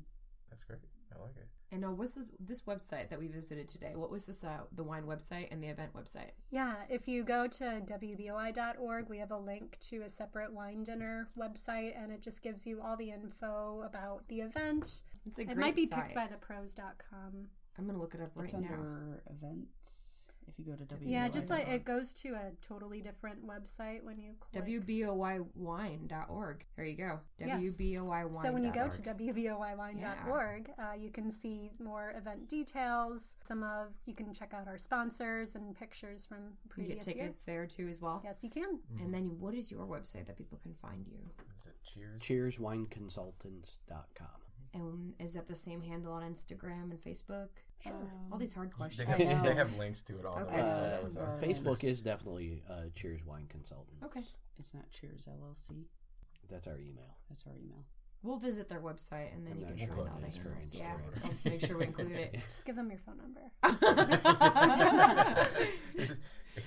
That's 0.50 0.64
great. 0.64 0.80
I 1.16 1.20
like 1.22 1.38
it. 1.38 1.48
and 1.72 1.84
uh, 1.84 1.88
what's 1.90 2.14
this, 2.14 2.28
this 2.40 2.62
website 2.62 3.10
that 3.10 3.18
we 3.18 3.28
visited 3.28 3.68
today 3.68 3.94
what 3.96 4.12
was 4.12 4.26
this 4.26 4.44
uh, 4.44 4.60
the 4.76 4.84
wine 4.84 5.06
website 5.06 5.48
and 5.52 5.62
the 5.64 5.68
event 5.68 5.92
website 5.96 6.32
Yeah, 6.52 6.76
if 6.88 7.08
you 7.08 7.24
go 7.24 7.48
to 7.48 7.64
WBOI.org, 7.88 9.10
we 9.10 9.18
have 9.18 9.32
a 9.32 9.38
link 9.38 9.78
to 9.90 10.04
a 10.04 10.10
separate 10.10 10.54
wine 10.54 10.84
dinner 10.84 11.30
website, 11.38 11.94
and 12.02 12.12
it 12.12 12.22
just 12.22 12.44
gives 12.44 12.66
you 12.66 12.82
all 12.86 12.96
the 12.96 13.10
info 13.10 13.82
about 13.88 14.28
the 14.28 14.42
event. 14.42 15.02
it's 15.26 15.40
a 15.40 15.46
great 15.46 15.58
It 15.58 15.60
might 15.60 15.76
be 15.76 15.88
site 15.88 16.00
picked 16.04 16.16
by 16.16 16.28
the 16.28 16.38
pros.com. 16.38 17.48
i'm 17.78 17.86
gonna 17.88 17.98
look 18.00 18.14
it 18.14 18.22
up 18.22 18.32
right 18.36 18.46
it's 18.46 18.54
now 18.54 18.60
under 18.60 19.24
events. 19.32 20.09
If 20.50 20.58
you 20.58 20.66
go 20.66 20.76
to 20.78 20.86
W. 20.86 21.10
Yeah, 21.10 21.28
just 21.30 21.50
like 21.50 21.68
it 21.68 21.86
goes 21.86 22.14
to 22.16 22.30
a 22.34 22.52
totally 22.68 23.02
different 23.02 23.46
website 23.46 24.04
when 24.04 24.20
you 24.20 24.34
click. 24.40 24.66
WBOIWine.org. 24.66 26.66
There 26.76 26.86
you 26.86 26.98
go. 26.98 27.20
Yes. 27.38 27.62
WBOIWine. 27.62 28.42
So 28.42 28.52
when 28.52 28.64
you 28.64 28.72
go 28.72 28.88
to 28.90 29.02
wboiwine.org, 29.02 30.72
uh, 30.80 30.94
you 30.98 31.12
can 31.12 31.32
see 31.32 31.72
more 31.80 32.14
event 32.18 32.50
details. 32.50 33.36
Some 33.48 33.64
of 33.64 33.90
you 34.06 34.16
can 34.16 34.34
check 34.34 34.54
out 34.54 34.68
our 34.68 34.78
sponsors 34.78 35.56
and 35.56 35.76
pictures 35.78 36.26
from 36.26 36.38
you 36.40 36.70
previous 36.70 37.06
get 37.06 37.14
tickets 37.14 37.40
years. 37.40 37.44
there 37.46 37.66
too 37.66 37.88
as 37.90 38.02
well. 38.02 38.22
Yes, 38.24 38.38
you 38.42 38.50
can. 38.50 38.80
And 39.00 39.14
then 39.14 39.38
what 39.40 39.54
is 39.54 39.72
your 39.72 39.86
website 39.86 40.26
that 40.28 40.38
people 40.38 40.60
can 40.64 40.74
find 40.82 41.06
you? 41.08 41.20
Is 41.60 41.66
it 41.68 41.76
Cheers? 41.94 42.22
CheersWineConsultants.com. 42.58 44.28
And 44.74 45.14
is 45.20 45.34
that 45.34 45.48
the 45.48 45.56
same 45.56 45.82
handle 45.82 46.14
on 46.14 46.22
Instagram 46.24 46.92
and 46.92 47.02
Facebook? 47.02 47.48
Sure. 47.84 47.94
All 48.32 48.38
these 48.38 48.54
hard 48.54 48.70
They 48.70 48.74
questions. 48.74 49.08
have, 49.10 49.20
I 49.44 49.48
they 49.50 49.56
have 49.56 49.76
links 49.78 50.02
to 50.04 50.20
it 50.20 50.26
all 50.26 50.38
Okay. 50.40 50.56
the 50.58 50.62
website. 50.64 51.00
Uh, 51.00 51.04
was. 51.04 51.18
Uh, 51.18 51.40
Facebook 51.42 51.84
is 51.84 52.02
definitely 52.02 52.62
uh, 52.70 52.84
Cheers 52.96 53.22
Wine 53.26 53.48
Consultants. 53.50 54.04
Okay. 54.04 54.22
It's 54.60 54.74
not 54.74 54.84
Cheers 54.92 55.28
LLC. 55.28 55.84
That's 56.52 56.68
our 56.68 56.78
email. 56.78 57.16
That's 57.30 57.46
our 57.48 57.54
email. 57.54 57.84
We'll 58.22 58.38
visit 58.38 58.68
their 58.68 58.82
website 58.82 59.34
and 59.34 59.48
then 59.48 59.54
I'm 59.54 59.60
you 59.60 59.66
can 59.68 59.78
sure 59.78 59.88
find 59.88 59.98
what 60.00 60.10
all 60.10 60.20
the 60.20 60.28
it 60.28 60.36
is 60.36 60.44
handles. 60.44 60.74
Yeah, 60.74 60.92
Instagram. 60.92 61.24
I'll 61.46 61.52
make 61.52 61.62
sure 61.66 61.78
we 61.78 61.86
include 61.86 62.12
it. 62.12 62.34
Just 62.50 62.66
give 62.66 62.76
them 62.76 62.90
your 62.90 63.00
phone 63.00 63.18
number. 63.18 63.40
here's, 65.96 66.14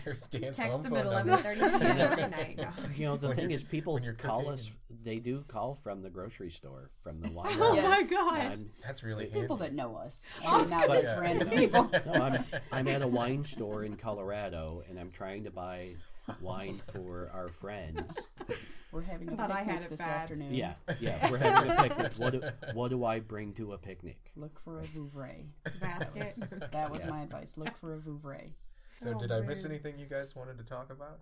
here's 0.05 0.27
Dan's 0.29 0.57
Text 0.57 0.73
home 0.73 0.83
them 0.83 0.95
at 0.97 1.05
eleven 1.07 1.37
thirty 1.43 1.61
p.m. 1.61 1.83
every 2.01 2.29
night. 2.29 2.57
No. 2.59 2.69
You 2.97 3.05
know, 3.07 3.17
the 3.19 3.29
When 3.29 3.37
thing 3.37 3.51
is, 3.51 3.65
people 3.65 3.93
when 3.95 4.03
you're 4.03 4.15
call 4.15 4.38
cooking 4.41 4.53
us. 4.55 4.71
And- 5.03 5.05
They 5.05 5.19
do 5.19 5.45
call 5.49 5.75
from 5.75 6.03
the 6.03 6.11
grocery 6.11 6.51
store, 6.51 6.91
from 7.03 7.21
the 7.21 7.31
wine. 7.33 7.47
Oh 7.59 7.75
shop. 7.75 7.85
my 7.85 8.03
gosh. 8.09 8.53
I'm, 8.53 8.71
That's 8.85 9.03
really 9.03 9.27
People 9.27 9.57
handy. 9.57 9.65
that 9.65 9.75
know 9.75 9.97
us. 9.97 10.25
I 10.47 10.61
mean, 10.62 10.71
not 10.71 10.87
but- 10.87 11.03
just 11.03 11.21
random 11.21 11.51
people. 11.59 11.91
no, 12.07 12.12
I'm, 12.12 12.45
I'm 12.71 12.88
at 12.88 13.03
a 13.03 13.09
wine 13.09 13.45
store 13.45 13.85
in 13.85 13.97
Colorado, 13.97 14.83
and 14.88 14.99
I'm 14.99 15.11
trying 15.11 15.45
to 15.45 15.51
buy 15.51 15.95
wine 16.41 16.81
for 16.93 17.31
our 17.35 17.49
friends. 17.49 18.17
We're 18.93 19.03
having 19.03 19.29
a 19.31 19.33
I 19.33 19.37
thought 19.37 19.51
I 19.51 19.57
picnic 19.59 19.75
had 19.75 19.83
it 19.85 19.91
this 19.91 20.01
bad. 20.01 20.23
afternoon. 20.23 20.55
Yeah, 20.55 20.75
yeah, 21.01 21.31
we're 21.31 21.38
having 21.38 21.71
a 21.71 21.83
picnic. 21.83 22.12
What 22.19 22.33
do, 22.33 22.43
what 22.75 22.88
do 22.91 23.05
I 23.05 23.21
bring 23.21 23.55
to 23.55 23.73
a 23.73 23.79
picnic? 23.79 24.19
Look 24.37 24.61
for 24.62 24.79
a 24.81 24.83
Vouvray. 24.83 25.47
Basket. 25.81 26.35
That 26.73 26.91
was 26.91 27.01
Yeah. 27.01 27.11
my 27.11 27.23
advice. 27.23 27.55
Look 27.57 27.75
for 27.79 27.95
a 27.95 27.99
Vouvray. 27.99 28.51
So, 28.99 29.15
Oh, 29.17 29.19
did 29.21 29.33
I 29.33 29.41
miss 29.41 29.65
anything 29.65 29.99
you 29.99 30.07
guys 30.07 30.37
wanted 30.37 30.59
to 30.59 30.65
talk 30.65 30.91
about? 30.93 31.21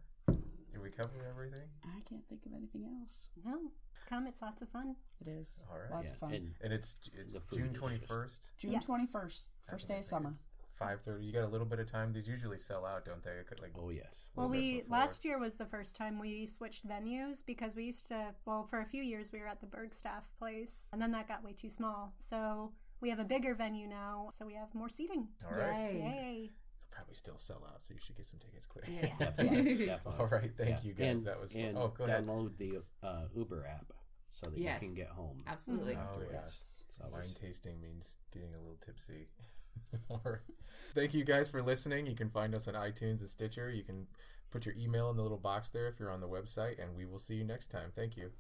Did 0.73 0.83
we 0.83 0.91
cover 0.91 1.27
everything? 1.29 1.67
I 1.85 2.01
can't 2.09 2.27
think 2.29 2.47
of 2.47 2.53
anything 2.55 2.85
else. 3.01 3.29
No, 3.45 3.59
just 3.95 4.07
come. 4.07 4.27
It's 4.27 4.41
lots 4.41 4.63
of 4.63 4.69
fun. 4.69 4.95
It 5.21 5.29
is. 5.29 5.63
All 5.71 5.79
right. 5.79 5.91
Lots 5.91 6.07
Yeah, 6.09 6.13
of 6.13 6.19
fun. 6.19 6.33
and 6.35 6.55
And 6.63 6.73
it's 6.73 6.97
it's 7.13 7.35
The 7.35 7.43
June 7.57 7.71
is 7.75 7.79
twenty 7.79 7.97
just- 7.99 8.09
first, 8.09 8.41
June 8.59 8.73
Yes. 8.73 8.85
21st, 8.85 9.49
first 9.69 9.89
day 9.89 9.99
of 9.99 10.05
summer. 10.05 10.35
five 10.75 11.03
thirty. 11.03 11.27
You 11.27 11.33
got 11.33 11.45
a 11.45 11.49
little 11.49 11.67
bit 11.67 11.79
of 11.81 11.91
time. 11.91 12.13
These 12.13 12.27
usually 12.29 12.59
sell 12.59 12.87
out, 12.87 13.05
don't 13.05 13.23
they? 13.23 13.43
Like 13.61 13.73
oh 13.77 13.91
yes, 13.91 14.25
Well, 14.35 14.49
we 14.49 14.83
last 14.89 15.25
year 15.25 15.39
was 15.39 15.57
the 15.57 15.67
first 15.67 15.95
time 15.97 16.19
we 16.19 16.47
switched 16.47 16.87
venues 16.89 17.45
because 17.45 17.75
we 17.75 17.85
used 17.85 18.07
to. 18.09 18.35
Well, 18.47 18.65
for 18.65 18.81
a 18.81 18.87
few 18.87 19.03
years 19.03 19.33
we 19.33 19.41
were 19.41 19.49
at 19.49 19.61
the 19.61 19.67
Bergstaff 19.67 20.23
place, 20.39 20.89
and 20.93 21.03
then 21.03 21.11
that 21.13 21.29
got 21.29 21.43
way 21.45 21.53
too 21.53 21.69
small. 21.71 22.15
So 22.21 22.73
we 23.01 23.11
have 23.11 23.19
a 23.19 23.25
bigger 23.25 23.55
venue 23.55 23.89
now, 23.89 24.31
so 24.39 24.47
we 24.47 24.55
have 24.55 24.73
more 24.75 24.89
seating. 24.89 25.29
All 25.47 25.53
right. 25.59 25.93
Yay. 25.95 25.99
Yay! 26.01 26.51
They'll 26.91 26.97
probably 26.97 27.15
still 27.15 27.39
sell 27.39 27.63
out, 27.69 27.85
so 27.85 27.95
you 27.95 28.01
should 28.01 28.17
get 28.17 28.27
some 28.27 28.39
tickets 28.39 28.67
quick. 28.67 28.85
Yeah. 28.89 29.11
definitely, 29.19 29.87
definitely. 29.87 30.21
All 30.21 30.27
right. 30.27 30.51
Thank 30.57 30.71
Yeah. 30.71 30.79
you 30.83 30.93
guys. 30.95 31.07
And, 31.09 31.23
that 31.27 31.41
was 31.41 31.53
fun. 31.53 31.61
and 31.63 31.79
Oh, 31.79 31.93
go 31.97 32.05
ahead. 32.05 32.27
download 32.27 32.57
the 32.59 32.83
uh, 33.03 33.23
Uber 33.37 33.67
app 33.67 33.93
so 34.31 34.51
that 34.51 34.59
Yes. 34.59 34.83
you 34.83 34.89
can 34.89 34.97
get 34.97 35.09
home. 35.09 35.43
Absolutely. 35.47 35.97
Oh 35.97 36.21
yes. 36.33 36.85
So 36.91 37.05
Wine 37.11 37.23
was- 37.23 37.35
tasting 37.35 37.81
means 37.81 38.17
getting 38.33 38.55
a 38.55 38.59
little 38.59 38.79
tipsy. 38.85 39.29
All 40.11 40.21
right. 40.25 40.39
Thank 40.95 41.15
you 41.15 41.25
guys 41.25 41.49
for 41.49 41.63
listening. 41.63 42.07
You 42.07 42.17
can 42.17 42.31
find 42.31 42.55
us 42.55 42.67
on 42.69 42.75
iTunes 42.75 43.21
and 43.21 43.29
Stitcher. 43.29 43.71
You 43.71 43.85
can 43.85 44.07
put 44.51 44.67
your 44.67 44.75
email 44.77 45.11
in 45.11 45.17
the 45.17 45.23
little 45.23 45.39
box 45.39 45.71
there 45.71 45.87
if 45.89 46.01
you're 46.01 46.11
on 46.11 46.21
the 46.21 46.29
website, 46.29 46.83
and 46.83 46.97
we 46.97 47.07
will 47.07 47.21
see 47.21 47.35
you 47.37 47.45
next 47.45 47.69
time. 47.71 47.93
Thank 47.95 48.17
you. 48.17 48.31